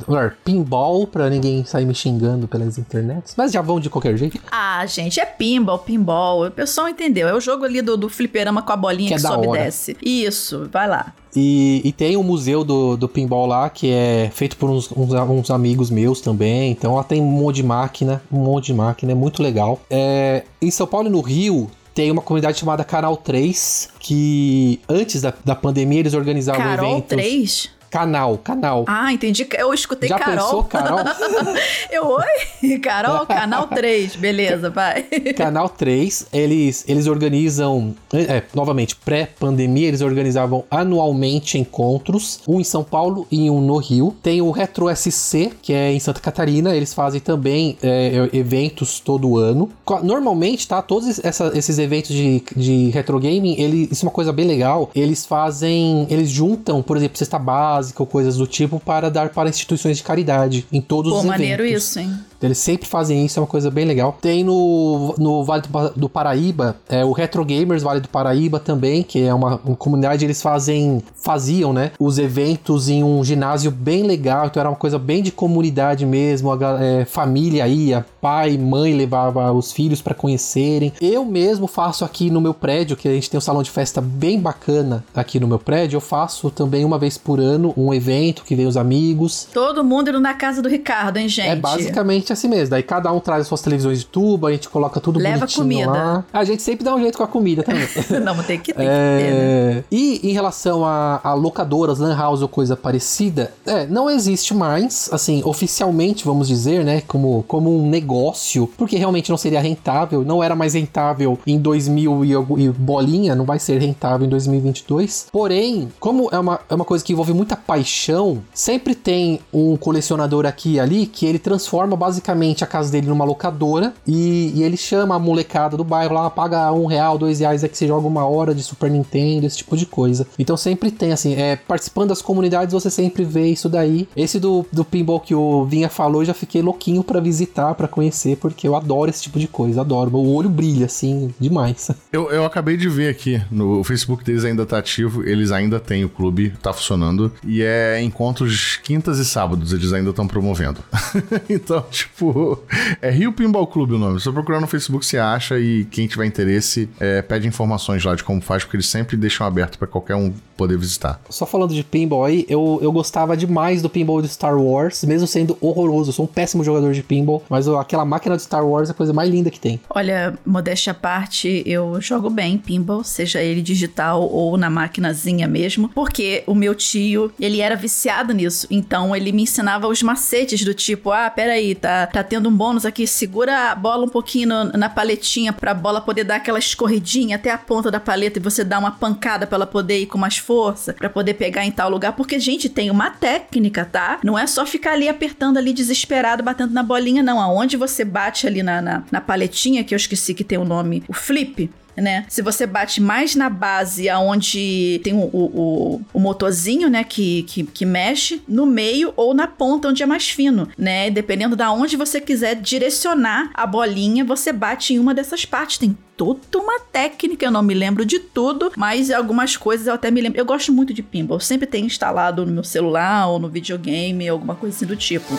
Pinball, 0.45 1.07
pra 1.07 1.29
ninguém 1.29 1.65
sair 1.65 1.85
me 1.85 1.93
xingando 1.95 2.47
pelas 2.47 2.77
internets. 2.77 3.33
Mas 3.35 3.51
já 3.51 3.61
vão 3.61 3.79
de 3.79 3.89
qualquer 3.89 4.15
jeito. 4.15 4.39
Ah, 4.51 4.85
gente, 4.85 5.19
é 5.19 5.25
pinball, 5.25 5.79
pinball. 5.79 6.45
O 6.45 6.51
pessoal 6.51 6.87
entendeu. 6.87 7.27
É 7.27 7.33
o 7.33 7.39
jogo 7.39 7.65
ali 7.65 7.81
do, 7.81 7.97
do 7.97 8.09
fliperama 8.09 8.61
com 8.61 8.71
a 8.71 8.77
bolinha 8.77 9.15
Que 9.15 9.21
que, 9.21 9.25
é 9.25 9.29
sobe 9.29 9.47
e 9.47 9.51
desce. 9.51 9.97
Isso, 10.03 10.69
vai 10.71 10.87
lá. 10.87 11.13
E, 11.35 11.81
e 11.83 11.91
tem 11.91 12.17
o 12.17 12.23
museu 12.23 12.63
do, 12.63 12.97
do 12.97 13.07
pinball 13.07 13.45
lá, 13.45 13.69
que 13.69 13.89
é 13.89 14.29
feito 14.33 14.57
por 14.57 14.69
uns, 14.69 14.91
uns, 14.91 15.13
uns 15.13 15.49
amigos 15.49 15.89
meus 15.89 16.21
também. 16.21 16.71
Então 16.71 16.95
lá 16.95 17.03
tem 17.03 17.21
um 17.21 17.25
monte 17.25 17.57
de 17.57 17.63
máquina, 17.63 18.21
um 18.31 18.39
monte 18.39 18.67
de 18.67 18.73
máquina, 18.73 19.13
é 19.13 19.15
muito 19.15 19.41
legal. 19.41 19.79
É, 19.89 20.43
em 20.61 20.69
São 20.69 20.85
Paulo 20.85 21.07
e 21.07 21.11
no 21.11 21.21
Rio. 21.21 21.69
Tem 21.93 22.09
uma 22.09 22.21
comunidade 22.21 22.57
chamada 22.57 22.83
Canal 22.83 23.17
3, 23.17 23.89
que 23.99 24.79
antes 24.87 25.21
da, 25.21 25.33
da 25.43 25.55
pandemia 25.55 25.99
eles 25.99 26.13
organizavam 26.13 26.61
Carol 26.61 26.91
eventos. 26.91 27.09
3? 27.09 27.80
Canal, 27.91 28.37
canal. 28.37 28.85
Ah, 28.87 29.11
entendi. 29.11 29.45
Eu 29.57 29.73
escutei 29.73 30.07
Já 30.09 30.17
Carol. 30.17 30.37
pensou, 30.45 30.63
Carol? 30.63 30.99
Eu, 31.91 32.07
oi? 32.07 32.79
Carol, 32.79 33.25
canal 33.25 33.67
3. 33.67 34.15
Beleza, 34.15 34.69
vai. 34.69 35.03
Canal 35.35 35.67
3, 35.67 36.27
eles, 36.31 36.85
eles 36.87 37.05
organizam, 37.05 37.93
é, 38.13 38.43
novamente, 38.55 38.95
pré-pandemia, 38.95 39.89
eles 39.89 39.99
organizavam 40.01 40.63
anualmente 40.71 41.57
encontros, 41.57 42.39
um 42.47 42.61
em 42.61 42.63
São 42.63 42.81
Paulo 42.83 43.27
e 43.29 43.49
um 43.49 43.59
no 43.59 43.75
Rio. 43.77 44.15
Tem 44.23 44.41
o 44.41 44.51
Retro 44.51 44.87
SC, 44.95 45.51
que 45.61 45.73
é 45.73 45.91
em 45.91 45.99
Santa 45.99 46.21
Catarina, 46.21 46.73
eles 46.73 46.93
fazem 46.93 47.19
também 47.19 47.77
é, 47.83 48.29
eventos 48.31 49.01
todo 49.01 49.37
ano. 49.37 49.69
Normalmente, 50.01 50.65
tá, 50.65 50.81
todos 50.81 51.19
essa- 51.23 51.51
esses 51.55 51.77
eventos 51.77 52.11
de, 52.15 52.41
de 52.55 52.89
retro 52.91 53.19
gaming, 53.19 53.55
ele, 53.59 53.89
isso 53.91 54.05
é 54.05 54.07
uma 54.07 54.13
coisa 54.13 54.31
bem 54.31 54.45
legal, 54.47 54.89
eles 54.95 55.25
fazem, 55.25 56.07
eles 56.09 56.29
juntam, 56.29 56.81
por 56.81 56.95
exemplo, 56.95 57.17
cesta 57.17 57.37
básica 57.81 58.01
ou 58.03 58.07
coisas 58.07 58.37
do 58.37 58.45
tipo 58.45 58.79
para 58.79 59.09
dar 59.09 59.29
para 59.29 59.49
instituições 59.49 59.97
de 59.97 60.03
caridade 60.03 60.65
em 60.71 60.79
todos 60.79 61.11
Pô, 61.11 61.19
os 61.19 61.25
maneiro 61.25 61.63
eventos. 61.63 61.83
isso, 61.83 61.99
hein? 61.99 62.13
Eles 62.41 62.57
sempre 62.57 62.87
fazem 62.87 63.23
isso, 63.23 63.37
é 63.37 63.41
uma 63.41 63.47
coisa 63.47 63.69
bem 63.69 63.85
legal. 63.85 64.17
Tem 64.19 64.43
no, 64.43 65.13
no 65.19 65.43
Vale 65.43 65.61
do, 65.61 65.69
Pa- 65.69 65.91
do 65.95 66.09
Paraíba, 66.09 66.75
é, 66.89 67.05
o 67.05 67.11
Retro 67.11 67.45
Gamers 67.45 67.83
Vale 67.83 67.99
do 67.99 68.09
Paraíba 68.09 68.59
também, 68.59 69.03
que 69.03 69.21
é 69.21 69.31
uma, 69.33 69.59
uma 69.63 69.75
comunidade, 69.75 70.25
eles 70.25 70.41
fazem, 70.41 71.03
faziam, 71.15 71.71
né, 71.71 71.91
os 71.99 72.17
eventos 72.17 72.89
em 72.89 73.03
um 73.03 73.23
ginásio 73.23 73.69
bem 73.69 74.03
legal, 74.03 74.47
então 74.47 74.59
era 74.59 74.69
uma 74.69 74.75
coisa 74.75 74.97
bem 74.97 75.21
de 75.21 75.31
comunidade 75.31 76.03
mesmo, 76.03 76.51
a 76.51 76.83
é, 76.83 77.05
família 77.05 77.67
ia, 77.67 78.03
pai, 78.19 78.57
mãe 78.57 78.93
levava 78.95 79.51
os 79.51 79.71
filhos 79.71 80.01
para 80.01 80.15
conhecerem. 80.15 80.91
Eu 80.99 81.23
mesmo 81.23 81.67
faço 81.67 82.03
aqui 82.03 82.31
no 82.31 82.41
meu 82.41 82.55
prédio, 82.55 82.97
que 82.97 83.07
a 83.07 83.13
gente 83.13 83.29
tem 83.29 83.37
um 83.37 83.41
salão 83.41 83.61
de 83.61 83.69
festa 83.69 84.01
bem 84.01 84.39
bacana 84.39 85.03
aqui 85.13 85.39
no 85.39 85.47
meu 85.47 85.59
prédio, 85.59 85.97
eu 85.97 86.01
faço 86.01 86.49
também 86.49 86.83
uma 86.83 86.97
vez 86.97 87.19
por 87.19 87.39
ano 87.39 87.70
um 87.77 87.93
evento 87.93 88.43
que 88.43 88.55
vem 88.55 88.65
os 88.65 88.77
amigos. 88.77 89.47
Todo 89.53 89.83
mundo 89.83 90.09
indo 90.09 90.19
na 90.19 90.33
casa 90.33 90.61
do 90.61 90.69
Ricardo, 90.69 91.17
hein, 91.17 91.27
gente? 91.27 91.49
É 91.49 91.55
basicamente 91.55 92.31
assim 92.33 92.47
mesmo. 92.47 92.69
Daí 92.69 92.83
cada 92.83 93.11
um 93.11 93.19
traz 93.19 93.41
as 93.41 93.47
suas 93.47 93.61
televisões 93.61 93.99
de 93.99 94.05
tubo, 94.05 94.47
a 94.47 94.51
gente 94.51 94.69
coloca 94.69 94.99
tudo 94.99 95.19
Leva 95.19 95.39
bonitinho 95.39 95.63
comida. 95.63 95.91
lá. 95.91 96.25
A 96.31 96.43
gente 96.43 96.61
sempre 96.61 96.83
dá 96.83 96.95
um 96.95 96.99
jeito 96.99 97.17
com 97.17 97.23
a 97.23 97.27
comida 97.27 97.63
também. 97.63 97.87
Não, 98.23 98.35
tem 98.43 98.59
que, 98.59 98.73
tem 98.73 98.73
que 98.73 98.73
ter, 98.73 98.85
né? 98.85 99.73
É, 99.77 99.83
E 99.91 100.19
em 100.23 100.33
relação 100.33 100.85
a, 100.85 101.19
a 101.23 101.33
locadoras, 101.33 101.99
lan 101.99 102.15
house 102.15 102.41
ou 102.41 102.47
coisa 102.47 102.75
parecida, 102.75 103.51
é, 103.65 103.85
não 103.85 104.09
existe 104.09 104.53
mais, 104.53 105.09
assim, 105.11 105.41
oficialmente, 105.45 106.25
vamos 106.25 106.47
dizer, 106.47 106.83
né, 106.83 107.01
como, 107.07 107.43
como 107.47 107.75
um 107.75 107.89
negócio, 107.89 108.67
porque 108.77 108.97
realmente 108.97 109.29
não 109.29 109.37
seria 109.37 109.59
rentável, 109.61 110.23
não 110.23 110.43
era 110.43 110.55
mais 110.55 110.73
rentável 110.73 111.37
em 111.45 111.57
2000 111.57 112.25
e, 112.25 112.31
e 112.63 112.69
bolinha, 112.69 113.35
não 113.35 113.45
vai 113.45 113.59
ser 113.59 113.79
rentável 113.79 114.25
em 114.25 114.29
2022. 114.29 115.27
Porém, 115.31 115.89
como 115.99 116.29
é 116.31 116.39
uma, 116.39 116.59
é 116.69 116.75
uma 116.75 116.85
coisa 116.85 117.03
que 117.03 117.13
envolve 117.13 117.33
muita 117.33 117.55
paixão, 117.65 118.41
sempre 118.53 118.95
tem 118.95 119.39
um 119.53 119.75
colecionador 119.75 120.45
aqui 120.45 120.73
e 120.73 120.79
ali 120.79 121.05
que 121.05 121.25
ele 121.25 121.39
transforma 121.39 121.95
basicamente 121.95 122.63
a 122.63 122.67
casa 122.67 122.91
dele 122.91 123.07
numa 123.07 123.25
locadora 123.25 123.93
e, 124.07 124.51
e 124.55 124.63
ele 124.63 124.77
chama 124.77 125.15
a 125.15 125.19
molecada 125.19 125.75
do 125.75 125.83
bairro 125.83 126.13
lá, 126.15 126.29
paga 126.29 126.71
um 126.71 126.85
real, 126.85 127.17
dois 127.17 127.39
reais, 127.39 127.63
é 127.63 127.67
que 127.67 127.77
você 127.77 127.87
joga 127.87 128.07
uma 128.07 128.25
hora 128.25 128.53
de 128.53 128.63
Super 128.63 128.89
Nintendo, 128.89 129.45
esse 129.45 129.57
tipo 129.57 129.75
de 129.75 129.85
coisa. 129.85 130.27
Então 130.37 130.55
sempre 130.55 130.91
tem, 130.91 131.11
assim, 131.11 131.35
é, 131.35 131.55
participando 131.55 132.09
das 132.09 132.21
comunidades 132.21 132.73
você 132.73 132.89
sempre 132.89 133.23
vê 133.23 133.47
isso 133.47 133.67
daí. 133.67 134.07
Esse 134.15 134.39
do, 134.39 134.65
do 134.71 134.85
pinball 134.85 135.19
que 135.19 135.35
o 135.35 135.65
Vinha 135.65 135.89
falou, 135.89 136.21
eu 136.21 136.25
já 136.25 136.33
fiquei 136.33 136.61
louquinho 136.61 137.03
pra 137.03 137.19
visitar, 137.19 137.73
pra 137.75 137.87
conhecer, 137.87 138.37
porque 138.37 138.67
eu 138.67 138.75
adoro 138.75 139.09
esse 139.09 139.23
tipo 139.23 139.39
de 139.39 139.47
coisa, 139.47 139.81
adoro. 139.81 140.11
Meu 140.11 140.25
olho 140.25 140.49
brilha, 140.49 140.85
assim, 140.85 141.33
demais. 141.39 141.89
Eu, 142.11 142.29
eu 142.29 142.43
acabei 142.43 142.75
de 142.75 142.89
ver 142.89 143.07
aqui, 143.07 143.41
no 143.49 143.71
o 143.79 143.83
Facebook 143.83 144.23
deles 144.23 144.43
ainda 144.43 144.65
tá 144.65 144.77
ativo, 144.77 145.23
eles 145.23 145.51
ainda 145.51 145.79
têm 145.79 146.03
o 146.03 146.09
clube, 146.09 146.53
tá 146.61 146.73
funcionando, 146.73 147.31
e 147.53 147.61
é 147.61 148.01
encontros 148.01 148.77
quintas 148.81 149.17
e 149.19 149.25
sábados, 149.25 149.73
eles 149.73 149.91
ainda 149.91 150.11
estão 150.11 150.25
promovendo. 150.27 150.79
então, 151.49 151.81
tipo, 151.91 152.63
é 153.01 153.09
Rio 153.11 153.33
Pinball 153.33 153.67
Clube 153.67 153.93
o 153.95 153.97
nome, 153.97 154.19
só 154.19 154.31
procurar 154.31 154.61
no 154.61 154.67
Facebook 154.67 155.05
você 155.05 155.17
acha 155.17 155.59
e 155.59 155.83
quem 155.85 156.07
tiver 156.07 156.25
interesse 156.25 156.89
é, 156.99 157.21
pede 157.21 157.47
informações 157.47 158.03
lá 158.05 158.15
de 158.15 158.23
como 158.23 158.39
faz, 158.41 158.63
porque 158.63 158.77
eles 158.77 158.85
sempre 158.87 159.17
deixam 159.17 159.45
aberto 159.45 159.77
pra 159.77 159.87
qualquer 159.87 160.15
um 160.15 160.33
poder 160.55 160.77
visitar. 160.77 161.19
Só 161.29 161.45
falando 161.45 161.73
de 161.73 161.83
pinball 161.83 162.23
aí, 162.23 162.45
eu, 162.47 162.79
eu 162.81 162.91
gostava 162.91 163.35
demais 163.35 163.81
do 163.81 163.89
pinball 163.89 164.21
de 164.21 164.27
Star 164.29 164.57
Wars, 164.57 165.03
mesmo 165.03 165.27
sendo 165.27 165.57
horroroso. 165.59 166.09
Eu 166.09 166.13
sou 166.13 166.25
um 166.25 166.27
péssimo 166.27 166.63
jogador 166.63 166.93
de 166.93 167.01
pinball, 167.03 167.43
mas 167.49 167.65
eu- 167.67 167.79
aquela 167.79 168.05
máquina 168.05 168.37
de 168.37 168.43
Star 168.43 168.65
Wars 168.65 168.89
é 168.89 168.91
a 168.91 168.95
coisa 168.95 169.11
mais 169.11 169.29
linda 169.29 169.49
que 169.49 169.59
tem. 169.59 169.79
Olha, 169.89 170.37
modéstia 170.45 170.91
à 170.91 170.93
parte, 170.93 171.63
eu 171.65 171.99
jogo 171.99 172.29
bem 172.29 172.57
pinball, 172.59 173.03
seja 173.03 173.41
ele 173.41 173.61
digital 173.61 174.21
ou 174.21 174.55
na 174.55 174.69
maquinazinha 174.69 175.47
mesmo, 175.47 175.89
porque 175.89 176.43
o 176.45 176.53
meu 176.53 176.75
tio, 176.75 177.31
ele 177.41 177.59
era 177.59 177.75
viciado 177.75 178.33
nisso, 178.33 178.67
então 178.69 179.15
ele 179.15 179.31
me 179.31 179.43
ensinava 179.43 179.87
os 179.87 180.01
macetes 180.03 180.63
do 180.63 180.73
tipo, 180.73 181.11
ah, 181.11 181.29
peraí, 181.29 181.73
tá, 181.75 182.05
tá 182.07 182.23
tendo 182.23 182.47
um 182.47 182.55
bônus 182.55 182.85
aqui, 182.85 183.07
segura 183.07 183.71
a 183.71 183.75
bola 183.75 184.05
um 184.05 184.09
pouquinho 184.09 184.47
no- 184.47 184.71
na 184.77 184.87
paletinha 184.89 185.51
pra 185.51 185.73
bola 185.73 185.99
poder 185.99 186.23
dar 186.23 186.35
aquela 186.35 186.59
escorridinha 186.59 187.35
até 187.37 187.49
a 187.51 187.57
ponta 187.57 187.89
da 187.89 187.99
paleta 187.99 188.39
e 188.39 188.41
você 188.41 188.63
dá 188.63 188.77
uma 188.79 188.91
pancada 188.91 189.47
pra 189.47 189.55
ela 189.55 189.65
poder 189.67 189.99
ir 189.99 190.05
com 190.05 190.17
mais 190.17 190.37
força, 190.37 190.93
pra 190.93 191.09
poder 191.09 191.33
pegar 191.33 191.65
em 191.65 191.71
tal 191.71 191.89
lugar, 191.89 192.13
porque, 192.13 192.39
gente, 192.39 192.69
tem 192.69 192.91
uma 192.91 193.09
técnica, 193.09 193.83
tá? 193.85 194.19
Não 194.23 194.37
é 194.37 194.45
só 194.45 194.65
ficar 194.65 194.93
ali 194.93 195.09
apertando 195.09 195.57
ali 195.57 195.73
desesperado, 195.73 196.43
batendo 196.43 196.73
na 196.73 196.83
bolinha, 196.83 197.23
não. 197.23 197.39
Aonde 197.41 197.75
você 197.77 198.05
bate 198.05 198.45
ali 198.45 198.61
na, 198.61 198.81
na, 198.81 199.03
na 199.11 199.21
paletinha, 199.21 199.83
que 199.83 199.93
eu 199.93 199.97
esqueci 199.97 200.33
que 200.33 200.43
tem 200.43 200.57
o 200.57 200.65
nome, 200.65 201.03
o 201.07 201.13
flip, 201.13 201.69
né? 201.95 202.25
Se 202.29 202.41
você 202.41 202.65
bate 202.65 203.01
mais 203.01 203.35
na 203.35 203.49
base 203.49 204.09
aonde 204.09 204.99
tem 205.03 205.13
o, 205.13 205.29
o, 205.33 206.01
o, 206.13 206.19
motorzinho, 206.19 206.89
né, 206.89 207.03
que, 207.03 207.43
que, 207.43 207.63
que 207.63 207.85
mexe, 207.85 208.41
no 208.47 208.65
meio 208.65 209.13
ou 209.15 209.33
na 209.33 209.47
ponta 209.47 209.87
onde 209.87 210.03
é 210.03 210.05
mais 210.05 210.29
fino, 210.29 210.67
né? 210.77 211.09
Dependendo 211.09 211.55
da 211.55 211.71
onde 211.71 211.97
você 211.97 212.21
quiser 212.21 212.55
direcionar 212.55 213.49
a 213.53 213.65
bolinha, 213.65 214.23
você 214.23 214.51
bate 214.51 214.93
em 214.93 214.99
uma 214.99 215.13
dessas 215.13 215.45
partes. 215.45 215.77
Tem 215.77 215.97
toda 216.15 216.59
uma 216.59 216.79
técnica, 216.79 217.45
eu 217.45 217.51
não 217.51 217.63
me 217.63 217.73
lembro 217.73 218.05
de 218.05 218.19
tudo, 218.19 218.71
mas 218.77 219.09
algumas 219.09 219.57
coisas 219.57 219.87
eu 219.87 219.93
até 219.93 220.11
me 220.11 220.21
lembro. 220.21 220.39
Eu 220.39 220.45
gosto 220.45 220.71
muito 220.71 220.93
de 220.93 221.01
pinball, 221.01 221.39
sempre 221.39 221.67
tenho 221.67 221.85
instalado 221.85 222.45
no 222.45 222.51
meu 222.51 222.63
celular 222.63 223.27
ou 223.27 223.39
no 223.39 223.49
videogame, 223.49 224.29
alguma 224.29 224.55
coisa 224.55 224.75
assim 224.75 224.85
do 224.85 224.95
tipo. 224.95 225.33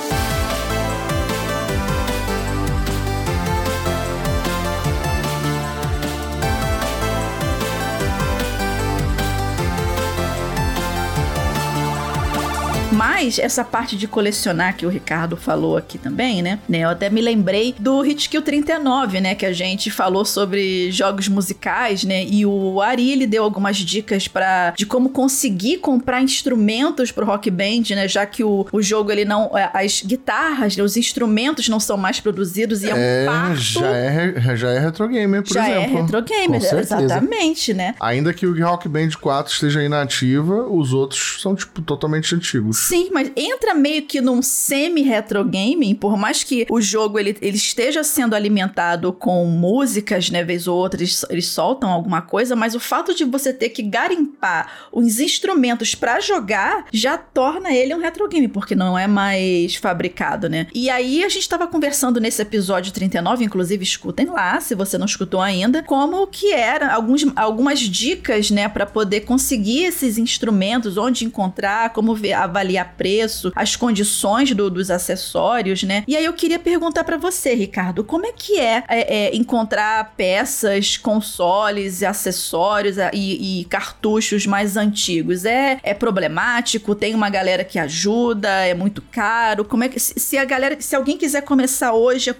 tomar 13.03 13.12
mas 13.23 13.39
essa 13.39 13.63
parte 13.65 13.97
de 13.97 14.09
colecionar 14.09 14.77
que 14.77 14.85
o 14.85 14.89
Ricardo 14.89 15.37
falou 15.37 15.77
aqui 15.77 15.97
também, 15.97 16.43
né? 16.43 16.59
né, 16.69 16.81
Eu 16.81 16.89
até 16.89 17.09
me 17.09 17.21
lembrei 17.21 17.73
do 17.79 18.05
Hitkill 18.05 18.43
39, 18.43 19.21
né? 19.21 19.35
Que 19.37 19.47
a 19.47 19.53
gente 19.53 19.91
falou 19.93 20.25
sobre 20.25 20.91
jogos 20.91 21.29
musicais, 21.29 22.03
né? 22.03 22.25
E 22.25 22.45
o 22.45 22.81
Ari, 22.81 23.13
ele 23.13 23.27
deu 23.27 23.45
algumas 23.45 23.77
dicas 23.77 24.27
para 24.27 24.71
de 24.77 24.85
como 24.85 25.11
conseguir 25.11 25.79
comprar 25.79 26.21
instrumentos 26.21 27.13
pro 27.13 27.25
Rock 27.25 27.49
Band, 27.49 27.83
né? 27.91 28.09
Já 28.09 28.27
que 28.27 28.43
o, 28.43 28.67
o 28.73 28.83
jogo, 28.83 29.13
ele 29.13 29.25
não... 29.25 29.51
As 29.73 30.03
guitarras, 30.03 30.77
né, 30.77 30.83
os 30.83 30.97
instrumentos 30.97 31.69
não 31.69 31.79
são 31.79 31.97
mais 31.97 32.19
produzidos 32.19 32.83
e 32.83 32.91
é 32.91 32.95
um 32.95 32.99
É, 32.99 33.25
parto... 33.25 33.57
já 33.61 33.87
é, 33.97 34.57
já 34.57 34.71
é 34.73 34.81
retro 34.81 35.07
gamer, 35.07 35.43
por 35.45 35.55
já 35.55 35.69
é 35.69 35.77
exemplo. 35.85 36.03
retro 36.03 36.23
gamer, 36.23 36.61
Com 36.61 36.67
certeza. 36.67 37.01
exatamente, 37.01 37.73
né? 37.73 37.95
Ainda 38.01 38.35
que 38.35 38.47
o 38.47 38.67
Rock 38.67 38.89
Band 38.89 39.11
4 39.21 39.53
esteja 39.53 39.81
inativa, 39.83 40.65
os 40.67 40.93
outros 40.93 41.39
são, 41.41 41.55
tipo, 41.55 41.81
totalmente 41.83 42.35
antigos. 42.35 42.79
Sim, 42.79 43.11
mas 43.13 43.31
entra 43.37 43.75
meio 43.75 44.03
que 44.03 44.21
num 44.21 44.43
semi-retro 44.43 45.45
gaming, 45.45 45.95
por 45.95 46.17
mais 46.17 46.43
que 46.43 46.67
o 46.71 46.81
jogo 46.81 47.19
ele, 47.19 47.37
ele 47.41 47.57
esteja 47.57 48.03
sendo 48.03 48.35
alimentado 48.35 49.13
com 49.13 49.45
músicas, 49.45 50.31
né, 50.31 50.43
vez 50.43 50.67
ou 50.67 50.77
outra, 50.77 51.01
eles, 51.01 51.25
eles 51.29 51.47
soltam 51.47 51.91
alguma 51.91 52.23
coisa, 52.23 52.57
mas 52.57 52.75
o 52.75 52.81
fato 52.81 53.15
de 53.15 53.25
você 53.25 53.53
ter 53.53 53.71
que 53.71 53.83
garimpar 53.83 54.89
os 54.91 55.21
instrumentos 55.21 55.95
pra 55.95 56.21
jogar 56.21 56.87
já 56.93 57.17
torna 57.17 57.73
ele 57.73 57.95
um 57.95 58.01
retro 58.01 58.29
game, 58.29 58.49
porque 58.49 58.75
não 58.75 58.99
é 58.99 59.07
mais 59.07 59.77
fabricado, 59.77 60.49
né? 60.49 60.67
E 60.75 60.89
aí 60.91 61.25
a 61.25 61.29
gente 61.29 61.49
tava 61.49 61.67
conversando 61.67 62.21
nesse 62.21 62.43
episódio 62.43 62.93
39, 62.93 63.45
inclusive 63.45 63.83
escutem 63.83 64.27
lá, 64.27 64.61
se 64.61 64.75
você 64.75 64.97
não 64.97 65.07
escutou 65.07 65.41
ainda, 65.41 65.83
como 65.83 66.27
que 66.27 66.53
era 66.53 66.93
alguns, 66.95 67.25
algumas 67.37 67.81
dicas, 67.81 68.51
né, 68.51 68.69
para 68.69 68.87
poder 68.87 69.21
conseguir 69.21 69.85
esses 69.85 70.19
instrumentos, 70.19 70.97
onde 70.97 71.25
encontrar, 71.25 71.93
como 71.93 72.15
ver, 72.15 72.33
avaliar 72.33 72.95
preço, 73.03 73.51
as 73.57 73.75
condições 73.75 74.55
do- 74.55 74.71
dos 74.71 74.91
acessórios, 74.91 75.83
né? 75.83 76.05
E 76.07 76.17
aí 76.17 76.25
eu 76.25 76.33
queria 76.33 76.59
perguntar 76.59 77.03
para 77.03 77.17
você, 77.17 77.53
Ricardo, 77.55 78.05
como 78.05 78.25
é 78.27 78.33
que 78.33 78.61
é, 78.61 78.85
é, 78.89 79.01
é, 79.27 79.37
encontrar 79.37 80.15
peças, 80.17 80.97
consoles, 80.97 82.03
acessórios 82.05 82.97
e, 83.13 83.61
e 83.63 83.65
cartuchos 83.65 84.47
mais 84.47 84.77
antigos? 84.77 85.45
É, 85.45 85.79
é 85.83 85.95
problemático? 85.95 86.95
Tem 86.95 87.13
uma 87.15 87.29
galera 87.29 87.65
que 87.65 87.79
ajuda? 87.79 88.49
É 88.49 88.75
muito 88.75 89.03
caro? 89.03 89.65
Como 89.65 89.83
é 89.83 89.89
que 89.89 89.99
se, 89.99 90.39
a 90.39 90.45
galera, 90.45 90.77
se 90.81 90.95
alguém 90.95 91.17
quiser 91.19 91.43
começar 91.43 91.93
hoje 91.93 92.31
a 92.31 92.35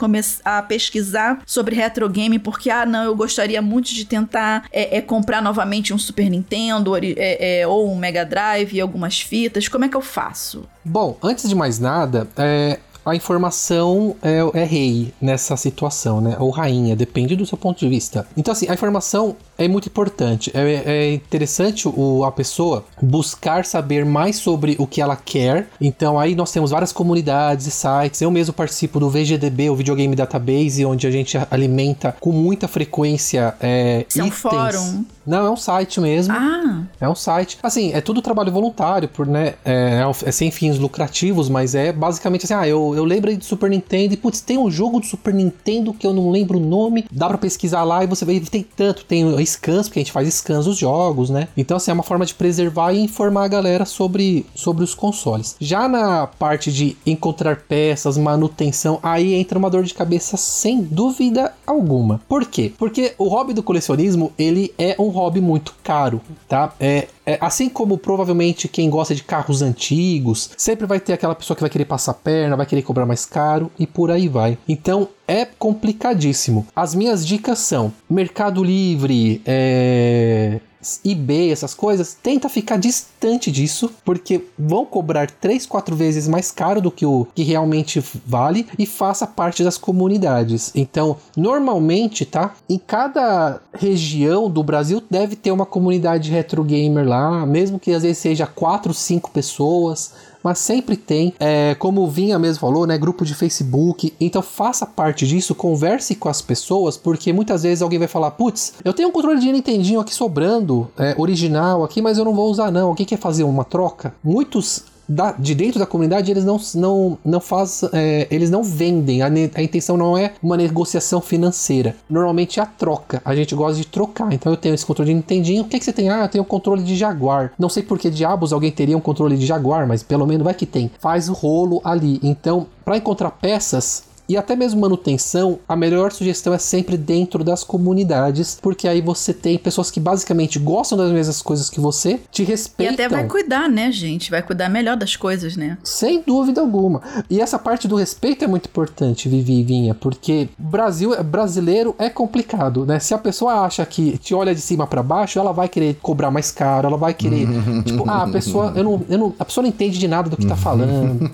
a 0.45 0.63
pesquisar 0.63 1.41
sobre 1.47 1.75
retro 1.75 2.09
game, 2.09 2.39
porque 2.39 2.69
ah 2.71 2.85
não, 2.85 3.05
eu 3.05 3.17
gostaria 3.17 3.63
muito 3.63 3.93
de 3.95 4.05
tentar 4.05 4.67
é, 4.71 4.99
é, 4.99 5.01
comprar 5.01 5.41
novamente 5.41 5.95
um 5.95 5.99
Super 5.99 6.29
Nintendo 6.29 6.95
é, 6.97 7.61
é, 7.61 7.67
ou 7.67 7.91
um 7.91 7.97
Mega 7.97 8.25
Drive 8.25 8.75
e 8.75 8.81
algumas 8.81 9.21
fitas, 9.21 9.69
como 9.69 9.85
é 9.85 9.89
que 9.89 9.97
eu 9.97 10.01
faço? 10.03 10.42
Bom, 10.85 11.17
antes 11.23 11.49
de 11.49 11.55
mais 11.55 11.79
nada, 11.79 12.29
é, 12.37 12.79
a 13.05 13.17
informação 13.17 14.17
é, 14.23 14.39
é 14.61 14.65
rei 14.65 15.13
nessa 15.21 15.57
situação, 15.57 16.21
né? 16.21 16.37
Ou 16.39 16.51
rainha, 16.51 16.95
depende 16.95 17.35
do 17.35 17.45
seu 17.45 17.59
ponto 17.59 17.79
de 17.79 17.89
vista. 17.89 18.27
Então, 18.37 18.53
assim, 18.53 18.69
a 18.69 18.75
informação 18.75 19.37
é 19.65 19.69
muito 19.69 19.89
importante. 19.89 20.51
É, 20.55 20.83
é 20.85 21.13
interessante 21.15 21.89
o, 21.89 22.25
a 22.25 22.33
pessoa 22.33 22.85
buscar 23.01 23.65
saber 23.65 24.05
mais 24.05 24.37
sobre 24.37 24.77
o 24.79 24.87
que 24.87 25.01
ela 25.01 25.17
quer. 25.17 25.69
Então, 25.81 26.19
aí 26.19 26.35
nós 26.35 26.51
temos 26.53 26.71
várias 26.71 26.93
comunidades 26.93 27.67
e 27.67 27.71
sites. 27.71 28.21
Eu 28.21 28.31
mesmo 28.31 28.53
participo 28.53 28.99
do 29.01 29.09
VGDB, 29.11 29.71
o 29.71 29.77
Videogame 29.77 30.15
Database, 30.15 30.85
onde 30.85 31.07
a 31.07 31.11
gente 31.11 31.39
alimenta 31.51 32.17
com 32.21 32.33
muita 32.33 32.69
frequência 32.69 33.55
é, 33.61 34.05
Isso 34.09 34.21
é 34.21 34.25
um 34.25 34.27
itens. 34.27 34.41
fórum? 34.41 35.05
Não, 35.27 35.47
é 35.47 35.51
um 35.51 35.57
site 35.57 36.01
mesmo. 36.01 36.35
Ah, 36.35 36.83
É 37.01 37.09
um 37.09 37.15
site. 37.15 37.59
Assim, 37.63 37.93
é 37.93 38.01
tudo 38.01 38.21
trabalho 38.21 38.51
voluntário, 38.51 39.09
por, 39.09 39.27
né? 39.27 39.55
É, 39.65 40.03
é 40.03 40.29
é 40.29 40.33
sem 40.33 40.51
fins 40.51 40.79
lucrativos, 40.79 41.49
mas 41.49 41.75
é 41.75 41.93
basicamente 41.93 42.45
assim: 42.45 42.55
ah, 42.55 42.67
eu, 42.67 42.95
eu 42.97 43.05
lembro 43.05 43.31
aí 43.31 43.37
de 43.37 43.45
Super 43.45 43.71
Nintendo 43.71 44.15
e, 44.15 44.17
putz, 44.17 44.41
tem 44.41 44.59
um 44.59 44.71
jogo 44.71 45.01
de 45.01 45.07
Super 45.07 45.33
Nintendo 45.33 45.93
que 45.95 46.07
eu 46.07 46.13
não 46.13 46.31
lembro 46.31 46.59
o 46.59 46.61
nome. 46.61 47.05
Dá 47.11 47.29
pra 47.29 47.39
pesquisar 47.39 47.85
lá 47.85 48.03
e 48.03 48.07
você 48.07 48.25
vê, 48.25 48.41
tem 48.41 48.67
tanto. 48.77 49.05
Tem 49.05 49.25
scans, 49.53 49.89
porque 49.89 50.01
a 50.01 50.03
gente 50.03 50.13
faz 50.13 50.33
scans 50.35 50.65
dos 50.65 50.77
jogos, 50.77 51.31
né? 51.31 51.49
Então, 51.57 51.77
assim, 51.77 51.91
é 51.91 51.95
uma 51.95 52.03
forma 52.03 52.27
de 52.27 52.35
preservar 52.35 52.93
e 52.93 53.01
informar 53.01 53.45
a 53.45 53.49
galera 53.49 53.85
sobre, 53.85 54.47
sobre 54.55 54.85
os 54.85 54.95
consoles. 54.95 55.57
Já 55.61 55.89
na 55.89 56.27
parte 56.27 56.73
de 56.73 56.97
encontrar 57.07 57.57
peças, 57.69 58.17
manutenção, 58.17 58.99
aí 59.03 59.35
entra 59.35 59.59
uma 59.59 59.71
dor 59.71 59.85
de 59.85 59.95
cabeça 59.95 60.37
sem 60.37 60.83
dúvida 60.83 61.53
alguma. 61.67 62.21
Por 62.29 62.45
quê? 62.47 62.73
Porque 62.77 63.15
o 63.19 63.29
hobby 63.29 63.53
do 63.53 63.63
colecionismo, 63.63 64.33
ele 64.39 64.73
é 64.79 64.97
um 64.99 65.09
hobby 65.09 65.41
muito 65.41 65.75
caro, 65.83 66.21
tá? 66.49 66.73
É, 66.79 67.09
é, 67.27 67.39
assim 67.41 67.69
como 67.69 67.99
provavelmente 67.99 68.69
quem 68.69 68.91
gosta 68.91 69.15
de 69.15 69.23
carros 69.23 69.63
antigos, 69.63 70.51
sempre 70.57 70.87
vai 70.87 71.01
ter 71.01 71.13
aquela 71.13 71.35
pessoa 71.35 71.57
que 71.57 71.63
vai 71.63 71.71
querer 71.71 71.85
passar 71.85 72.15
perna, 72.15 72.57
vai 72.57 72.67
querer 72.67 72.83
cobrar 72.83 73.07
mais 73.07 73.25
caro 73.25 73.71
e 73.79 73.87
por 73.87 74.11
aí 74.11 74.29
vai. 74.29 74.59
Então 74.69 75.09
é 75.27 75.45
complicadíssimo. 75.45 76.67
As 76.75 76.95
minhas 76.95 77.27
dicas 77.27 77.59
são 77.61 77.93
Mercado 78.09 78.63
Livre, 78.63 79.41
é, 79.47 80.61
eBay, 81.05 81.51
essas 81.51 81.75
coisas, 81.75 82.17
tenta 82.21 82.49
ficar 82.49 82.77
distante 82.77 83.51
disso, 83.51 83.91
porque 84.05 84.47
vão 84.59 84.85
cobrar 84.85 85.31
3, 85.31 85.67
4 85.67 85.95
vezes 85.95 86.27
mais 86.29 86.51
caro 86.51 86.81
do 86.81 86.91
que 86.91 87.07
o 87.07 87.27
que 87.35 87.43
realmente 87.43 88.03
vale 88.27 88.67
e 88.79 88.87
faça 88.87 89.27
parte 89.27 89.63
das 89.63 89.79
comunidades. 89.79 90.73
Então, 90.75 91.17
normalmente, 91.37 92.25
tá? 92.25 92.55
Em 92.69 92.79
cada 92.79 93.61
região 93.73 94.51
do 94.51 94.63
Brasil 94.63 95.03
deve 95.11 95.37
ter 95.37 95.51
uma 95.51 95.67
comunidade 95.67 96.31
retro 96.31 96.65
gamer 96.65 97.07
lá, 97.07 97.47
mesmo 97.47 97.79
que 97.79 97.93
às 97.93 98.03
vezes 98.03 98.19
seja 98.19 98.47
4, 98.47 98.93
5 98.93 99.31
pessoas 99.31 100.32
mas 100.43 100.59
sempre 100.59 100.97
tem, 100.97 101.35
é, 101.39 101.75
como 101.75 102.03
o 102.03 102.11
Vinha 102.11 102.39
mesmo 102.39 102.61
falou, 102.61 102.87
né, 102.87 102.99
grupo 102.99 103.25
de 103.25 103.35
Facebook. 103.35 104.13
Então 104.21 104.43
faça 104.43 104.87
parte 104.87 105.27
disso, 105.27 105.55
converse 105.55 106.15
com 106.15 106.29
as 106.29 106.43
pessoas, 106.43 106.97
porque 106.97 107.33
muitas 107.33 107.63
vezes 107.63 107.83
alguém 107.83 107.99
vai 107.99 108.09
falar, 108.09 108.33
putz, 108.33 108.75
eu 108.85 108.93
tenho 108.93 109.09
um 109.09 109.13
controle 109.13 109.41
de 109.41 109.51
Nintendinho 109.51 110.01
aqui 110.01 110.15
sobrando, 110.15 110.91
é, 110.99 111.15
original 111.19 111.85
aqui, 111.85 112.03
mas 112.03 112.19
eu 112.19 112.25
não 112.25 112.35
vou 112.35 112.51
usar 112.51 112.71
não. 112.71 112.89
Alguém 112.89 113.07
quer 113.07 113.19
fazer 113.19 113.45
uma 113.45 113.65
troca? 113.65 114.15
Muitos 114.23 114.92
da, 115.09 115.33
de 115.33 115.55
dentro 115.55 115.79
da 115.79 115.87
comunidade 115.87 116.31
eles 116.31 116.45
não, 116.45 116.61
não, 116.75 117.19
não 117.25 117.41
faz, 117.41 117.83
é, 117.93 118.27
eles 118.31 118.51
não 118.51 118.63
vendem. 118.63 119.23
A, 119.23 119.27
a, 119.27 119.63
intenção 119.63 119.97
não 119.97 120.17
é 120.17 120.33
uma 120.43 120.57
negociação 120.57 121.21
financeira. 121.21 121.97
Normalmente 122.09 122.61
é 122.61 122.63
a 122.63 122.67
troca. 122.67 123.21
A 123.25 123.35
gente 123.35 123.55
gosta 123.55 123.77
de 123.77 123.87
trocar. 123.87 124.33
Então 124.33 124.53
eu 124.53 124.57
tenho 124.57 124.75
esse 124.75 124.87
controle 124.87 125.11
de 125.11 125.15
Nintendinho. 125.15 125.63
O 125.63 125.67
que, 125.67 125.79
que 125.79 125.85
você 125.85 125.93
tem? 125.93 126.11
Ah, 126.11 126.23
eu 126.23 126.29
tenho 126.29 126.45
um 126.45 126.47
controle 126.47 126.83
de 126.83 126.97
Jaguar. 126.97 127.53
Não 127.59 127.69
sei 127.69 127.83
por 127.83 127.99
que 127.99 128.11
diabos 128.11 128.53
alguém 128.53 128.71
teria 128.71 128.97
um 128.97 129.01
controle 129.01 129.37
de 129.37 129.47
Jaguar, 129.47 129.87
mas 129.87 130.03
pelo 130.03 130.27
menos 130.27 130.45
vai 130.45 130.55
que 130.55 130.67
tem. 130.67 130.91
Faz 130.99 131.29
o 131.29 131.33
rolo 131.33 131.81
ali. 131.85 132.19
Então, 132.23 132.67
para 132.85 132.97
encontrar 132.97 133.31
peças, 133.31 134.05
e 134.29 134.37
até 134.37 134.55
mesmo 134.57 134.81
manutenção, 134.81 135.59
a 135.69 135.77
melhor 135.77 136.13
sugestão 136.13 136.55
é 136.55 136.59
sempre 136.59 136.97
dentro 136.97 137.43
das 137.43 137.65
comunidades, 137.65 138.59
porque 138.61 138.87
aí 138.87 139.01
você 139.01 139.35
tem 139.35 139.59
pessoas 139.59 139.91
que 139.91 140.01
basicamente 140.01 140.59
gostam 140.59 140.97
das 140.97 141.11
mesmas 141.13 141.43
coisas 141.43 141.69
que 141.69 141.81
você, 141.81 142.21
te 142.31 142.43
respeitam. 142.45 142.93
E 142.93 142.95
até 142.95 143.09
vai 143.09 143.27
cuidar, 143.27 143.69
né, 143.69 143.91
gente? 143.91 144.31
Vai 144.31 144.43
cuidar 144.43 144.69
melhor 144.69 144.97
das 144.97 145.17
coisas, 145.17 145.57
né? 145.57 145.77
Sem 145.83 146.23
dúvida 146.27 146.61
alguma. 146.61 147.03
E 147.29 147.41
essa 147.41 147.59
parte 147.59 147.89
do 147.89 147.97
respeito 147.97 148.45
é 148.45 148.49
muito 148.49 148.67
importante, 148.67 149.29
Vivi 149.29 149.61
e 149.61 149.65
Vinha, 149.65 149.95
porque 149.95 150.49
Brasil, 150.57 151.23
brasileiro 151.25 151.95
é 151.99 152.09
complicado, 152.09 152.87
né? 152.87 152.99
Se 152.99 153.13
a 153.15 153.19
pessoa 153.19 153.65
acha 153.65 153.85
que 153.85 154.19
te 154.19 154.35
olha 154.35 154.55
de 154.55 154.61
cima 154.61 154.87
para 154.87 155.03
baixo, 155.03 155.39
ela 155.39 155.53
vai 155.53 155.69
querer 155.69 155.99
cobrar 156.01 156.31
mais 156.31 156.51
caro, 156.51 156.89
ela 156.89 156.97
vai 156.97 157.13
querer, 157.13 157.47
tipo, 157.85 158.09
ah, 158.09 158.23
a 158.23 158.29
pessoa, 158.29 158.73
eu 158.77 158.85
não, 158.85 159.05
eu 159.09 159.19
não, 159.19 159.35
a 159.39 159.45
pessoa 159.45 159.63
não 159.63 159.69
entende 159.69 159.99
de 159.99 160.09
nada 160.09 160.31
do 160.31 160.37
que 160.37 160.47
tá 160.47 160.57
falando. 160.57 161.31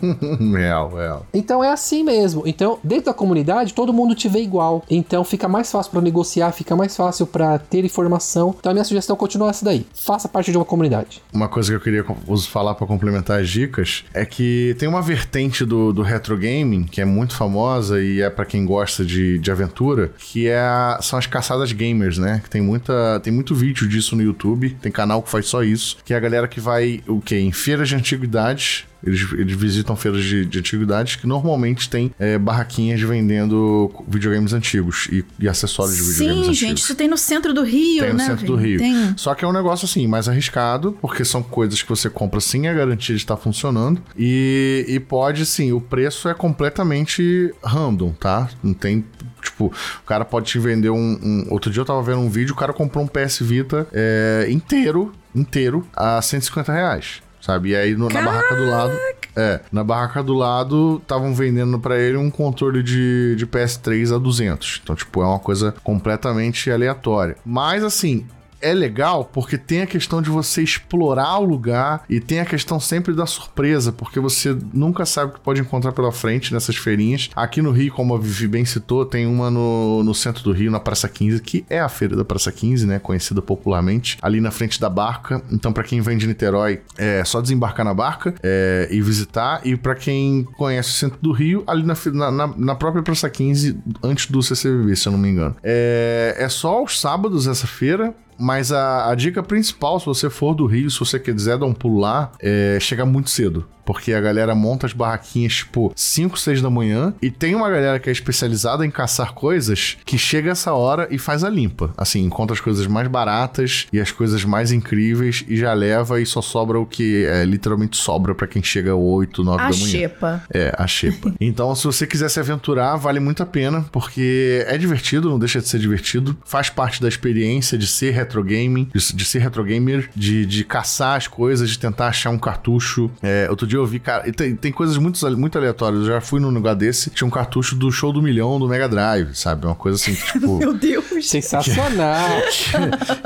real, 0.53 0.91
real. 0.95 1.26
Então 1.32 1.62
é 1.62 1.70
assim 1.70 2.03
mesmo. 2.03 2.43
Então, 2.47 2.78
dentro 2.83 3.07
da 3.07 3.14
comunidade, 3.14 3.74
todo 3.74 3.93
mundo 3.93 4.14
te 4.14 4.29
vê 4.29 4.41
igual. 4.41 4.85
Então 4.91 5.24
fica 5.24 5.49
mais 5.49 5.70
fácil 5.70 5.93
para 5.93 6.01
negociar, 6.01 6.53
fica 6.53 6.74
mais 6.76 6.97
fácil 6.97 7.26
para 7.26 7.59
ter 7.59 7.85
informação. 7.85 8.55
Então 8.59 8.70
a 8.70 8.74
minha 8.74 8.85
sugestão 8.85 9.16
continua 9.16 9.51
essa 9.51 9.64
daí. 9.64 9.87
Faça 9.95 10.29
parte 10.29 10.51
de 10.51 10.57
uma 10.57 10.64
comunidade. 10.64 11.22
Uma 11.33 11.49
coisa 11.49 11.70
que 11.70 11.76
eu 11.76 11.81
queria 11.81 12.05
falar 12.49 12.74
para 12.74 12.87
complementar 12.87 13.41
as 13.41 13.49
dicas 13.49 14.05
é 14.12 14.24
que 14.24 14.76
tem 14.79 14.89
uma 14.89 15.03
vertente 15.03 15.64
do, 15.64 15.93
do 15.93 16.03
retro 16.03 16.37
gaming 16.37 16.85
que 16.85 17.01
é 17.01 17.05
muito 17.05 17.35
famosa 17.35 18.03
e 18.03 18.20
é 18.20 18.31
para 18.31 18.45
quem 18.45 18.64
gosta 18.64 19.05
de, 19.05 19.39
de 19.39 19.51
aventura, 19.51 20.12
que 20.18 20.49
é 20.49 20.59
são 21.01 21.18
as 21.18 21.26
caçadas 21.26 21.72
gamers, 21.72 22.18
né? 22.18 22.41
Que 22.43 22.51
tem 22.51 22.61
muita 22.61 23.20
tem 23.20 23.33
muito 23.33 23.55
vídeo 23.55 23.89
disso 23.89 24.16
no 24.16 24.22
YouTube, 24.22 24.76
tem 24.81 24.91
canal 24.91 25.22
que 25.22 25.31
faz 25.31 25.47
só 25.47 25.62
isso, 25.62 25.99
que 26.05 26.12
é 26.12 26.16
a 26.16 26.20
galera 26.20 26.49
que 26.49 26.61
vai 26.61 27.03
o 27.07 27.20
que 27.20 27.37
em 27.37 27.53
feiras 27.53 27.89
de 27.89 27.95
antiguidades 27.95 28.88
eles, 29.03 29.32
eles 29.32 29.57
visitam 29.57 29.94
feiras 29.96 30.24
de, 30.24 30.44
de 30.44 30.59
antiguidades 30.59 31.16
que 31.16 31.26
normalmente 31.26 31.88
tem 31.88 32.12
é, 32.18 32.36
barraquinhas 32.36 33.01
vendendo 33.01 33.90
videogames 34.09 34.53
antigos 34.53 35.09
e, 35.11 35.24
e 35.38 35.49
acessórios 35.49 35.96
de 35.96 36.03
videogames 36.03 36.34
Sim, 36.34 36.40
antigos. 36.40 36.59
Sim, 36.59 36.66
gente, 36.66 36.78
isso 36.78 36.94
tem 36.94 37.09
no 37.09 37.16
centro 37.16 37.55
do 37.55 37.62
Rio, 37.62 38.05
tem 38.05 38.12
né? 38.12 38.12
no 38.12 38.20
centro 38.20 38.46
do 38.46 38.57
Rio. 38.57 38.78
Tem. 38.78 39.14
Só 39.16 39.34
que 39.34 39.44
é 39.44 39.49
um 39.49 39.53
negócio 39.53 39.84
assim, 39.84 40.07
mais 40.07 40.28
arriscado, 40.28 40.96
porque 41.01 41.24
são 41.24 41.42
coisas 41.42 41.82
que 41.82 41.88
você 41.88 42.11
compra 42.11 42.40
sem 42.40 42.68
a 42.68 42.74
garantia 42.74 43.14
de 43.14 43.22
estar 43.22 43.36
funcionando. 43.36 44.03
E, 44.16 44.84
e 44.88 44.99
pode, 45.01 45.46
sim, 45.46 45.72
o 45.72 45.80
preço 45.80 46.28
é 46.28 46.34
completamente 46.34 47.55
random, 47.62 48.12
tá? 48.12 48.49
Não 48.62 48.74
tem 48.74 49.05
Tipo, 49.40 49.66
o 49.66 50.05
cara 50.05 50.24
pode 50.24 50.46
te 50.46 50.59
vender 50.59 50.90
um, 50.90 50.96
um, 51.22 51.46
Outro 51.51 51.70
dia 51.70 51.80
eu 51.80 51.84
tava 51.84 52.03
vendo 52.03 52.18
um 52.18 52.28
vídeo, 52.28 52.53
o 52.53 52.57
cara 52.57 52.72
comprou 52.72 53.05
um 53.05 53.07
PS 53.07 53.38
Vita 53.40 53.86
é, 53.92 54.49
inteiro, 54.51 55.12
inteiro, 55.32 55.86
a 55.94 56.20
150 56.20 56.72
reais 56.72 57.22
sabe? 57.49 57.70
E 57.70 57.76
aí 57.76 57.96
no, 57.96 58.11
na 58.11 58.20
barraca 58.20 58.55
do 58.55 58.66
lado. 58.68 58.92
É, 59.34 59.61
na 59.70 59.84
barraca 59.84 60.22
do 60.22 60.34
lado 60.34 61.01
estavam 61.01 61.32
vendendo 61.32 61.78
para 61.78 61.99
ele 61.99 62.16
um 62.16 62.30
controle 62.30 62.82
de, 62.82 63.36
de 63.36 63.46
PS3 63.46 64.14
a 64.14 64.18
200. 64.18 64.80
Então, 64.82 64.96
tipo, 64.96 65.22
é 65.22 65.24
uma 65.24 65.38
coisa 65.38 65.74
completamente 65.82 66.70
aleatória. 66.70 67.36
Mas 67.46 67.84
assim, 67.84 68.26
é 68.61 68.73
legal 68.73 69.25
porque 69.25 69.57
tem 69.57 69.83
a 69.83 69.87
questão 69.87 70.21
de 70.21 70.31
você 70.31 70.63
explorar 70.63 71.39
o 71.39 71.45
lugar 71.45 72.05
e 72.09 72.21
tem 72.21 72.41
a 72.41 72.45
questão 72.45 72.81
sempre 72.81 73.15
da 73.15 73.27
surpresa, 73.27 73.93
porque 73.93 74.21
você 74.21 74.57
nunca 74.73 75.05
sabe 75.07 75.31
o 75.31 75.35
que 75.35 75.41
pode 75.41 75.61
encontrar 75.61 75.93
pela 75.93 76.13
frente 76.13 76.53
nessas 76.53 76.77
feirinhas. 76.77 77.31
Aqui 77.35 77.63
no 77.63 77.71
Rio, 77.71 77.93
como 77.93 78.15
a 78.15 78.19
Vivi 78.19 78.49
bem 78.49 78.65
citou, 78.65 79.05
tem 79.05 79.27
uma 79.27 79.51
no, 79.51 80.03
no 80.03 80.15
centro 80.15 80.43
do 80.43 80.53
Rio, 80.53 80.71
na 80.71 80.81
Praça 80.81 81.09
15, 81.09 81.41
que 81.43 81.65
é 81.69 81.81
a 81.81 81.89
feira 81.89 82.17
da 82.17 82.25
Praça 82.25 82.51
15, 82.51 82.87
né? 82.87 82.99
Conhecida 82.99 83.41
popularmente, 83.41 84.19
ali 84.21 84.41
na 84.41 84.51
frente 84.51 84.81
da 84.81 84.89
barca. 84.89 85.43
Então, 85.51 85.73
para 85.73 85.85
quem 85.85 86.01
vem 86.01 86.17
de 86.19 86.27
Niterói, 86.27 86.81
é 86.97 87.25
só 87.25 87.41
desembarcar 87.41 87.85
na 87.85 87.95
barca 87.95 88.35
é, 88.43 88.89
e 88.91 89.01
visitar. 89.01 89.61
E 89.65 89.77
para 89.77 89.95
quem 89.95 90.45
conhece 90.57 90.91
o 90.91 90.93
centro 90.93 91.19
do 91.21 91.33
Rio, 91.33 91.63
ali 91.67 91.83
na, 91.85 92.31
na, 92.31 92.47
na, 92.47 92.75
própria 92.75 93.03
Praça 93.03 93.29
15, 93.29 93.79
antes 94.03 94.31
do 94.31 94.43
CCBB, 94.43 94.97
se 94.97 95.09
eu 95.09 95.13
não 95.13 95.19
me 95.19 95.29
engano. 95.29 95.57
É, 95.63 96.37
é 96.39 96.49
só 96.49 96.79
aos 96.79 97.01
sábados 97.01 97.47
essa 97.47 97.67
feira. 97.67 98.15
Mas 98.39 98.70
a, 98.70 99.11
a, 99.11 99.14
dica 99.14 99.43
principal, 99.43 99.99
se 99.99 100.07
você 100.07 100.30
for 100.30 100.55
do 100.55 100.64
Rio, 100.64 100.91
se 100.91 100.99
você 100.99 101.18
quiser 101.18 101.59
dar 101.59 101.66
um 101.66 101.74
pulo 101.74 101.99
lá, 101.99 102.30
é 102.41 102.78
chegar 102.80 103.05
muito 103.05 103.30
cedo 103.30 103.66
porque 103.89 104.12
a 104.12 104.20
galera 104.20 104.55
monta 104.55 104.84
as 104.84 104.93
barraquinhas 104.93 105.55
tipo 105.55 105.91
5, 105.97 106.39
6 106.39 106.61
da 106.61 106.68
manhã 106.68 107.14
e 107.22 107.30
tem 107.30 107.55
uma 107.55 107.70
galera 107.70 107.99
que 107.99 108.11
é 108.11 108.12
especializada 108.12 108.84
em 108.84 108.91
caçar 108.91 109.32
coisas 109.32 109.97
que 110.05 110.18
chega 110.18 110.51
essa 110.51 110.74
hora 110.74 111.09
e 111.11 111.16
faz 111.16 111.43
a 111.43 111.49
limpa. 111.49 111.91
Assim, 111.97 112.22
encontra 112.22 112.53
as 112.53 112.61
coisas 112.61 112.86
mais 112.86 113.09
baratas 113.09 113.86
e 113.91 113.99
as 113.99 114.12
coisas 114.12 114.45
mais 114.45 114.72
incríveis 114.72 115.43
e 115.49 115.57
já 115.57 115.72
leva 115.72 116.20
e 116.20 116.26
só 116.26 116.43
sobra 116.43 116.78
o 116.78 116.84
que 116.84 117.24
é, 117.24 117.47
literalmente 117.47 117.97
sobra 117.97 118.34
para 118.34 118.47
quem 118.47 118.62
chega 118.62 118.95
8, 118.95 119.43
9 119.43 119.59
a 119.59 119.70
da 119.70 119.70
manhã. 119.70 119.86
A 119.86 119.89
xepa. 119.89 120.45
É, 120.53 120.74
a 120.76 120.86
xepa. 120.86 121.34
então, 121.41 121.74
se 121.74 121.84
você 121.84 122.07
quiser 122.07 122.28
se 122.28 122.39
aventurar, 122.39 122.95
vale 122.97 123.20
muito 123.20 123.43
a 123.43 123.47
pena, 123.47 123.86
porque 123.91 124.66
é 124.68 124.76
divertido, 124.76 125.30
não 125.30 125.39
deixa 125.39 125.62
de 125.62 125.68
ser 125.68 125.78
divertido, 125.78 126.36
faz 126.45 126.68
parte 126.68 127.01
da 127.01 127.09
experiência 127.09 127.78
de 127.78 127.86
ser 127.86 128.11
retro 128.11 128.45
gaming, 128.45 128.91
de, 128.95 129.14
de 129.14 129.24
ser 129.24 129.39
retro 129.39 129.64
gamer, 129.64 130.11
de, 130.14 130.45
de 130.45 130.62
caçar 130.62 131.16
as 131.16 131.26
coisas, 131.26 131.70
de 131.70 131.78
tentar 131.78 132.09
achar 132.09 132.28
um 132.28 132.39
cartucho. 132.39 133.11
É, 133.22 133.47
outro 133.49 133.66
dia 133.66 133.78
eu 133.79 133.87
vi, 133.87 133.99
cara, 133.99 134.31
tem, 134.33 134.55
tem 134.55 134.72
coisas 134.72 134.97
muito, 134.97 135.18
muito 135.37 135.57
aleatórias. 135.57 136.03
Eu 136.03 136.07
já 136.07 136.20
fui 136.20 136.41
num 136.41 136.51
lugar 136.51 136.74
desse, 136.74 137.11
tinha 137.11 137.26
um 137.26 137.31
cartucho 137.31 137.74
do 137.74 137.91
show 137.91 138.12
do 138.12 138.22
milhão 138.22 138.59
do 138.59 138.68
Mega 138.68 138.89
Drive, 138.89 139.35
sabe? 139.35 139.66
Uma 139.66 139.74
coisa 139.74 139.97
assim, 139.97 140.14
tipo. 140.33 140.59
Meu 140.59 140.74
Deus! 140.74 141.18
Sensacional! 141.23 142.29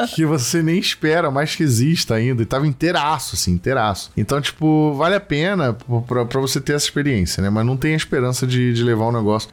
Que, 0.07 0.14
que, 0.16 0.26
você 0.26 0.62
nem 0.62 0.78
espera 0.78 1.30
mais 1.30 1.55
que 1.55 1.62
exista 1.62 2.14
ainda. 2.14 2.43
E 2.43 2.47
tava 2.47 2.66
inteiraço, 2.66 3.34
assim, 3.34 3.53
inteiraço. 3.53 4.11
Então, 4.16 4.40
tipo, 4.40 4.95
vale 4.95 5.14
a 5.14 5.20
pena 5.20 5.76
pra, 6.07 6.40
você 6.40 6.61
ter 6.61 6.74
essa 6.74 6.86
experiência, 6.86 7.43
né? 7.43 7.51
Mas 7.51 7.64
não 7.64 7.76
tem 7.76 7.95
a 7.95 7.97
esperança 7.97 8.47
de, 8.47 8.72
de 8.72 8.82
levar 8.82 9.07
um 9.07 9.12
negócio. 9.12 9.49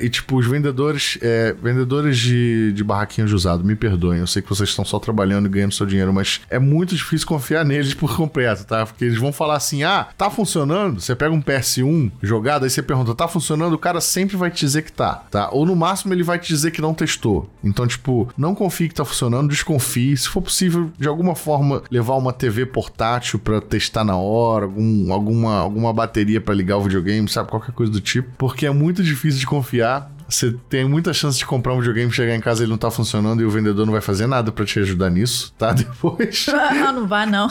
E, 0.00 0.08
tipo, 0.08 0.36
os 0.36 0.46
vendedores, 0.46 1.18
é, 1.20 1.54
vendedores 1.60 2.18
de, 2.18 2.72
de 2.72 2.84
barraquinhas 2.84 3.30
de 3.30 3.36
usado, 3.36 3.64
me 3.64 3.74
perdoem. 3.74 4.20
Eu 4.20 4.26
sei 4.26 4.42
que 4.42 4.48
vocês 4.48 4.68
estão 4.68 4.84
só 4.84 4.98
trabalhando 4.98 5.46
e 5.46 5.48
ganhando 5.48 5.72
seu 5.72 5.86
dinheiro, 5.86 6.12
mas 6.12 6.40
é 6.48 6.58
muito 6.58 6.94
difícil 6.94 7.26
confiar 7.26 7.64
neles 7.64 7.94
por 7.94 8.16
completo, 8.16 8.64
tá? 8.64 8.86
Porque 8.86 9.04
eles 9.04 9.18
vão 9.18 9.32
falar 9.32 9.56
assim: 9.56 9.82
ah, 9.82 10.08
tá 10.16 10.30
funcionando, 10.30 11.00
você 11.00 11.14
pega 11.14 11.32
um 11.32 11.42
PS1 11.42 12.10
jogado, 12.22 12.64
aí 12.64 12.70
você 12.70 12.82
pergunta, 12.82 13.14
tá 13.14 13.28
funcionando? 13.28 13.74
O 13.74 13.78
cara 13.78 14.00
sempre 14.00 14.36
vai 14.36 14.50
te 14.50 14.60
dizer 14.60 14.82
que 14.82 14.92
tá, 14.92 15.14
tá? 15.30 15.48
Ou 15.50 15.66
no 15.66 15.76
máximo 15.76 16.12
ele 16.12 16.22
vai 16.22 16.38
te 16.38 16.48
dizer 16.48 16.70
que 16.70 16.80
não 16.80 16.94
testou. 16.94 17.50
Então, 17.70 17.86
tipo, 17.86 18.28
não 18.36 18.54
confie 18.54 18.88
que 18.88 18.94
tá 18.94 19.04
funcionando, 19.04 19.48
desconfie. 19.48 20.16
Se 20.16 20.28
for 20.28 20.42
possível, 20.42 20.90
de 20.98 21.08
alguma 21.08 21.34
forma, 21.34 21.82
levar 21.90 22.16
uma 22.16 22.32
TV 22.32 22.66
portátil 22.66 23.38
para 23.38 23.60
testar 23.60 24.04
na 24.04 24.16
hora, 24.16 24.64
algum, 24.64 25.12
alguma, 25.12 25.58
alguma 25.58 25.92
bateria 25.92 26.40
para 26.40 26.54
ligar 26.54 26.76
o 26.76 26.82
videogame, 26.82 27.28
sabe? 27.28 27.48
Qualquer 27.48 27.72
coisa 27.72 27.92
do 27.92 28.00
tipo. 28.00 28.28
Porque 28.36 28.66
é 28.66 28.70
muito 28.70 29.02
difícil 29.02 29.40
de 29.40 29.46
confiar 29.46 30.10
Você 30.30 30.54
tem 30.68 30.88
muita 30.88 31.12
chance 31.12 31.36
de 31.36 31.44
comprar 31.44 31.74
um 31.74 31.78
videogame, 31.78 32.10
chegar 32.12 32.34
em 32.34 32.40
casa 32.40 32.62
e 32.62 32.64
ele 32.64 32.70
não 32.70 32.78
tá 32.78 32.90
funcionando 32.90 33.42
e 33.42 33.44
o 33.44 33.50
vendedor 33.50 33.84
não 33.84 33.92
vai 33.92 34.00
fazer 34.00 34.26
nada 34.26 34.52
para 34.52 34.64
te 34.64 34.78
ajudar 34.78 35.10
nisso, 35.10 35.52
tá? 35.58 35.72
Depois. 35.74 36.46
Ah, 36.80 36.92
não 36.92 37.06
vai 37.06 37.26
não. 37.26 37.48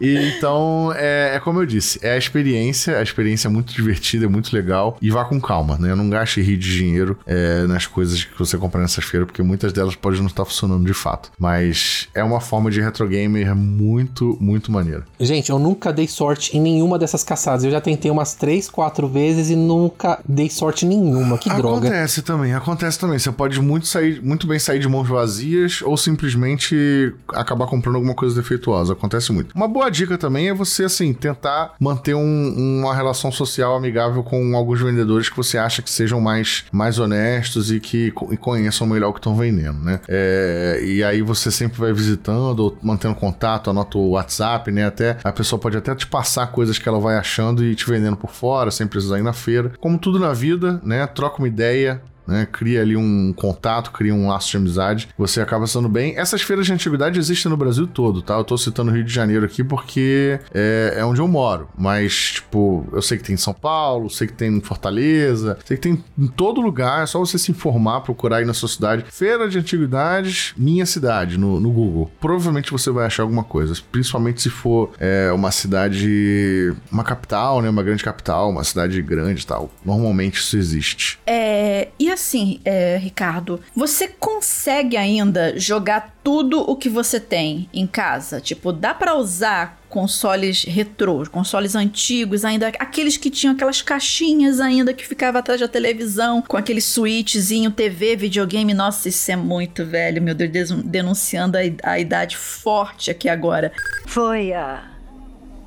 e, 0.00 0.16
então, 0.36 0.92
é, 0.96 1.36
é, 1.36 1.40
como 1.40 1.60
eu 1.60 1.66
disse, 1.66 1.98
é 2.02 2.12
a 2.12 2.18
experiência, 2.18 2.98
a 2.98 3.02
experiência 3.02 3.46
é 3.46 3.50
muito 3.50 3.74
divertida, 3.74 4.24
é 4.24 4.28
muito 4.28 4.54
legal 4.54 4.96
e 5.02 5.10
vá 5.10 5.24
com 5.24 5.40
calma, 5.40 5.76
né? 5.78 5.94
Não 5.94 6.08
gaste 6.08 6.40
rir 6.40 6.56
de 6.56 6.76
dinheiro 6.76 7.18
é, 7.26 7.66
nas 7.66 7.86
coisas 7.86 8.24
que 8.24 8.38
você 8.38 8.56
compra 8.56 8.80
nessas 8.80 9.04
feiras, 9.04 9.26
porque 9.26 9.42
muitas 9.42 9.72
delas 9.72 9.94
podem 9.94 10.20
não 10.20 10.26
estar 10.26 10.44
funcionando 10.44 10.84
de 10.84 10.94
fato. 10.94 11.30
Mas 11.38 12.08
é 12.14 12.24
uma 12.24 12.40
forma 12.40 12.70
de 12.70 12.80
retro 12.80 13.06
gamer 13.06 13.54
muito, 13.54 14.36
muito 14.40 14.72
maneira. 14.72 15.04
Gente, 15.20 15.50
eu 15.50 15.58
nunca 15.58 15.92
dei 15.92 16.08
sorte 16.08 16.56
em 16.56 16.60
nenhuma 16.60 16.98
dessas 16.98 17.22
caçadas. 17.22 17.64
Eu 17.64 17.70
já 17.70 17.80
tentei 17.80 18.10
umas 18.10 18.34
três, 18.34 18.68
quatro 18.68 19.08
vezes 19.08 19.50
e 19.50 19.56
nunca 19.56 20.20
dei 20.26 20.48
sorte 20.48 20.86
nenhuma. 20.86 21.38
Que 21.38 21.50
droga. 21.50 21.81
Acontece 21.88 22.22
também, 22.22 22.54
acontece 22.54 22.98
também. 22.98 23.18
Você 23.18 23.32
pode 23.32 23.60
muito, 23.60 23.86
sair, 23.86 24.20
muito 24.22 24.46
bem 24.46 24.58
sair 24.58 24.78
de 24.78 24.88
mãos 24.88 25.08
vazias 25.08 25.82
ou 25.82 25.96
simplesmente 25.96 27.12
acabar 27.28 27.66
comprando 27.66 27.96
alguma 27.96 28.14
coisa 28.14 28.34
defeituosa. 28.34 28.92
Acontece 28.92 29.32
muito. 29.32 29.54
Uma 29.54 29.68
boa 29.68 29.90
dica 29.90 30.16
também 30.18 30.48
é 30.48 30.54
você, 30.54 30.84
assim, 30.84 31.12
tentar 31.12 31.74
manter 31.78 32.14
um, 32.14 32.80
uma 32.80 32.94
relação 32.94 33.30
social 33.30 33.76
amigável 33.76 34.22
com 34.22 34.56
alguns 34.56 34.80
vendedores 34.80 35.28
que 35.28 35.36
você 35.36 35.58
acha 35.58 35.82
que 35.82 35.90
sejam 35.90 36.20
mais, 36.20 36.64
mais 36.72 36.98
honestos 36.98 37.70
e 37.70 37.80
que 37.80 38.12
e 38.30 38.36
conheçam 38.36 38.86
melhor 38.86 39.10
o 39.10 39.12
que 39.12 39.18
estão 39.18 39.36
vendendo, 39.36 39.80
né? 39.80 40.00
É, 40.08 40.80
e 40.84 41.02
aí 41.02 41.22
você 41.22 41.50
sempre 41.50 41.78
vai 41.78 41.92
visitando 41.92 42.60
ou 42.60 42.78
mantendo 42.82 43.14
contato, 43.14 43.70
anota 43.70 43.98
o 43.98 44.10
WhatsApp, 44.10 44.70
né? 44.70 44.86
Até 44.86 45.18
a 45.22 45.32
pessoa 45.32 45.58
pode 45.58 45.76
até 45.76 45.94
te 45.94 46.06
passar 46.06 46.46
coisas 46.48 46.78
que 46.78 46.88
ela 46.88 47.00
vai 47.00 47.16
achando 47.16 47.64
e 47.64 47.74
te 47.74 47.88
vendendo 47.88 48.16
por 48.16 48.30
fora, 48.30 48.70
sem 48.70 48.86
precisar 48.86 49.18
ir 49.18 49.22
na 49.22 49.32
feira. 49.32 49.72
Como 49.80 49.98
tudo 49.98 50.18
na 50.18 50.32
vida, 50.32 50.80
né? 50.84 51.06
Troca 51.06 51.38
uma 51.38 51.48
ideia, 51.48 51.71
ideia 51.72 52.11
né? 52.26 52.46
Cria 52.50 52.80
ali 52.80 52.96
um 52.96 53.32
contato, 53.32 53.90
cria 53.90 54.14
um 54.14 54.28
laço 54.28 54.50
de 54.50 54.56
amizade, 54.56 55.08
você 55.16 55.40
acaba 55.40 55.66
sendo 55.66 55.88
bem. 55.88 56.16
Essas 56.16 56.42
feiras 56.42 56.66
de 56.66 56.72
antiguidade 56.72 57.18
existem 57.18 57.50
no 57.50 57.56
Brasil 57.56 57.86
todo, 57.86 58.22
tá? 58.22 58.34
Eu 58.34 58.44
tô 58.44 58.56
citando 58.56 58.90
o 58.90 58.94
Rio 58.94 59.04
de 59.04 59.12
Janeiro 59.12 59.44
aqui 59.44 59.64
porque 59.64 60.38
é, 60.54 60.94
é 60.98 61.04
onde 61.04 61.20
eu 61.20 61.28
moro, 61.28 61.68
mas, 61.76 62.32
tipo, 62.32 62.86
eu 62.92 63.02
sei 63.02 63.18
que 63.18 63.24
tem 63.24 63.34
em 63.34 63.38
São 63.38 63.54
Paulo, 63.54 64.08
sei 64.10 64.26
que 64.26 64.32
tem 64.32 64.56
em 64.56 64.60
Fortaleza, 64.60 65.58
sei 65.64 65.76
que 65.76 65.82
tem 65.82 66.04
em 66.18 66.26
todo 66.26 66.60
lugar, 66.60 67.02
é 67.02 67.06
só 67.06 67.18
você 67.18 67.38
se 67.38 67.50
informar, 67.50 68.00
procurar 68.00 68.38
aí 68.38 68.44
na 68.44 68.54
sua 68.54 68.68
cidade. 68.68 69.04
Feira 69.10 69.48
de 69.48 69.58
antiguidades, 69.58 70.54
minha 70.56 70.86
cidade, 70.86 71.38
no, 71.38 71.58
no 71.58 71.70
Google. 71.70 72.10
Provavelmente 72.20 72.70
você 72.70 72.90
vai 72.90 73.06
achar 73.06 73.22
alguma 73.22 73.44
coisa, 73.44 73.74
principalmente 73.90 74.42
se 74.42 74.50
for 74.50 74.90
é, 74.98 75.32
uma 75.32 75.50
cidade, 75.50 76.72
uma 76.90 77.04
capital, 77.04 77.60
né? 77.60 77.68
Uma 77.68 77.82
grande 77.82 78.04
capital, 78.04 78.50
uma 78.50 78.64
cidade 78.64 79.00
grande 79.02 79.42
e 79.42 79.46
tal. 79.46 79.70
Normalmente 79.84 80.36
isso 80.36 80.56
existe. 80.56 81.18
É, 81.26 81.88
e 81.98 82.11
assim, 82.12 82.60
é, 82.64 82.96
Ricardo, 82.96 83.60
você 83.74 84.08
consegue 84.08 84.96
ainda 84.96 85.58
jogar 85.58 86.16
tudo 86.22 86.60
o 86.60 86.76
que 86.76 86.88
você 86.88 87.18
tem 87.18 87.68
em 87.72 87.86
casa? 87.86 88.40
Tipo, 88.40 88.72
dá 88.72 88.94
para 88.94 89.14
usar 89.14 89.80
consoles 89.88 90.64
retrô, 90.64 91.22
consoles 91.30 91.74
antigos 91.74 92.46
ainda, 92.46 92.68
aqueles 92.78 93.18
que 93.18 93.28
tinham 93.28 93.54
aquelas 93.54 93.82
caixinhas 93.82 94.58
ainda 94.58 94.94
que 94.94 95.06
ficava 95.06 95.38
atrás 95.38 95.60
da 95.60 95.68
televisão, 95.68 96.40
com 96.40 96.56
aquele 96.56 96.80
switchzinho, 96.80 97.70
TV, 97.70 98.16
videogame. 98.16 98.72
Nossa, 98.72 99.08
isso 99.10 99.30
é 99.30 99.36
muito 99.36 99.84
velho, 99.84 100.22
meu 100.22 100.34
Deus, 100.34 100.70
denunciando 100.70 101.58
a, 101.58 101.90
a 101.90 101.98
idade 101.98 102.38
forte 102.38 103.10
aqui 103.10 103.28
agora. 103.28 103.70
Foi 104.06 104.52
há 104.54 104.82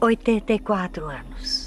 84 0.02 1.06
anos. 1.06 1.65